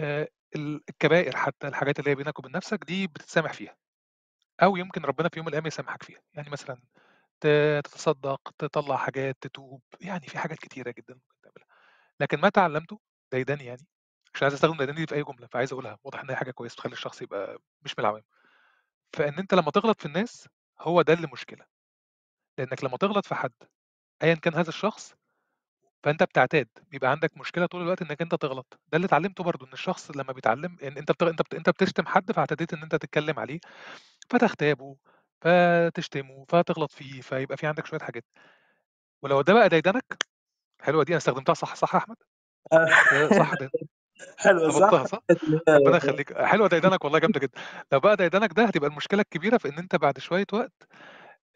[0.01, 3.77] آه، ال- الكبائر حتى الحاجات اللي هي بينك وبين نفسك دي بتتسامح فيها.
[4.63, 6.21] أو يمكن ربنا في يوم من الأيام يسامحك فيها.
[6.35, 6.79] يعني مثلا
[7.41, 11.69] تتصدق تطلع حاجات تتوب يعني في حاجات كتيرة جدا ممكن تعملها.
[12.21, 13.01] لكن ما تعلمته
[13.33, 13.87] ديداني يعني
[14.35, 15.99] مش عايز أستخدم ديداني دي في أي جملة فعايز أقولها.
[16.05, 18.23] واضح إن هي حاجة كويسة تخلي الشخص يبقى مش من العوام
[19.17, 20.49] فإن أنت لما تغلط في الناس
[20.81, 21.67] هو ده اللي مشكلة
[22.59, 23.53] لأنك لما تغلط في حد
[24.23, 25.15] ايا كان هذا الشخص
[26.05, 28.81] فأنت بتعتاد بيبقى عندك مشكلة طول الوقت إنك أنت تغلط.
[28.89, 31.29] ده اللي اتعلمته برضو إن الشخص لما بيتعلم إن أنت بتغ...
[31.31, 31.55] أنت بت...
[31.55, 33.61] أنت بتشتم حد فاعتديت إن أنت تتكلم عليه
[34.31, 34.97] فتغتابه
[35.43, 38.25] فتشتمه فتغلط فيه فيبقى في عندك شوية حاجات.
[39.23, 40.19] ولو ده بقى ديدنك
[40.83, 42.17] حلوة دي أنا استخدمتها صح صح يا أحمد؟
[42.73, 43.71] آه، كده صح ده.
[44.41, 45.19] صح؟ ضبطتها صح؟
[45.69, 46.43] ربنا يخليك.
[46.43, 47.61] حلوة ديدنك والله جامدة جدا.
[47.93, 50.73] لو بقى ديدنك ده هتبقى المشكلة الكبيرة في إن أنت بعد شوية وقت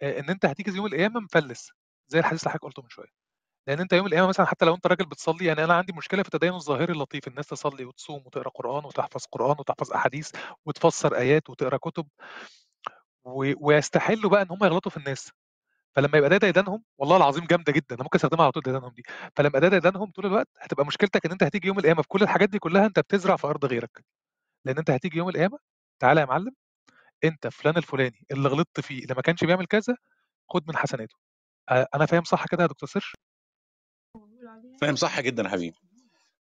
[0.03, 1.70] آه، إن أنت هتيجي يوم القيامة مفلس
[2.09, 3.09] زي الحديث اللي حضرتك قلته من شوية.
[3.69, 6.28] لأن أنت يوم القيامة مثلا حتى لو أنت راجل بتصلي يعني أنا عندي مشكلة في
[6.35, 10.31] التدين الظاهري اللطيف الناس تصلي وتصوم وتقرأ قرآن وتحفظ قرآن وتحفظ أحاديث
[10.66, 12.07] وتفسر آيات وتقرأ كتب
[13.24, 13.53] و...
[13.61, 15.32] ويستحلوا بقى إن هم يغلطوا في الناس.
[15.97, 19.03] فلما يبقى ده ديدنهم والله العظيم جامدة جدا أنا ممكن أستخدمها على طول ديدنهم دي
[19.37, 22.49] فلما ده ديدنهم طول الوقت هتبقى مشكلتك إن أنت هتيجي يوم القيامة في كل الحاجات
[22.49, 24.05] دي كلها أنت بتزرع في أرض غيرك
[24.67, 25.59] لأن أنت هتيجي يوم القيامة
[26.01, 26.53] تعالى يا معلم
[27.25, 29.97] أنت فلان الفلاني اللي غلطت فيه اللي ما كانش بيعمل كذا
[30.51, 31.17] خد من حسناته.
[31.71, 33.15] أنا فاهم صح كده يا دكتور سيرش
[34.81, 35.77] فاهم صح جدا يا حبيبي.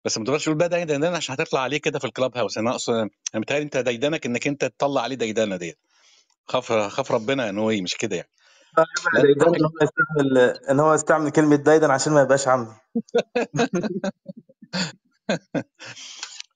[0.04, 2.70] بس ما تقدرش تقول بقى ده ديدان عشان هتطلع عليه كده في الكلاب هاوس أنا
[2.70, 5.78] أقصد أنا متهيألي أنت ديدنك إنك أنت تطلع عليه ديدانة ديت.
[6.48, 8.28] خاف خاف ربنا ان هو مش كده يعني.
[8.78, 10.38] ان هو يستعمل
[10.70, 12.74] إن هو يستعمل كلمة ديدن عشان ما يبقاش عمي.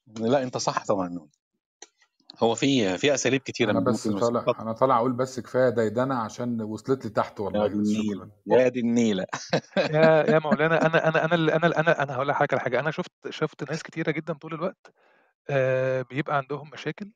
[0.07, 1.27] لا أنت صح طبعا.
[2.39, 6.63] هو في في أساليب كتيرة أنا بس طالع أنا طالع أقول بس كفاية ديدنه عشان
[6.63, 7.67] وصلت لي تحت يا والله.
[7.67, 8.31] دي بس النيل شكرا.
[8.47, 9.27] يا دي النيلة.
[9.77, 12.81] يا يا مولانا أنا أنا أنا اللي- أنا أنا أنا هقول لك حاجة على حاجة.
[12.81, 14.93] أنا شفت شفت ناس كتيرة جدا طول الوقت
[15.51, 17.11] آه، بيبقى عندهم مشاكل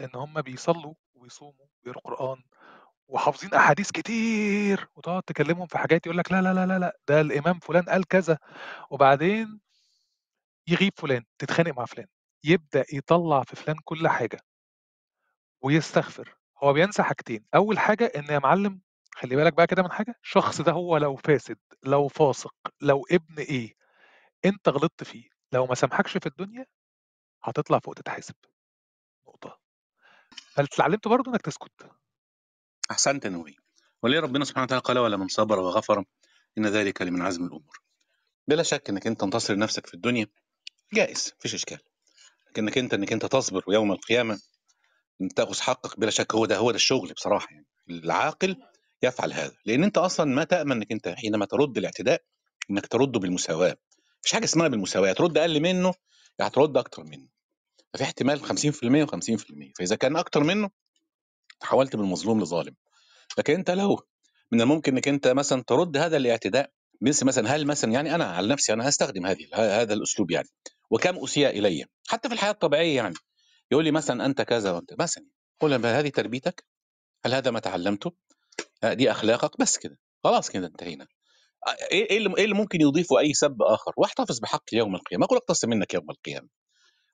[0.00, 2.38] إن هم بيصلوا ويصوموا ويقروا قرآن
[3.08, 7.58] وحافظين أحاديث كتير وتقعد تكلمهم في حاجات يقول لك لا لا لا لا ده الإمام
[7.58, 8.38] فلان قال كذا
[8.90, 9.60] وبعدين
[10.68, 12.06] يغيب فلان تتخانق مع فلان
[12.44, 14.38] يبدأ يطلع في فلان كل حاجة
[15.62, 16.36] ويستغفر.
[16.64, 18.80] هو بينسى حاجتين أول حاجة إن يا معلم
[19.14, 23.38] خلي بالك بقى كده من حاجة الشخص ده هو لو فاسد لو فاسق لو ابن
[23.38, 23.74] إيه
[24.44, 26.66] أنت غلطت فيه لو ما سامحكش في الدنيا
[27.44, 28.34] هتطلع فوق تتحاسب.
[29.28, 29.58] نقطة.
[30.54, 31.90] فاتعلمت برضه إنك تسكت.
[32.90, 33.56] أحسنت يا نوري
[34.02, 36.04] وليه ربنا سبحانه وتعالى قال ولا من صبر وغفر
[36.58, 37.80] إن ذلك لمن عزم الأمور.
[38.48, 40.26] بلا شك إنك أنت تنتصر نفسك في الدنيا.
[40.94, 41.78] جائز مفيش إشكال.
[42.50, 44.40] لكنك أنت إنك أنت تصبر ويوم القيامة
[45.22, 47.66] إن تأخذ حقك بلا شك هو ده هو ده الشغل بصراحة يعني.
[47.90, 48.56] العاقل
[49.02, 49.56] يفعل هذا.
[49.64, 52.22] لأن أنت أصلا ما تأمن إنك أنت حينما ترد الاعتداء
[52.70, 53.76] إنك ترده بالمساواة.
[54.20, 55.12] مفيش حاجة اسمها بالمساواة.
[55.12, 55.94] ترد أقل منه
[56.38, 57.28] يعني ترد أكتر منه.
[57.94, 60.70] ففي احتمال 50% و50% فإذا كان أكتر منه
[61.62, 62.74] حولت من مظلوم لظالم.
[63.38, 64.00] لكن أنت لو
[64.52, 66.70] من الممكن إنك أنت مثلا ترد هذا الاعتداء
[67.00, 70.48] مثل مثلا هل مثلا يعني أنا على نفسي أنا هستخدم هذه هذا الأسلوب يعني؟
[70.90, 73.14] وكم أسيء إلي؟ حتى في الحياة الطبيعية يعني.
[73.72, 75.26] يقول لي مثلا أنت كذا وأنت مثلا
[75.60, 76.64] قول له هذه تربيتك؟
[77.24, 78.12] هل هذا ما تعلمته؟
[78.84, 79.98] آه، دي أخلاقك؟ بس كده.
[80.24, 81.06] خلاص كده انتهينا.
[81.66, 85.24] آه، إيه إيه اللي إيه اللي ممكن يضيفه أي سب آخر؟ واحتفظ بحق يوم القيامة.
[85.24, 86.48] أقول اقتص منك يوم القيامة.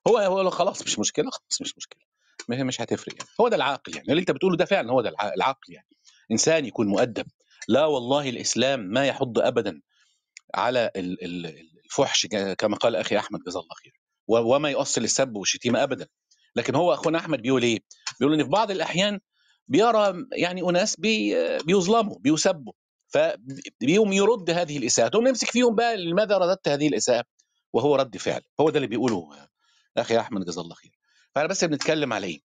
[0.07, 2.12] هو هو خلاص مش مشكلة خلاص مش مشكلة.
[2.49, 3.29] ما هي مش هتفرق يعني.
[3.41, 4.07] هو ده العاقل يعني.
[4.09, 5.87] اللي انت بتقوله ده فعلا هو ده الع- العقل يعني.
[6.31, 7.25] إنسان يكون مؤدب.
[7.67, 9.81] لا والله الإسلام ما يحض ابدا
[10.55, 12.27] على ال- ال- الفحش
[12.57, 13.93] كما قال أخي أحمد جزاه الله خير.
[14.27, 16.07] وما يؤصل السب والشتيمة ابدا.
[16.55, 17.79] لكن هو أخونا أحمد بيقول إيه؟
[18.19, 19.19] بيقول إن في بعض الأحيان
[19.67, 22.73] بيرى يعني أناس بي بيظلموا بيسبوا.
[23.07, 27.23] فبيقوم يرد هذه الإساءة تقوم نمسك فيهم بقى لماذا رددت هذه الإساءة؟
[27.73, 28.41] وهو رد فعل.
[28.59, 29.29] هو ده اللي بيقوله
[29.97, 30.91] أخي أحمد جزاه الله خير.
[31.35, 32.41] فأنا بس بنتكلم على إيه؟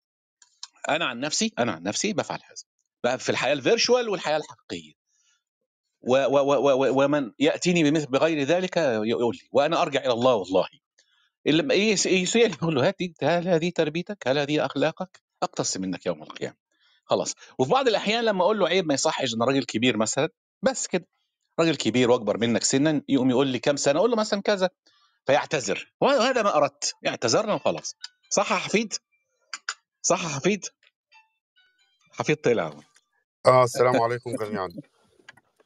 [0.88, 2.62] أنا عن نفسي أنا عن نفسي بفعل هذا.
[3.04, 4.92] بقى في الحياة ال virtual والحياة الحقيقية.
[6.00, 10.34] و و و و ومن يأتيني بمثل بغير ذلك يقول لي وأنا أرجع إلى الله
[10.34, 10.66] والله.
[11.46, 16.22] اللي يس- يسأل يقول له هاتي هل هذه تربيتك؟ هل هذه أخلاقك؟ أقتص منك يوم
[16.22, 16.56] القيامة.
[17.04, 17.34] خلاص.
[17.58, 20.28] وفي بعض الأحيان لما أقول له عيب ما يصحش إن راجل كبير مثلا
[20.62, 21.08] بس كده.
[21.60, 24.70] راجل كبير وأكبر منك سنا يقوم يقول لي كم سنة؟ أقول له مثلا كذا.
[25.26, 25.92] فيعتذر.
[26.00, 26.94] وهذا ما أردت.
[27.06, 27.96] اعتذرنا وخلاص.
[28.30, 28.94] صح يا حفيد؟
[30.02, 30.66] صح يا حفيد؟
[32.12, 32.72] حفيد طلع.
[33.46, 34.68] آه السلام عليكم جميعا.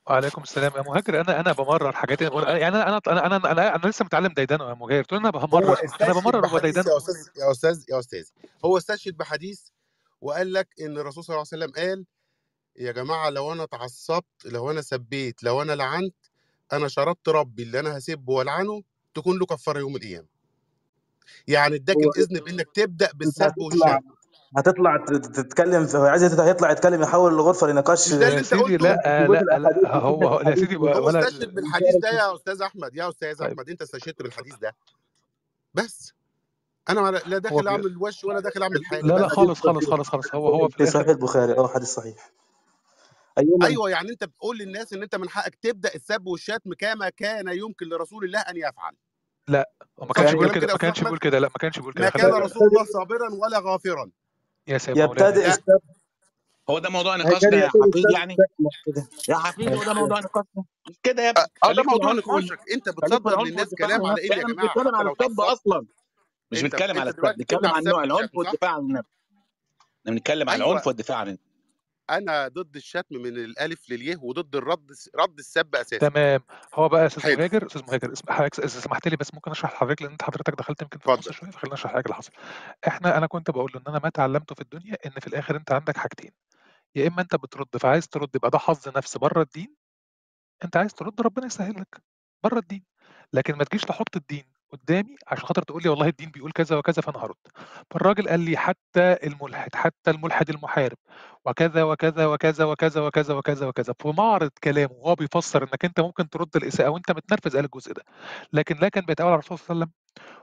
[0.06, 1.20] وعليكم السلام يا مهاجر.
[1.20, 4.74] أنا أنا بمرر حاجات يعني أنا أنا أنا أنا أنا, أنا لسه متعلم ديدنه يا
[4.74, 5.04] مهاجر.
[5.04, 8.24] تقول أنا هو بمرر أنا بمرر هو ديدنه يا أستاذ يا أستاذ يا أستاذ.
[8.64, 9.60] هو استشهد بحديث
[10.20, 12.06] وقال لك إن الرسول صلى الله عليه وسلم قال
[12.76, 16.14] يا جماعة لو أنا اتعصبت لو أنا سبيت لو أنا لعنت
[16.72, 18.82] أنا شرطت ربي اللي أنا هسبه والعنه
[19.14, 20.31] تكون له كفارة يوم القيامة.
[21.48, 23.98] يعني اداك الاذن بإنك تبدأ بالسب هتطلع والشتم
[24.56, 28.62] هتطلع تت- تتكلم في عايز يطلع يطلع يتكلم يحول الغرفة لنقاش ده اللي أنت سيدي
[28.62, 32.62] قلته؟ لا لا الاحاديث لا هو يا سيدي هو ولا استشهد بالحديث ده يا أستاذ
[32.62, 33.48] أحمد يا أستاذ طيب.
[33.48, 34.76] أحمد أنت استشهدت بالحديث ده.
[35.74, 36.12] بس.
[36.88, 37.68] أنا لا داخل.
[37.68, 39.02] أعمل وش ولا داخل أعمل حاجة.
[39.02, 40.34] لا لا خالص خالص خالص خالص.
[40.34, 42.30] هو هو في صحيح البخاري آه حديث صحيح.
[43.38, 47.48] أيوه أيوه يعني أنت بتقول للناس إن أنت من حقك تبدأ السب والشتم كما كان
[47.48, 48.92] يمكن لرسول الله أن يفعل.
[49.48, 49.70] لا
[50.00, 52.04] هو ما كانش بيقول كده ما كانش بيقول كده لا ما كانش بيقول كده.
[52.04, 54.10] ما كان رسول الله صابرا ولا غافرا.
[54.66, 55.28] يا سيد مولانا.
[55.28, 55.80] يبتدئ السب
[56.70, 58.36] هو ده موضوع نقاشنا كان يا السب يعني؟
[59.28, 62.88] يا حفيد هو ده موضوع نقاشنا مش كده يا ابني؟ ده في موضوع نقاشك أنت
[62.88, 65.86] بتصدر للناس كلام على ان يا جماعة لو السب اتعصبت أصلا.
[66.52, 69.08] مش بنتكلم على دلوقتي بنتكلم عن نوع السب العنف؟ والدفاع عن النفس
[70.00, 71.42] إحنا بنتكلم عن العنف والدفاع عن النفس
[72.12, 76.08] أنا ضد الشتم من الألف لليه وضد الرد رد السب أساسا.
[76.08, 76.40] تمام.
[76.74, 80.02] هو بقى يا أستاذ مهاجر أستاذ مهاجر حضرتك اذا سمحت لي بس ممكن أشرح لحضرتك
[80.02, 82.32] لأن أنت حضرتك دخلت يمكن في النص شوية فخلينا أشرح لحضرتك اللي حصل.
[82.88, 85.72] إحنا أنا كنت بقول له إن أنا ما اتعلمته في الدنيا إن في الآخر أنت
[85.72, 86.30] عندك حاجتين.
[86.96, 89.76] يا إما أنت بترد فعايز ترد يبقى ده حظ نفس بره الدين
[90.64, 92.02] أنت عايز ترد ربنا يسهل لك
[92.44, 92.84] بره الدين.
[93.32, 97.02] لكن ما تجيش تحط الدين قدامي عشان خاطر تقول لي والله الدين بيقول كذا وكذا
[97.02, 97.34] فأنا هرد.
[97.90, 100.96] فالراجل قال لي حتى الملحد حتى الملحد المحارب
[101.44, 103.94] وكذا وكذا وكذا وكذا وكذا وكذا وكذا.
[103.98, 108.02] في معرض كلامه وهو بيفسر إنك أنت ممكن ترد الإساءة وأنت متنرفز قال الجزء ده.
[108.52, 109.92] لكن لا كان بيتقال على الرسول صلى الله عليه وسلم.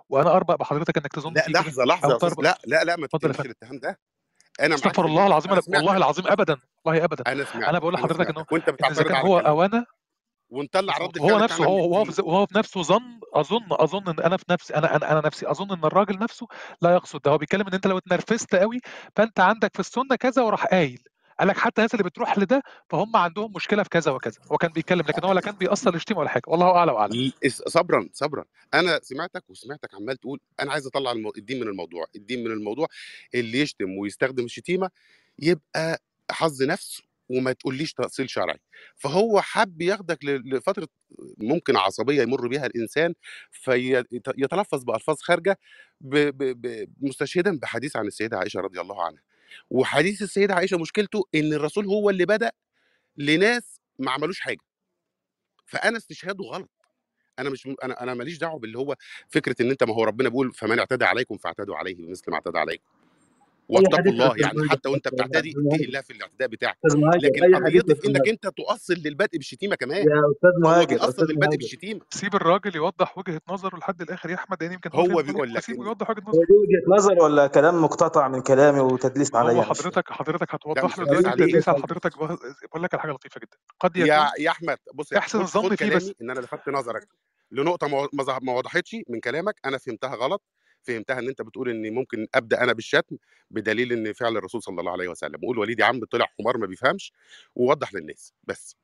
[0.09, 3.31] وأنا اربأ بحضرتك إنك تظن لا لحظة لحظة لا لا لا ما فندم.
[3.41, 3.99] الاتهام ده
[4.59, 7.23] أنا استغفر الله العظيم أنا والله العظيم ابدا والله ابدا.
[7.27, 9.85] أنا أنا سمعتك بقول لحضرتك إنه وانت كان على هو أو أنا
[10.49, 14.19] ونطلع بص رد هو نفسه هو هو في وهو في نفسه ظن أظن أظن إن
[14.19, 16.47] أنا في نفسي أنا أنا أنا نفسي أظن إن الراجل نفسه
[16.81, 17.31] لا يقصد ده.
[17.31, 18.79] هو بيتكلم إن أنت لو اتنرفزت قوي
[19.15, 21.03] فأنت عندك في السنة كذا وراح قايل.
[21.39, 24.41] قال لك حتى الناس اللي بتروح لده فهم عندهم مشكلة في كذا وكذا.
[24.51, 26.43] هو كان بيتكلم لكن هو لا كان بيأصل يشتم ولا حاجة.
[26.47, 28.45] والله أعلى واعلم صبرا صبرا.
[28.73, 31.33] أنا سمعتك وسمعتك عمال تقول أنا عايز أطلع المو...
[31.37, 32.87] الدين من الموضوع الدين من الموضوع.
[33.35, 34.89] اللي يشتم ويستخدم الشتيمه
[35.39, 36.01] يبقى
[36.31, 38.59] حظ نفس وما تقوليش تأصيل شرعي.
[38.95, 40.87] فهو حب ياخدك ل- لفترة
[41.37, 43.13] ممكن عصبية يمر بها الإنسان
[43.51, 45.59] فيتلفظ بألفاظ خارجة
[46.01, 46.15] ب...
[46.17, 46.67] ب...
[46.67, 46.93] ب...
[47.01, 49.21] مستشهدا بحديث عن السيدة عائشة رضي الله عنها.
[49.69, 52.51] وحديث السيدة عائشة مشكلته إن الرسول هو اللي بدأ
[53.17, 54.61] لناس ما عملوش حاجة.
[55.65, 56.69] فأنا استشهاده غلط.
[57.39, 58.95] أنا مش أنا أنا ماليش دعوة باللي هو
[59.29, 62.57] فكرة إن أنت ما هو ربنا بيقول فمن اعتدى عليكم فاعتدوا عليه بمثل ما اعتدى
[62.59, 62.83] عليكم.
[63.69, 66.77] واتقوا الله يعني حتى وأنت بتعتدي مهاجر الله في الاعتداء بتاعك.
[67.23, 69.97] لكن أستاذ إنك أنت تؤصل للبدء بالشتيمه كمان.
[69.97, 74.29] يا أستاذ مهاجر بيأصل أستاذ للبدء بالشتيمه سيب الراجل يوضح وجهة نظره لحد الآخر.
[74.29, 76.97] يا أحمد لأن يمكن هو هو بيقول لك فسيبه إن يوضح وجهة نظره دي وجهة
[76.97, 81.09] نظر ولا كلام مقتطع من كلامي وتدليس هو عليا؟ فاهم حضرتك حضرتك هتوضح له تدليس
[81.09, 82.17] دلوقتي يعني التدليس على حضرتك.
[82.17, 83.57] بقول لك على حاجة لطيفة جدا.
[83.79, 86.11] قد يكون يا يا أحمد بص يا أحمد احسن الظن فيه بس.
[86.21, 87.07] إن أنا لفت نظرك
[87.51, 87.87] لنقطة
[88.41, 89.55] ما وضحتش من كلامك.
[89.65, 90.43] أنا فهمتها غلط.
[90.83, 93.17] فهمتها إن أنت بتقول إن ممكن أبدأ أنا بالشتم
[93.51, 95.39] بدليل إن فعل الرسول صلى الله عليه وسلم.
[95.43, 97.13] وقول وليد يا عم طلع حمار ما بيفهمش
[97.55, 98.75] ووضح للناس بس.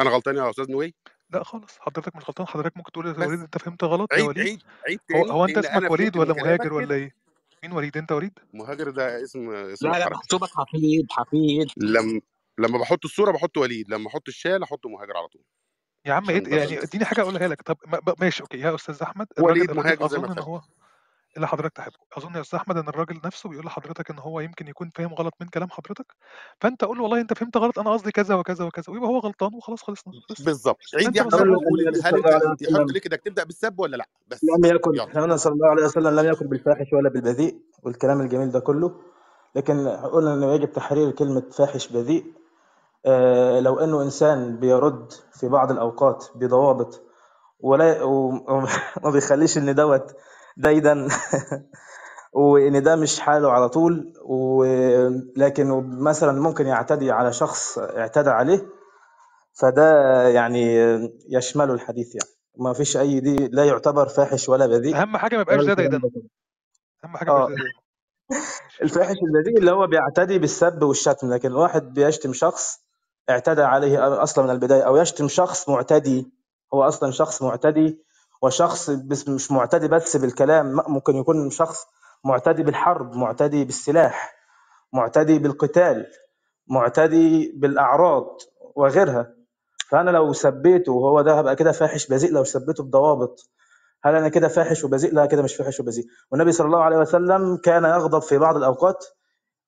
[0.00, 0.94] أنا غلطان يا أستاذ نوي
[1.30, 4.26] لا خالص حضرتك مش غلطان حضرتك ممكن تقول يا وليد أنت فهمت غلط يا عيد
[4.26, 7.14] وليد؟ عيد عيد هو هو أنت إن اسمك وليد ولا مهاجر ولا إيه؟
[7.62, 11.68] مين وليد أنت وليد؟ مهاجر ده اسم اسم لا لا مكتوبك حفيد حفيد.
[11.76, 12.20] لما
[12.58, 15.42] لما بحط الصورة بحط وليد لما أحط الشال أحط مهاجر على طول.
[16.06, 16.82] يا عم عشان إيه يعني بس.
[16.84, 17.62] اديني حاجة أقولها لك.
[17.62, 18.58] طب ما- ماشي أوكي.
[18.58, 20.60] يا أستاذ أحمد الراجل وليد الراجل مهاجر زي ما اظن ان هو
[21.36, 21.94] اللي حضرتك تحبه.
[22.16, 25.34] أظن يا أستاذ أحمد إن الراجل نفسه بيقول لحضرتك إن هو يمكن يكون فاهم غلط
[25.40, 26.06] من كلام حضرتك.
[26.60, 28.84] فأنت قول له والله أنت فهمت غلط أنا قصدي كذا وكذا وكذا.
[28.88, 30.12] ويبقى هو غلطان وخلاص خلصنا.
[30.30, 30.42] بس.
[30.42, 30.78] بالظبط.
[30.94, 31.56] عيد يا أحمد النبي
[31.88, 32.86] هل صلى انت الله عليه يحق وسلم.
[32.90, 34.40] ليك انك تبدا بالسب ولا لأ؟ بس.
[34.44, 34.94] لم يكن.
[34.94, 35.04] يلا.
[35.22, 39.00] قلنا صلى الله عليه وسلم لم يكن بالفاحش ولا بالبذيء والكلام الجميل ده كله.
[39.54, 42.24] لكن قلنا إنه يجب تحرير كلمة فاحش بذيء.
[43.60, 47.02] لو إنه إنسان بيرد في بعض الأوقات بضوابط
[47.60, 50.12] ولا وما بيخليش إن دوت
[50.56, 51.08] دايدا.
[52.32, 58.66] وإن ده مش حاله على طول ولكن مثلا ممكن يعتدي على شخص اعتدى عليه
[59.60, 60.76] فده يعني
[61.30, 62.30] يشمله الحديث يعني.
[62.58, 64.96] ما فيش أي دي لا يعتبر فاحش ولا بذيء.
[65.02, 66.00] أهم حاجة ما يبقاش ده كله
[67.04, 67.82] أهم حاجة ماشي
[68.82, 72.81] الفاحش البذيء اللي هو بيعتدي بالسب والشتم لكن الواحد بيشتم شخص
[73.30, 76.32] اعتدى عليه أصلا من البداية أو يشتم شخص معتدي.
[76.74, 77.98] هو أصلا شخص معتدي
[78.42, 78.90] وشخص
[79.28, 81.86] مش معتدي بس بالكلام ممكن يكون شخص
[82.24, 84.34] معتدي بالحرب معتدي بالسلاح
[84.92, 86.06] معتدي بالقتال
[86.68, 88.38] معتدي بالأعراض
[88.76, 89.34] وغيرها.
[89.88, 93.50] فأنا لو سبيته وهو ده هبقى كده فاحش بذيء لو سبيته بضوابط.
[94.04, 96.04] هل أنا كده فاحش وبذيء؟ لا كده مش فاحش وبذيء.
[96.32, 99.04] والنبي صلى الله عليه وسلم كان يغضب في بعض الأوقات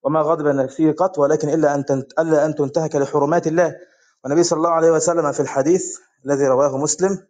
[0.04, 2.20] وما غضب نفسه قط ولكن الا ان تنت...
[2.20, 3.76] الا ان تنتهك لحرمات الله.
[4.24, 5.84] والنبي صلى الله عليه وسلم في الحديث
[6.26, 7.26] الذي رواه مسلم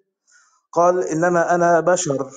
[0.72, 2.30] قال انما أنا بشر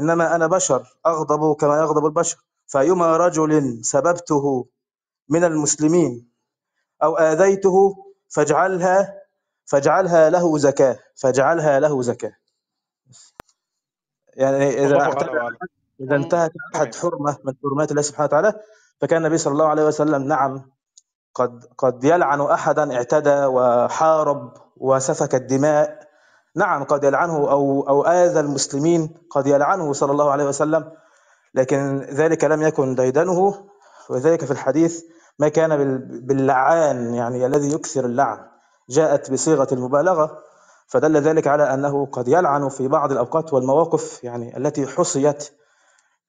[0.00, 2.38] انما أنا بشر اغضب كما يغضب البشر.
[2.66, 4.66] فايما رجل سببته
[5.30, 6.32] من المسلمين
[7.02, 7.96] أو اذيته
[8.28, 9.14] فاجعلها
[9.66, 12.32] فاجعلها له زكاه فاجعلها له زكاه.
[14.36, 16.16] يعني إذا مم.
[16.16, 18.54] انتهت أحد حرمة من حرمات الله سبحانه وتعالى
[19.02, 20.70] فكان النبي صلى الله عليه وسلم نعم
[21.34, 25.98] قد قد يلعن أحدا اعتدى وحارب وسفك الدماء.
[26.56, 30.92] نعم قد يلعنه أو أو آذى المسلمين قد يلعنه صلى الله عليه وسلم
[31.54, 33.54] لكن ذلك لم يكن ديدنه.
[34.10, 35.02] وذلك في الحديث
[35.38, 38.38] ما كان بال- باللعان يعني الذي يكثر اللعن.
[38.90, 40.38] جاءت بصيغة المبالغة
[40.88, 45.50] فدل ذلك على أنه قد يلعن في بعض الأوقات والمواقف يعني التي حصيت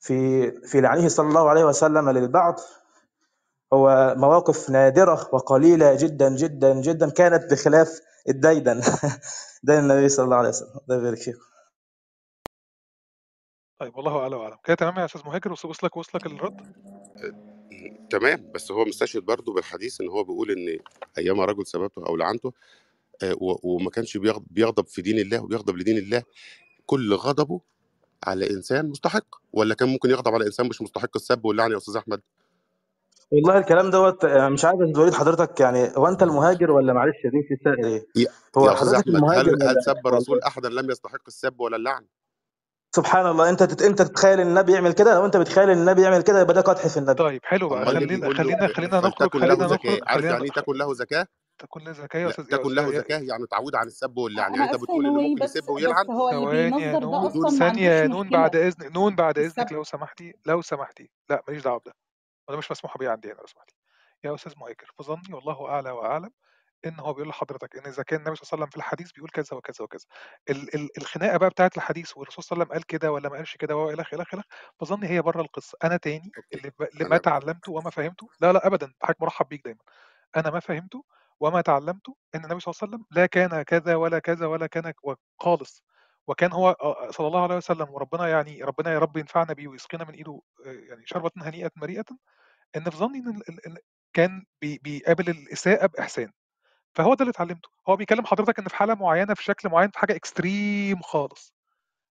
[0.04, 2.60] في في لعنه صلى الله عليه وسلم للبعض
[3.74, 8.82] هو مواقف نادرة وقليلة جدا جدا جدا كانت بخلاف الديدن.
[9.64, 10.82] دين النبي صلى الله عليه وسلم.
[10.90, 11.40] ده يبارك فيكم
[13.82, 14.58] طيب والله اعلم وأعلم.
[14.66, 16.62] كده تمام يا أستاذ مهاجر؟ وص- وصلك وصلك الرد
[18.12, 18.52] تمام.
[18.56, 20.80] بس هو مستشهد برضه بالحديث إن هو بيقول إن
[21.18, 22.54] أيام رجل سببته أو لعنته
[23.24, 26.24] آه، وما كانش بيغضب, بيغضب في دين الله وبيغضب لدين الله.
[26.86, 27.62] كل غضبه
[28.28, 31.98] على إنسان مستحق؟ ولا كان ممكن يغضب على إنسان مش مستحق السب واللعن يا أستاذ
[31.98, 32.22] أحمد؟
[33.32, 37.16] والله الكلام دوت آه، مش عارف أنت وليد حضرتك يعني هو أنت المهاجر ولا معلش
[37.24, 38.28] دي في سائل إيه
[38.58, 41.76] هو يا أستاذ حضرتك أحمد المهاجر هل هل سب الرسول احدا لم يستحق السب ولا
[41.78, 42.06] اللعن؟
[42.96, 43.82] سبحان الله أنت تت...
[43.82, 46.62] أنت تتخيل إن النبي يعمل كده؟ لو أنت بتخيل إن النبي يعمل كده يبقى ده
[46.62, 47.14] قدح في النبي.
[47.14, 51.28] طيب حلو بقى خلينا خلينا خلينا نخرج خلينا نخرج عارف يعني إيه تكن له زكاة؟
[51.58, 54.74] تكون لها زكاة يا أستاذ أستاذ له زكاه يعني تعود عن السب واللعن يعني أنا
[54.74, 58.56] أنت بتقول نوي ممكن بس يسب ويلعن هو ثواني يا نون ثانية يا نون بعد
[58.56, 61.94] إذن نون بعد السب لو سمحتي لو سمحتي لأ ماليش دعوة بده.
[62.48, 63.76] وده مش مسموح بيه عندي هنا لو سمحتي
[64.24, 66.30] يا أستاذ مهاجر في ظني والله أعلى وأعلم
[66.86, 69.30] إن هو بيقول لحضرتك إن إذا كان النبي صلى الله عليه وسلم في الحديث بيقول
[69.30, 70.06] كذا وكذا وكذا.
[70.50, 73.36] ال ال الخناقة بقى بتاعت الحديث والرسول صلى الله عليه وسلم قال كده ولا ما
[73.38, 74.44] قالش كده وإلى آخره إلى آخره
[74.82, 75.78] بظني هي بره القصة.
[75.84, 76.82] أنا تاني اللي, ب...
[76.84, 79.80] اللي ما تعلمته وما فهمته لا لا أبدا حضرتك مرحب بيك دايما.
[80.36, 81.04] أنا ما فهمته
[81.44, 84.94] وما تعلمته إن النبي صلى الله عليه وسلم لا كان كذا ولا كذا ولا كان
[85.40, 85.84] خالص.
[86.28, 86.76] وكان هو
[87.12, 90.70] صلى الله عليه وسلم وربنا يعني ربنا يا رب ينفعنا بيه ويسقينا من إيده آه،
[90.72, 92.06] يعني شربة هنيئة مريئة
[92.76, 93.18] إن في ظني
[93.68, 93.78] إن
[94.14, 96.32] كان بي- بيقابل الإساءة بإحسان.
[96.96, 97.70] فهو ده اللي اتعلمته.
[97.90, 101.54] هو بيكلم حضرتك إن في حالة معينة في شكل معين في حاجة extreme خالص.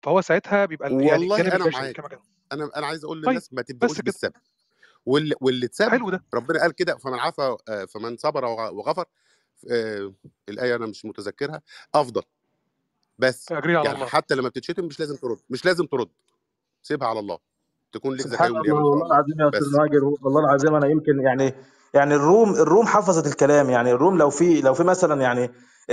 [0.03, 1.99] فهو ساعتها بيبقى يعني والله الجانب أنا معاك.
[2.51, 4.03] أنا أنا عايز أقول طيب للناس ما بس تبدأوش كده.
[4.03, 4.31] بالسب
[5.07, 6.23] واللي واللي اتسب حلو ده.
[6.33, 9.05] ربنا قال كده فمن عفا آه، فمن صبر وغ- وغفر
[9.71, 10.13] آه،
[10.49, 11.61] الآية أنا مش متذكرها
[11.95, 12.21] أفضل.
[13.19, 14.07] بس فاجري على يعني الله.
[14.09, 16.09] حتى لما بتتشتم مش لازم ترد مش لازم ترد.
[16.83, 17.37] سيبها على الله.
[17.91, 19.75] تكون لك زكاة يوم القيامه والله الله العظيم يا أستاذ بس.
[19.75, 21.53] مهاجر والله العظيم أنا يمكن يعني
[21.93, 23.69] يعني الروم الروم حفظت الكلام.
[23.69, 25.51] يعني الروم لو في لو في مثلا يعني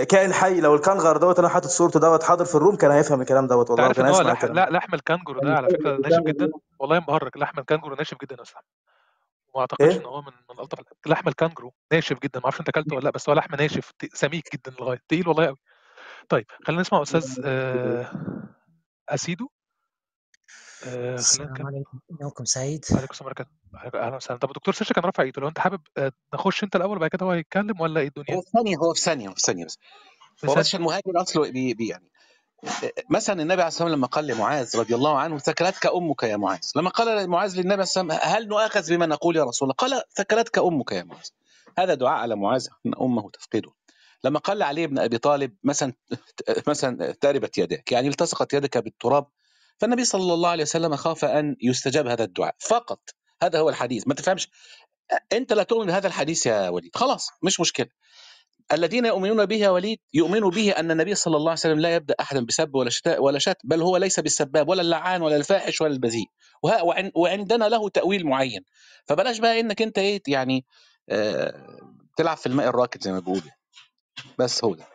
[0.08, 3.46] كائن حي لو الكنغر دوت أنا حاطط صورته دوت حاضر في الروم كان هيفهم الكلام
[3.46, 4.44] دوت والله عارف وكان إن هو هيسمع لح...
[4.44, 8.16] لا لحم كان ده على يخاف فكرة ناشف الكنغر جدا؟ والله مبهرك لحم الكانجرو ناشف
[8.22, 8.62] جدا يا اسلام
[9.54, 12.40] وما أعتقدش إن إيه هو من من ألطف لحم الكانجرو ناشف جدا.
[12.40, 15.00] ما أعرفش أنت أكلته ولا لأ بس هو لحم ناشف سميك جدا لغاية.
[15.08, 15.56] تقيل والله قوي
[16.28, 18.10] طيب خلينا نسمع أستاذ آه،
[19.08, 19.48] أسيدو.
[20.86, 21.98] آه، السلام عليكم.
[22.20, 22.84] يومكم سعيد.
[22.92, 24.38] وعليكم السلام ورحمه الله أهلا وسهلا.
[24.38, 25.42] طب الدكتور سيشا كان رافع إيده.
[25.42, 28.40] لو أنت حابب آه، نخش أنت الأول وبعد كده هو هيتكلم ولا إيه هو الدنيا
[28.40, 29.78] في ثانية هو في ثانية هو في ثانية بس.
[30.44, 32.10] هو بس المهاجر أصله بي بي يعني
[33.10, 36.60] مثلا النبي عليه الصلاة والسلام لما قال لمعاذ رضي الله عنه ثكلتك أمك يا معاذ.
[36.76, 40.02] لما قال معاذ للنبي عليه الصلاة والسلام هل نؤاخذ بما نقول يا رسول الله؟ قال
[40.16, 41.26] ثكلتك أمك يا معاذ.
[41.78, 43.72] هذا دعاء على معاذ إن أمه تفقده.
[44.24, 45.92] لما قال لعلي بن أبي طالب مثلا
[46.68, 49.26] مثلا تربت يدك يعني التصقت يدك بالتراب.
[49.78, 52.54] فالنبي صلى الله عليه وسلم خاف أن يستجاب هذا الدعاء.
[52.58, 53.00] فقط.
[53.42, 54.08] هذا هو الحديث.
[54.08, 54.48] ما تفهمش.
[55.32, 56.90] أنت لا تؤمن بهذا الحديث يا وليد.
[56.96, 57.28] خلاص.
[57.42, 57.88] مش مشكلة.
[58.72, 62.14] الذين يؤمنون به يا وليد يؤمنوا به أن النبي صلى الله عليه وسلم لا يبدأ
[62.20, 65.92] أحدا بسب ولا شتاء ولا شت بل هو ليس بالسباب ولا اللعان ولا الفاحش ولا
[65.92, 66.26] البذيء.
[67.14, 68.64] وعندنا له تأويل معين.
[69.08, 70.64] فبلاش بقى إنك أنت إيه يعني
[71.08, 71.78] آه
[72.16, 73.50] تلعب في الماء الراكد زي ما بيقولوا.
[74.38, 74.86] بس هو ده.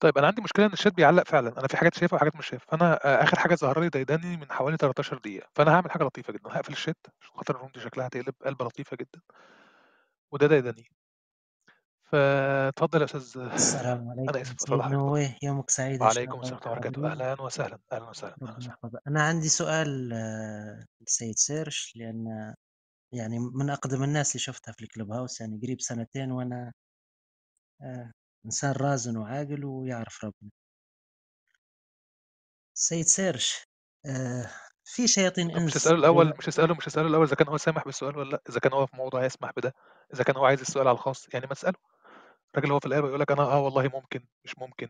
[0.00, 1.58] طيب أنا عندي مشكلة إن الشات بيعلق فعلا.
[1.58, 2.66] أنا في حاجات شايفها وحاجات مش شايفها.
[2.68, 5.48] فأنا آه، آخر حاجة ظهر لي ديداني من حوالي 13 دقيقة.
[5.54, 6.50] فأنا هعمل حاجة لطيفة جدا.
[6.50, 9.20] هقفل الشات عشان خاطر الروم دي شكلها هتقلب قلبة لطيفة جدا.
[10.32, 10.90] وده ديداني
[12.12, 14.92] فاتفضل يا أستاذ السلام أنا عليكم آسف اتفضل سيد حضرتك اتفضل.
[14.92, 17.12] نويه يومك سعيد وعليكم السلام ورحمة الله وبركاته.
[17.12, 19.00] أهلا وسهلا أهلا وسهلا أهلا وسهلا.
[19.08, 21.92] أنا عندي سؤال آه، للسيد سيرش.
[21.96, 22.54] لأن
[23.12, 26.72] يعني من أقدم الناس اللي شفتها في الكلوب هاوس يعني قريب سنتين وأنا
[27.82, 28.12] آه،
[28.46, 30.50] إنسان رزين وعاقل ويعرف ربنا.
[32.76, 33.64] السيد سيرش
[34.06, 34.50] آه،
[34.84, 37.56] في شياطين طب مش إنس تساله الأول مش تساله مش تساله الأول إذا كان هو
[37.56, 39.74] سامح بالسؤال ولا لأ؟ إذا كان هو في موضوع يسمح بده
[40.14, 41.91] إذا كان هو عايز السؤال على الخاص يعني ما تسأله.
[42.54, 44.88] الراجل هو في الآخر يقول لك أنا آه والله ممكن مش ممكن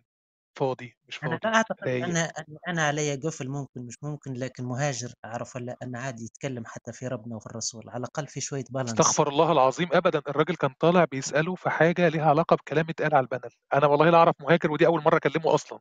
[0.58, 2.04] فاضي مش أنا فاضي لا أعتقد رايق.
[2.04, 6.62] أن أن أنا علي قفل ممكن مش ممكن لكن مهاجر أعرف ولا أن عادي يتكلم
[6.66, 10.56] حتى في ربنا وفي الرسول على الأقل في شوية بالانس استغفر الله العظيم ابدا الراجل
[10.56, 14.34] كان طالع بيسأله في حاجة ليها علاقة بكلام اتقال على البنل أنا والله لا أعرف
[14.40, 15.78] مهاجر ودي أول مرة أكلمه أصلا.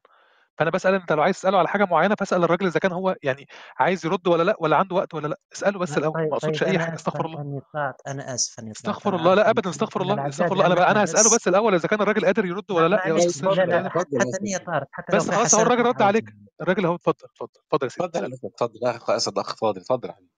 [0.58, 3.48] فأنا بسأل أنت لو عايز تسأله على حاجة معينة فأسأل الراجل إذا كان هو يعني
[3.78, 5.40] عايز يرد ولا لأ ولا عنده وقت ولا لأ.
[5.54, 7.62] اسأله بس لا الأول طيب ما أقصدش طيب أي حاجة استغفر الله.
[7.74, 9.34] طلعت أنا آسف أني طلعت استغفر الله.
[9.34, 10.66] لا ابدا استغفر الله استغفر الله.
[10.66, 13.50] أنا أنا هسأله بس الأول إذا كان الراجل قادر يرد ولا لا يا أستاذ.
[13.90, 16.26] حتى أستاذ طارت حتى بس خلاص هو الراجل رد عليك.
[16.62, 18.80] الراجل أهو اتفضل اتفضل اتفضل يا سيدي اتفضل اتفضل.
[18.88, 20.32] اخ اسد اخ فاضل اتفضل يا حبيبي.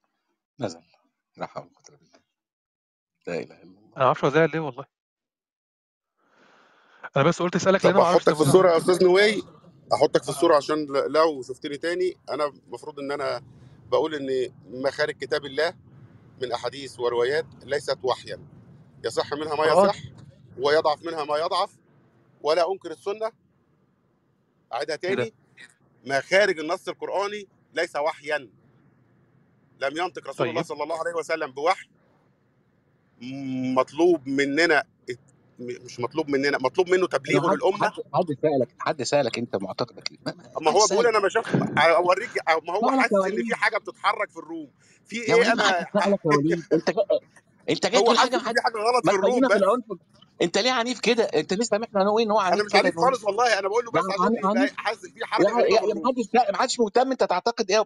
[0.60, 0.80] نزل
[1.38, 2.20] لا حول ولا قوة إلا بالله.
[3.28, 3.80] لا إله إلا الله.
[3.80, 4.86] أنا ما أعرفش هو زعل ليه والله.
[7.16, 9.44] أنا بس قلت أسألك لأن أنا ما أعرفش في الصورة يا أستاذ نوي
[9.94, 13.42] احطك في الصورة عشان لو شفتني تاني أنا المفروض إن أنا
[13.92, 15.74] بقول إن مخارج كتاب الله
[16.42, 18.40] من أحاديث وروايات ليست وحيا.
[19.04, 19.98] يصح منها ما يصح
[20.58, 21.78] ويضعف منها ما يضعف
[22.42, 23.32] ولا أنكر السنة.
[24.74, 25.34] أعيدها ده؟ تاني.
[26.06, 28.38] مخارج النص القرآني ليس وحيا.
[29.82, 30.70] لم ينطق رسول الله طيب.
[30.70, 31.90] صلى الله عليه وسلم بوحي.
[33.76, 34.84] مطلوب مننا
[35.60, 40.18] مش مطلوب مننا مطلوب منه أنا تبليغه للأمة؟ حد سألك حد سألك أنت معتقدك إيه؟
[40.26, 42.30] ما- ما- هو بيقول أنا ما شفت أوريك
[42.68, 44.68] ما هو حاسس إن في حاجة بتتحرك في الروم.
[45.06, 46.90] في إيه ما أنا سألك يا وليد؟ أنت.
[47.70, 49.40] أنت جاي تقول حاجة ما حاجة غلط ما في الروم
[49.88, 49.98] بس.
[50.42, 52.96] أنت ليه عنيف كده؟ أنت ليه سامحنا نقول إن هو أنا عنيف مش كده عنيف
[52.96, 54.04] خالص والله أنا بقول له بس
[54.44, 56.02] يعني حاسس في حركة في يا الروم.
[56.04, 57.84] محدش لا محدش مهتم أنت تعتقد إيه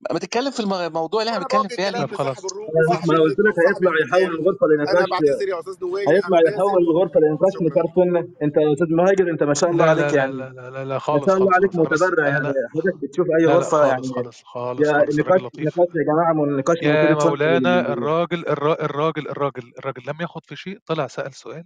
[0.00, 2.44] ما, ما تتكلم في الم- الموضوع اللي إحنا بنتكلم كلام طب خلاص.
[2.44, 6.82] ما أنا قلت لك هيطلع يحول الغرفة أنا لنقاش بعتذر يا أستاذ نوي هيطلع يحول
[6.82, 7.52] الغرفة لنقاش
[7.94, 10.32] سنه أنت يا أستاذ مهاجر أنت ما شاء الله عليك لا يعني.
[10.32, 12.46] لا لا لا, لا ما خالص شاء الله عليك متبرع يعني.
[12.72, 14.02] حضرتك بتشوف أي غرفة يعني.
[14.02, 14.80] خالص خالص خالص.
[14.88, 20.02] يا خالص نقاش نقاش يا جماعة من نقاش يا مولانا الراجل الرا- الراجل الراجل الراجل
[20.08, 21.64] لم ياخد في شيء طلع سأل سؤال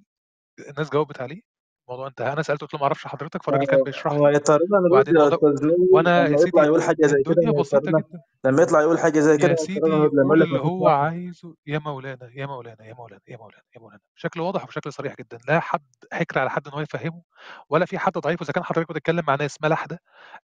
[0.71, 1.58] الناس جاوبت عليه.
[1.89, 2.33] الموضوع انتهى.
[2.33, 5.67] أنا سالته قلت له ما أعرفش حضرتك فالراجل كان بيشرح هو لي يضطرنا موضوع أستاذ
[5.67, 8.23] نور وأنا لما يطلع يقول حاجة زي كده الدنيا بسيطة يضطرنا جدا.
[8.45, 12.47] لما يطلع يقول حاجة زي كده يا يضطرنا سيدي اللي هو عايزه يا مولانا يا
[12.47, 14.01] مولانا يا مولانا يا مولانا يا مولانا.
[14.17, 15.39] بشكل واضح وبشكل صريح جدا.
[15.49, 15.83] لا حد
[16.13, 17.23] حكر على حد إن هو يفهمه
[17.69, 18.43] ولا في حد ضعيف.
[18.43, 20.01] اذا كان حضرتك بتتكلم مع ناس ملاحده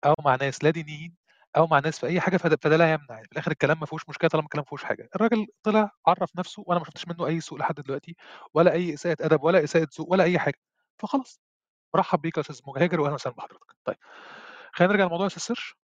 [0.05, 1.15] أو مع ناس لا دينيين
[1.57, 3.05] أو مع ناس في أي حاجة فده, فده لا يمنع.
[3.09, 5.09] يعني في الآخر الكلام ما فيهوش مشكلة طالما الكلام ما فيهوش حاجة.
[5.15, 8.15] الراجل طلع عرف نفسه وأنا ما شفتش منه أي سوء لحد دلوقتي
[8.53, 10.57] ولا أي إساءة أدب ولا إساءة ذوق ولا أي حاجة.
[10.97, 11.41] فخلاص
[11.95, 13.75] مرحب بيك يا أستاذ مهاجر واهلا وسهلا بحضرتك.
[13.85, 13.97] طيب
[14.73, 15.75] خلينا نرجع لموضوع أستاذ سيرش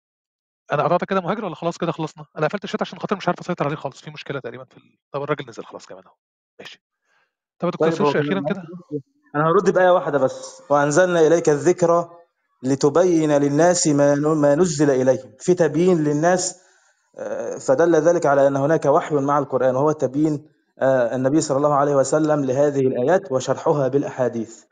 [0.73, 3.41] أنا قطعت كده مهاجر ولا خلاص كده خلصنا؟ أنا قفلت الشات عشان خاطر مش عارف
[3.41, 4.99] أسيطر عليه خالص في مشكلة تقريبا في ال...
[5.13, 6.15] طب الراجل نزل خلاص كمان أهو.
[6.61, 6.83] ماشي.
[7.59, 8.63] طب يا دكتور طيب سيرش أخيرا كده؟
[9.35, 10.63] أنا هرد بايه واحدة بس.
[10.71, 12.11] وأنزلنا إليك الذكر
[12.63, 15.33] لتبين للناس ما ما نزل إليهم.
[15.41, 16.61] في تبيين للناس
[17.19, 20.49] آه، فدل ذلك على أن هناك وحي مع القرآن وهو تبيين
[20.79, 24.65] آه، النبي صلى الله عليه وسلم لهذه الآيات وشرحها بالأحاديث.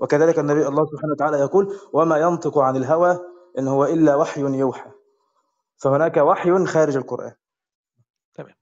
[0.00, 3.18] وكذلك النبي الله سبحانه وتعالى يقول وما ينطق عن الهوى
[3.58, 4.90] ان هو الا وحي يوحى.
[5.76, 7.32] فهناك وحي خارج القرآن.
[8.34, 8.54] تمام.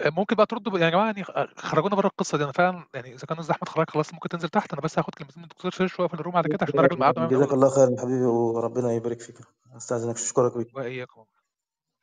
[0.00, 2.44] آه، ممكن بقى تردوا يا جماعة يعني خ- خرجونا بره القصة دي.
[2.44, 4.72] أنا فعلا يعني إذا كان أحمد خرج خلاص ممكن تنزل تحت.
[4.72, 7.22] أنا بس هاخد كلمتين من الدكتور سيرش وأقفل ال room على كده عشان الراجل ميعاده
[7.22, 9.36] من جزاك الله خيرا حبيبي وربنا يبارك فيك.
[9.76, 11.24] أستأذنك اشكرك بك وإياكم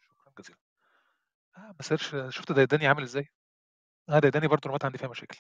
[0.02, 0.60] شكرا جزيلا.
[1.58, 3.28] آه ما سيرش شفت ديداني عامل إزاي؟
[4.10, 5.38] آه ديداني برضه رومات عندي فيها مشاكل.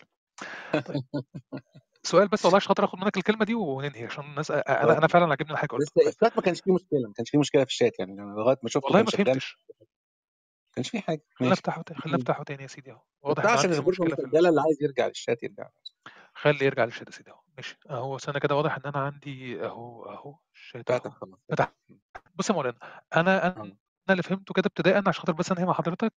[0.85, 1.03] طيب.
[2.03, 5.25] سؤال بس والله عشان خاطر آخد منك الكلمة دي وننهي عشان الناس أنا أنا فعلا
[5.29, 7.69] عاجبني الحاجة بس قلته طيب الشات ما كانش فيه مشكلة ما كانش فيه مشكلة في
[7.69, 9.57] الشات يعني لغاية ما شفته والله ما فهمتش.
[9.79, 11.21] ما كانش فيه حاجة.
[11.35, 11.59] خلينا ماشي.
[11.61, 13.01] نفتحه تاني خلينا نفتحه تاني يا سيدي أهو.
[13.21, 14.27] واضح عشان عندي في الغرفه مشكلة في ال...
[14.27, 15.69] مسجله اللي عايز يرجع للشات يرجع.
[16.33, 17.41] خلي يرجع للشات يا سيدي أهو.
[17.57, 17.77] ماشي.
[17.89, 21.39] أهو سنه كده واضح إن أنا عندي أهو أهو الشات خلاص.
[21.51, 21.73] فتح.
[22.35, 22.77] بص يا مولانا
[23.15, 23.77] أنا أنا
[24.09, 26.13] اللي فهمته كده ابتداء عشان خاطر بس أنهي مع حضرتك.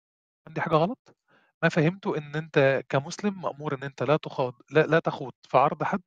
[0.47, 1.15] عندي حاجة غلط؟
[1.63, 5.83] ما فهمته إن أنت كمسلم مأمور إن أنت لا تخاض لا, لا تخوض في عرض
[5.83, 6.03] حد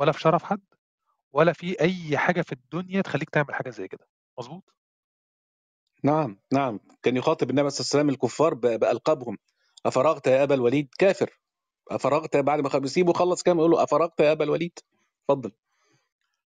[0.00, 0.64] ولا في شرف حد
[1.32, 4.08] ولا في أي حاجة في الدنيا تخليك تعمل حاجة زي كده.
[4.38, 4.74] مظبوط؟
[6.04, 6.80] نعم نعم.
[7.02, 9.38] كان يخاطب النبي صلى الله عليه وسلم الكفار بألقابهم.
[9.86, 11.40] أفرغت يا أبا الوليد؟ كافر.
[11.90, 14.78] أفرغت بعد ما بيسيبه خلص كام يقول له أفرغت يا أبا الوليد؟
[15.30, 15.52] اتفضل.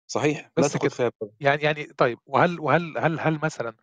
[0.07, 0.51] صحيح.
[0.57, 1.13] بس كده.
[1.41, 3.77] يعني يعني طيب وهل وهل هل هل مثلا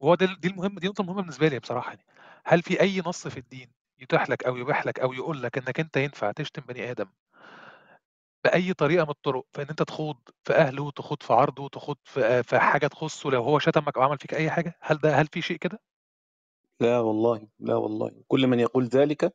[0.00, 2.04] وهو ده دي المهم دي نقطة مهمة بالنسبة لي بصراحة يعني.
[2.46, 5.80] هل في أي نص في الدين يتيح لك أو يبيح لك أو يقول لك إنك
[5.80, 7.06] أنت ينفع تشتم بني آدم؟
[8.44, 12.42] بأي طريقة من الطرق في إن أنت تخوض في أهله تخوض في عرضه تخوض في
[12.42, 15.42] في حاجة تخصه لو هو شتمك أو عمل فيك أي حاجة؟ هل ده هل في
[15.42, 15.80] شيء كده؟
[16.80, 18.10] لا والله لا والله.
[18.28, 19.34] كل من يقول ذلك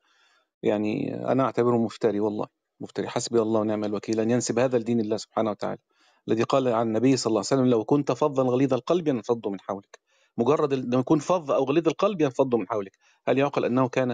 [0.64, 2.48] يعني أنا أعتبره مفتري والله
[2.80, 3.08] مفتري.
[3.10, 4.20] حسبي الله ونعم الوكيل.
[4.20, 5.80] أن ينسب هذا لدين الله سبحانه وتعالى.
[6.28, 9.60] الذي قال عن النبي صلى الله عليه وسلم لو كنت فظا غليظ القلب ينفض من
[9.62, 10.00] حولك.
[10.38, 12.98] مجرد أن يكون فظ أو غليظ القلب ينفض من حولك.
[13.28, 14.12] هل يعقل أنه كان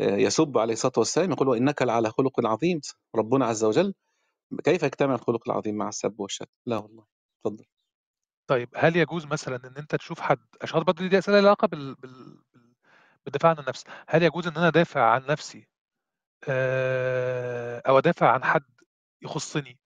[0.00, 2.80] آه، يسب عليه الصلاة والسلام؟ يقول وإنك لعلى خلق عظيم.
[3.16, 3.94] ربنا عز وجل
[4.64, 7.04] كيف يجتمع الخلق العظيم مع السب والشتم لا والله.
[7.46, 7.64] اتفضل.
[8.46, 11.94] طيب هل يجوز مثلا إن أنت تشوف حد عشان برضه دي أسئلة لها علاقة بال...
[11.94, 12.42] بال...
[12.54, 12.74] بال-
[13.24, 13.84] بالدفاع عن النفس.
[14.08, 15.68] هل يجوز إن أنا أدافع عن نفسي؟
[16.48, 18.64] آه، أو أدافع عن حد
[19.22, 19.78] يخصني؟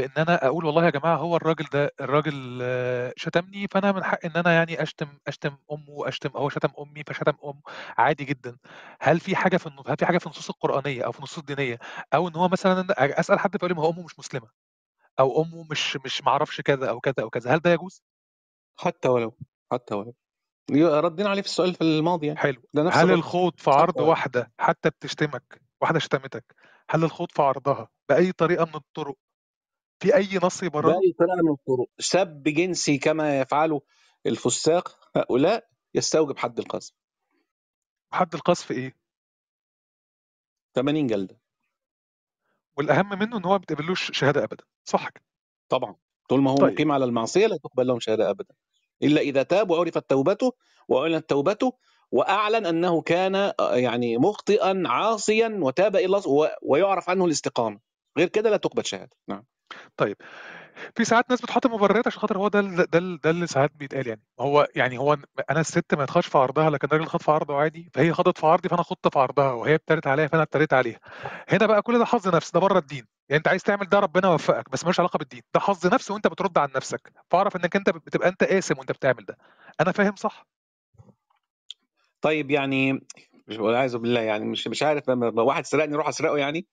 [0.00, 4.18] بان أنا أقول والله يا جماعة هو الراجل ده الراجل آه، شتمني فأنا من حق
[4.24, 7.60] إن أنا يعني أشتم أشتم أمه أشتم هو شتم أمي فشتم امه
[7.98, 8.56] عادي جدا.
[9.00, 11.78] هل في حاجة في النص هل في حاجة في النصوص القرآنية أو في النصوص الدينية؟
[12.14, 12.86] أو إن هو مثلا
[13.20, 14.48] أسأل حد فيقول لي ما هو أمه مش مسلمة
[15.20, 18.02] أو أمه مش مش معرفش كذا أو كذا أو كذا هل ده يجوز؟
[18.78, 19.36] حتى ولو
[19.72, 20.14] حتى ولو.
[21.00, 22.38] ردينا عليه في السؤال في الماضي يعني.
[22.38, 22.62] حلو.
[22.74, 23.18] ده نفس هل الرد.
[23.18, 24.08] الخوض في حتى عرض ولو.
[24.10, 26.54] واحدة حتى بتشتمك واحدة شتمتك
[26.90, 29.16] هل الخوض في عرضها بأي طريقة من الطرق
[30.00, 30.70] في أي نص باي
[31.18, 33.80] طريقه من الطرق سب جنسي كما يفعله
[34.26, 36.90] الفساق هؤلاء يستوجب حد القذف.
[38.12, 38.96] حد القذف إيه؟
[40.74, 41.40] 80 جلدة.
[42.76, 44.64] والأهم منه إن هو ما بتقبلوش شهادة ابدا.
[44.84, 45.24] صح كده.
[45.68, 45.96] طبعا.
[46.28, 46.72] طول ما هو طيب.
[46.72, 48.54] مقيم على المعصية لا تقبل لهم شهادة ابدا.
[49.02, 50.52] إلا إذا تاب وعرفت توبته
[50.88, 51.72] وأعلنت توبته
[52.10, 57.80] وأعلن أنه كان آه، يعني مخطئا عاصيا وتاب إلى الله ويعرف عنه الاستقامة.
[58.18, 59.16] غير كده لا تقبل شهادة.
[59.28, 59.44] نعم.
[59.96, 60.16] طيب
[60.96, 64.22] في ساعات ناس بتحط مبررات عشان خاطر هو ده ده ده اللي ساعات بيتقال يعني.
[64.40, 65.16] هو يعني هو
[65.50, 68.46] أنا الست ما تخش في عرضها لكن الراجل خد في عرضه عادي فهي خدت في
[68.46, 71.00] عرضي فأنا خدت في عرضها وهي ابتدت عليا فأنا ابتديت عليها.
[71.48, 73.06] هنا بقى كل ده حظ نفس ده بره الدين.
[73.28, 75.42] يعني أنت عايز تعمل ده ربنا وفقك بس ملوش علاقة بالدين.
[75.54, 77.12] ده حظ نفس وأنت بترد عن نفسك.
[77.30, 79.38] فاعرف إنك أنت بتبقى أنت قاسم وأنت بتعمل ده.
[79.80, 80.46] أنا فاهم صح؟
[82.20, 83.06] طيب يعني
[83.48, 86.66] مش والعياذ بالله يعني مش مش عارف لما واحد سرقني أروح أسرقه يعني؟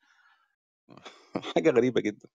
[1.56, 2.28] حاجة غريبة جدا.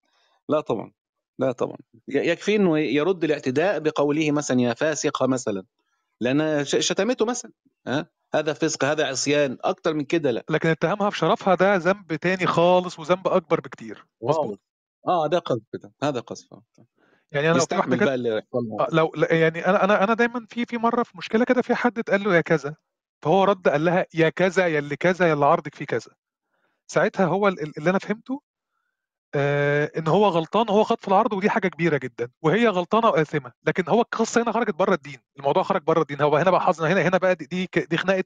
[0.48, 0.92] لا طبعا
[1.38, 1.76] لا طبعا.
[2.08, 5.64] يكفي إنه يرد الاعتداء بقوله مثلا يا فاسقه مثلا
[6.20, 7.52] لأن شتمته مثلا
[7.86, 10.44] ها؟ هذا فسق هذا عصيان أكتر من كده لا.
[10.50, 14.06] لكن اتهامها في شرفها ده ذنب تاني خالص وذنب أكبر بكتير.
[14.22, 14.60] مظبوط؟
[15.08, 16.46] آه ده قذف ده هذا قذف.
[17.32, 18.38] يعني أنا لو بقى اللي
[18.80, 21.98] آه، لو يعني أنا أنا أنا دايما في في مرة في مشكلة كده في حد
[21.98, 22.76] اتقال له يا كذا
[23.22, 26.10] فهو رد قال لها يا كذا يا اللي كذا يا اللي عرضك فيه كذا.
[26.86, 28.42] ساعتها هو ال- اللي أنا فهمته
[29.34, 33.52] آه إن هو غلطان هو خد في العرض ودي حاجة كبيرة جدا وهي غلطانة وآثمة.
[33.66, 36.20] لكن هو القصة هنا خرجت بره الدين الموضوع خرج بره الدين.
[36.20, 38.24] هو هنا بقى حظنا هنا هنا بقى دي دي, خناقة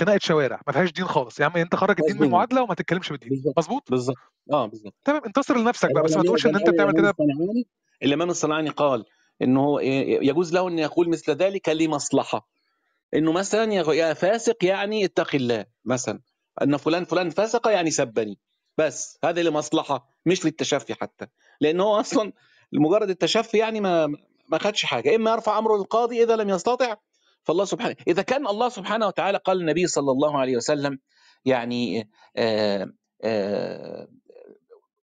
[0.00, 1.40] خناقة شوارع ما فيهاش دين خالص.
[1.40, 3.42] يا عم أنت خرج الدين من المعادله وما تتكلمش بالدين.
[3.56, 4.16] مظبوط؟ بالظبط.
[4.52, 4.94] آه بالظبط.
[5.04, 5.22] تمام.
[5.26, 7.14] انتصر لنفسك بقى بس ما تقولش إن أنت بتعمل كده.
[8.02, 9.04] الإمام الصنعاني قال
[9.42, 12.48] إنه هو إيه، يجوز له أن يقول مثل ذلك لمصلحة.
[13.14, 16.20] إنه مثلا يا يا فاسق يعني اتق الله مثلا
[16.62, 18.38] أن فلان فلان فسق يعني سبني.
[18.78, 21.26] بس هذا لمصلحة مش للتشفي حتى.
[21.60, 22.32] لأن هو أصلا
[22.72, 24.06] مجرد التشفي يعني ما
[24.48, 25.16] ما خدش حاجة.
[25.16, 26.96] إما يرفع امره للقاضي إذا لم يستطع
[27.42, 30.98] فالله سبحانه إذا كان الله سبحانه وتعالى قال النبي صلى الله عليه وسلم
[31.44, 32.92] يعني آه
[33.24, 34.08] آه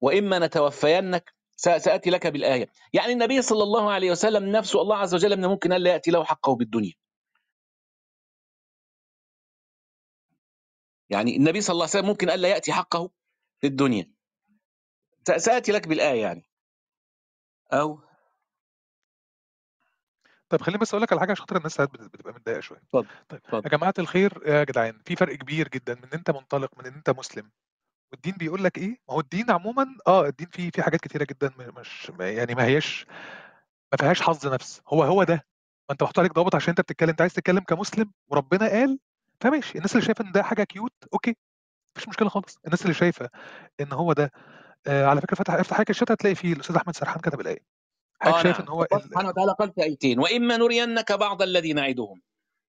[0.01, 2.69] وإما نتوفينك سا- سأتي لك بالآية.
[2.93, 6.25] يعني النبي صلى الله عليه وسلم نفسه الله عز وجل من الممكن الا يأتي له
[6.25, 6.93] حقه بالدنيا.
[11.11, 13.11] يعني النبي صلى الله عليه وسلم ممكن الا يأتي حقه
[13.61, 14.11] في الدنيا.
[15.29, 16.45] س- سأتي لك بالآية يعني.
[17.73, 18.01] أو
[20.49, 22.79] طيب خليني بس أقول لك على حاجة عشان خاطر الناس ساعات بت- بتبقى متضايقة شوية.
[22.79, 23.63] اتفضل طيب اتفضل.
[23.65, 26.95] يا جماعة الخير يا جدعان في فرق كبير جدا من إن أنت منطلق من إن
[26.95, 27.51] أنت مسلم.
[28.13, 31.51] والدين بيقول لك إيه؟ ما هو الدين عموما آه الدين فيه فيه حاجات كتيرة جدا
[31.59, 33.07] مش يعني ما هياش
[33.93, 34.83] ما فيهاش حظ نفس.
[34.89, 35.35] هو هو ده.
[35.35, 37.09] ما أنت محطوط عليك ضوابط عشان أنت بتتكلم.
[37.09, 38.99] أنت عايز تتكلم كمسلم وربنا قال
[39.41, 39.79] فماشي.
[39.79, 41.37] الناس اللي شايفة إن ده حاجة cute okay.
[41.97, 42.59] مفيش مشكلة خالص.
[42.65, 43.31] الناس اللي شايفة
[43.81, 44.33] إن هو ده
[44.87, 47.65] آه على فكرة فتح افتح حاجة الشات هتلاقي فيه الأستاذ أحمد سرحان كتب الآية.
[48.21, 48.67] حضرتك آه شايف نعم.
[48.69, 49.09] إن هو الله ال...
[49.09, 52.23] سبحانه وتعالى قال في آيتين وإما نرينك بعض الذي نعدهم.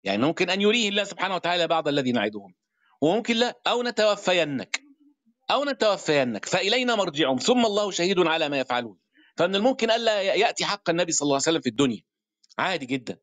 [0.03, 2.53] يعني ممكن أن يريه الله سبحانه وتعالى بعض الذي نعدهم.
[3.01, 4.81] وممكن لا أو نتوفينك.
[5.51, 7.37] أو نتوفينك فإلينا مرجعهم.
[7.37, 8.97] ثم الله شهيد على ما يفعلون.
[9.37, 12.01] فمن الممكن الا يأتي حق النبي صلى الله عليه وسلم في الدنيا.
[12.57, 13.17] عادي جدا.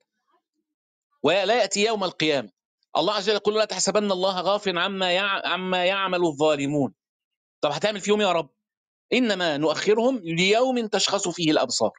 [1.22, 2.55] ولا يأتي يوم القيامة.
[2.98, 5.18] الله عز وجل يقول لا تحسبن الله غافل عما.
[5.44, 6.94] عما يعمل الظالمون.
[7.60, 8.50] طب هتعمل فيهم يا رب؟
[9.12, 11.90] إنما نؤخرهم ليوم تشخص فيه الأبصار.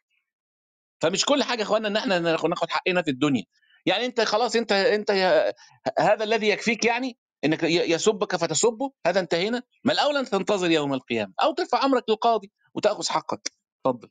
[1.02, 3.44] فمش كل حاجة يا إخوانا إن إحنا ناخد حقنا في الدنيا.
[3.86, 5.11] يعني أنت خلاص أنت أنت
[5.99, 9.64] هذا الذي يكفيك يعني إنك يسبك فتسبه هذا انتهينا.
[9.84, 13.52] ما الأولى أن تنتظر يوم القيامة أو ترفع أمرك للقاضي وتأخذ حقك.
[13.86, 14.10] اتفضل.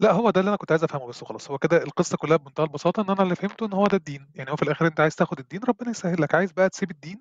[0.00, 1.50] لا هو ده اللي أنا كنت عايز أفهمه بس وخلاص.
[1.50, 4.30] هو كده القصة كلها بمنتهى البساطة إن أنا اللي فهمته إن هو ده الدين.
[4.34, 6.34] يعني هو في الآخر أنت عايز تاخد الدين ربنا يسهل لك.
[6.34, 7.18] عايز بقى تسيب الدين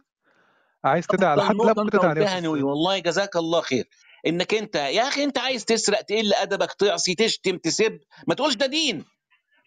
[0.83, 3.89] عايز تدعي على حد لا نقطه ممكن تدعي عليه قلتها والله جزاك الله خير.
[4.27, 8.65] إنك أنت يا أخي أنت عايز تسرق تقل أدبك تعصي تشتم تسب ما تقولش ده
[8.65, 9.05] دين.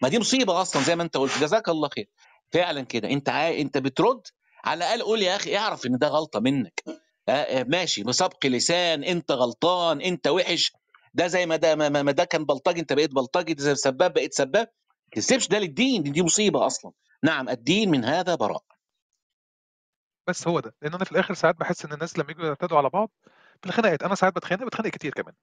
[0.01, 1.37] ما دي مصيبة أصلا زي ما أنت قلت.
[1.41, 2.09] جزاك الله خير.
[2.51, 3.09] فعلا كده.
[3.09, 3.61] أنت عاي...
[3.61, 4.21] أنت بترد
[4.65, 6.83] على الأقل قول يا أخي اعرف إن ده غلطة منك.
[7.29, 8.03] آه، آه، ماشي.
[8.03, 10.73] بسبق لسان أنت غلطان أنت وحش.
[11.13, 14.67] ده زي ما ده ما, ده كان بلطجي انت بقيت بلطجي ده سباب بقيت سباب.
[15.15, 16.91] ما تسيبش ده للدين دي, دي مصيبة أصلا.
[17.23, 18.63] نعم الدين من هذا براء.
[20.27, 20.75] بس هو ده.
[20.81, 23.09] لأن أنا في الآخر ساعات بحس إن الناس لما يجوا يعتدوا على بعض
[23.61, 25.33] في الخناقات أنا ساعات بتخانق بتخانق كتير كمان.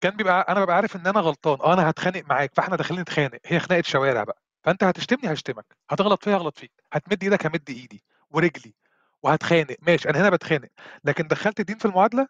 [0.00, 1.60] كان بيبقى أنا ببقى عارف إن أنا غلطان.
[1.60, 3.38] آه أنا هتخانق معاك فإحنا داخلين نتخانق.
[3.46, 4.42] هي خناقة شوارع بقى.
[4.64, 5.66] فأنت هتشتمني هشتمك.
[5.90, 6.72] هتغلط فيا هغلط فيك.
[6.92, 8.74] هتمد إيدك همد إيدي ورجلي
[9.22, 9.76] وهتخانق.
[9.82, 10.68] ماشي أنا هنا بتخانق.
[11.04, 12.28] لكن دخلت الدين في المعادلة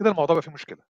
[0.00, 0.93] كده الموضوع بقى فيه مشكلة.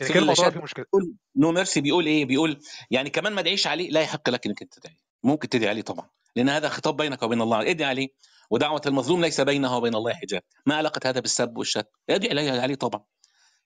[0.00, 0.84] يعني كده الموضوع فيه مشكلة.
[0.84, 2.60] بيقول نو ميرسي بيقول إيه؟ بيقول
[2.90, 4.96] يعني كمان ما ادعيش عليه لا يحق لك إنك أنت تدعي.
[5.22, 7.70] ممكن تدعي عليه طبعا لأن هذا خطاب بينك وبين الله.
[7.70, 8.08] ادعي عليه.
[8.50, 10.42] ودعوة المظلوم ليس بينها وبين الله حجاب.
[10.66, 13.04] ما علاقة هذا بالسب والشتم ادعي عليه عليه طبعا.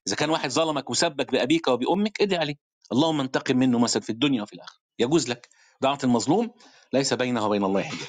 [0.09, 2.55] إذا كان واحد ظلمك وسبك بأبيك وبأمك ادعي عليه.
[2.93, 4.81] اللهم انتقم منه مثلا في الدنيا وفي الآخرة.
[4.99, 5.49] يجوز لك.
[5.81, 6.51] دعوة المظلوم
[6.93, 8.09] ليس بينها وبين الله حجاب.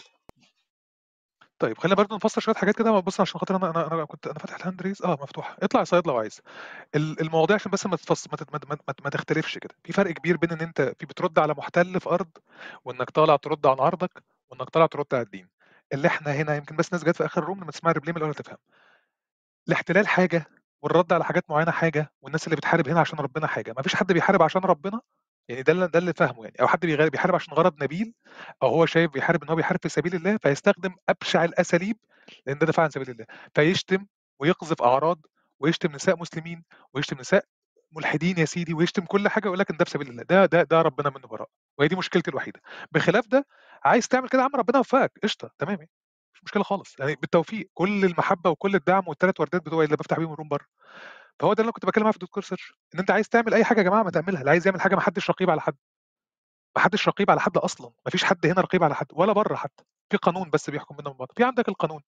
[1.61, 2.99] طيب خلينا برضه نفسر شوية حاجات كده.
[2.99, 6.07] بص عشان خاطر أنا أنا أنا كنت أنا فاتح الهاند ريز آه مفتوحه اطلع صياد
[6.07, 6.41] لو عايز.
[6.95, 9.75] ال- المواضيع عشان بس ما تفص ما, ما, ما, ما, تختلفش كده.
[9.83, 12.29] في فرق كبير بين إن أنت في بترد على محتل في أرض
[12.85, 15.47] وإنك طالع ترد عن عرضك وإنك طالع ترد على الدين.
[15.93, 18.33] اللي إحنا هنا يمكن بس ناس جت في آخر الروم لما تسمع الريبلي من الأول
[18.35, 18.57] تفهم
[19.67, 20.45] الاحتلال حاجة
[20.81, 23.73] والرد على حاجات معينة حاجة والناس اللي بتحارب هنا عشان ربنا حاجة.
[23.77, 25.01] ما فيش حد بيحارب عشان ربنا؟
[25.49, 26.55] يعني ده ده اللي فاهمه يعني.
[26.61, 28.13] أو حد بيحارب عشان غرض نبيل
[28.63, 31.97] أو هو شايف بيحارب إن هو بيحارب في سبيل الله فيستخدم أبشع الأساليب
[32.45, 33.26] لأن ده دفاع عن سبيل الله.
[33.55, 34.05] فيشتم
[34.39, 35.26] ويقذف أعراض
[35.59, 36.63] ويشتم نساء مسلمين
[36.93, 37.45] ويشتم نساء
[37.91, 40.23] ملحدين يا سيدي ويشتم كل حاجة ويقول لك إن ده في سبيل الله.
[40.23, 41.49] ده ده ده ربنا منه براء.
[41.77, 42.61] وهي دي مشكلتي الوحيدة.
[42.91, 43.45] بخلاف ده
[43.84, 45.89] عايز تعمل كده يا عم ربنا يوفقك قشطة تمام يعني.
[46.35, 46.95] مش مشكلة خالص.
[46.99, 47.69] يعني بالتوفيق.
[47.73, 50.65] كل المحبة وكل الدعم والثلاث وردات بتوعي اللي بفتح بيهم الروم بره.
[51.41, 53.63] فهو ده اللي أنا كنت بتكلم معاه في الدكتور سيرش إن أنت عايز تعمل أي
[53.63, 55.76] حاجة يا جماعة ما تعملها اللي عايز يعمل حاجة ما حدش رقيب على حد
[56.76, 59.55] ما حدش رقيب على حد أصلا ما فيش حد هنا رقيب على حد ولا بره
[59.55, 62.01] حتى في قانون بس بيحكم بينا من بعض في عندك القانون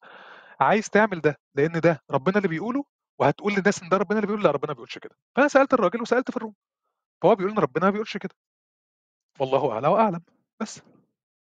[0.60, 2.84] عايز تعمل ده لأن ده ربنا اللي بيقوله
[3.20, 6.02] وهتقول للناس إن ده ربنا اللي بيقول لا ربنا ما بيقولش كده فأنا سألت الراجل
[6.02, 6.54] وسألت في ال room
[7.24, 8.36] فهو بيقول إن ربنا ما بيقولش كده.
[9.40, 10.22] والله أعلى وأعلم
[10.62, 10.82] بس.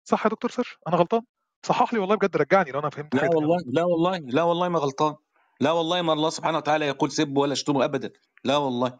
[0.04, 1.22] صح يا دكتور سيرش؟ أنا غلطان؟
[1.66, 3.36] صحح لي والله بجد رجعني لو أنا فهمت لا حاجة.
[3.36, 5.16] والله لا والله لا والله ما غلطان.
[5.60, 8.10] لا والله ما الله سبحانه وتعالى يقول سبوا ولا اشتموا أبدا.
[8.44, 8.98] لا والله.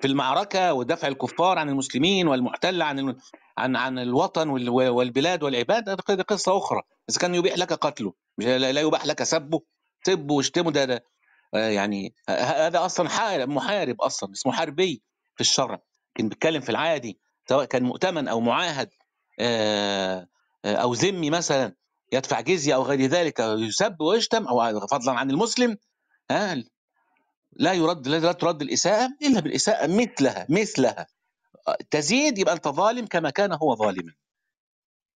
[0.00, 3.16] في المعركة ودفع الكفار عن المسلمين والمحتل عن.
[3.58, 6.82] عن عن الوطن وال- والبلاد والعباد هذه قصه أخرى.
[7.10, 9.60] إذا كان يبيح لك قتله لا يباح لك سبه.
[10.06, 11.04] سبه واشتمه ده, ده
[11.54, 15.02] يعني هذا أصلا حارب محارب أصلا اسمه حربي
[15.34, 15.78] في الشرع.
[16.16, 18.90] لكن بيتكلم في العادي سواء كان مؤتمن أو معاهد
[19.40, 20.28] آه،
[20.64, 21.74] آه، أو ذمي مثلا.
[22.12, 25.78] يدفع جزية أو غير ذلك يسب ويشتم أو فضلا عن المسلم
[26.30, 26.64] ها؟
[27.52, 31.06] لا يرد لا ترد الإساءة إلا بالإساءة مثلها مثلها.
[31.90, 34.12] تزيد يبقى أنت ظالم كما كان هو ظالما.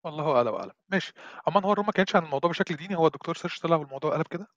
[0.03, 1.13] والله اعلى واعلم ماشي.
[1.47, 4.27] أما هو الروم ما كانش عن الموضوع بشكل ديني هو الدكتور سيرش طلع والموضوع قلب
[4.27, 4.47] كده.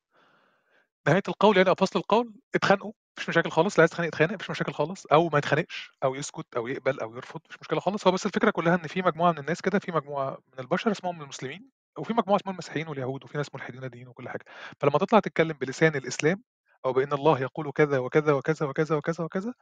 [1.08, 4.50] نهاية القول يعني أو فصل القول اتخانقوا مفيش مشاكل خالص اللي عايز يتخانق يتخانق مفيش
[4.50, 8.06] مشاكل خالص أو ما يتخانقش أو يسكت أو يقبل أو يرفض مفيش مشكلة خالص.
[8.06, 11.22] هو بس الفكرة كلها إن في مجموعة من الناس كده في مجموعة من البشر اسمهم
[11.22, 14.44] المسلمين وفي مجموعة اسمهم المسيحيين واليهود وفي ناس ملحدين دين وكل حاجة.
[14.80, 16.42] فلما تطلع تتكلم بلسان الإسلام
[16.86, 19.54] أو بأن الله يقول كذا وكذا وكذا وكذا وكذا وكذا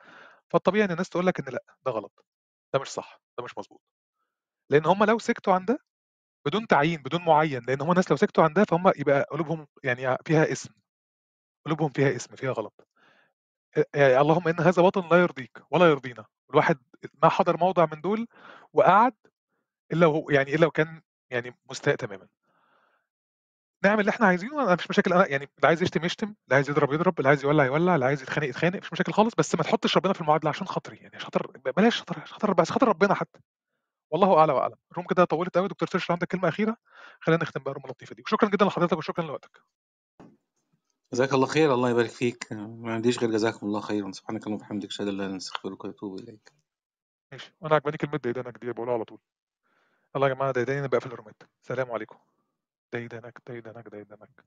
[0.50, 2.24] فالطبيعي إن الناس تقول لك إن لأ ده غلط
[2.74, 3.82] ده مش صح ده مش مظبوط.
[4.70, 5.78] لأن هم لو سكتوا عن ده
[6.46, 10.18] بدون تعيين بدون معين لأن هم ناس لو سكتوا عن ده فهم يبقى قلوبهم يعني
[10.26, 10.70] فيها اسم
[11.66, 12.88] قلوبهم فيها اسم فيها غلط.
[13.94, 16.26] يعني اللهم إن هذا وطن لا يرضيك ولا يرضينا.
[16.50, 16.78] الواحد
[17.22, 18.26] ما حضر موضع من دول
[18.72, 19.14] وقعد
[19.92, 22.28] إلا وهو يعني إلا وكان يعني مستاء تماما.
[23.84, 25.12] نعمل اللي إحنا عايزينه أنا مش مشاكل.
[25.12, 28.06] أنا يعني اللي عايز يشتم يشتم اللي عايز يضرب يضرب اللي عايز يولع يولع اللي
[28.06, 29.34] عايز يتخانق يتخانق مش مشاكل خالص.
[29.38, 31.46] بس ما تحطش ربنا في المعادلة عشان خاطري يعني عشان خاطر
[31.76, 33.40] بلاش خاطر عشان خاطر بس خاطر ربنا حتى.
[34.10, 34.76] والله اعلى وأعلم.
[34.92, 36.76] الروم كده طولت قوي دكتور سيرش عندك كلمة أخيرة
[37.20, 38.22] خلينا نختم بقى الروم اللطيفة دي.
[38.22, 39.62] وشكرا جدا لحضرتك وشكرا لوقتك.
[41.12, 41.74] جزاك الله خير.
[41.74, 42.52] الله يبارك فيك.
[42.52, 44.12] ما عنديش غير جزاكم الله خيرا.
[44.12, 46.52] سبحانك اللهم وبحمدك أشهد أن لا إله إلا أنت أستغفرك وأتوب إليك.
[47.32, 47.54] ماشي.
[47.60, 49.18] وأنا عجباني كلمة ديدانك دي بقولها على طول.
[50.16, 52.18] يلا يا جماعة ديداني نبقى في الرومات سلام عليكم.
[52.92, 54.44] ديدانك ديدانك ديدانك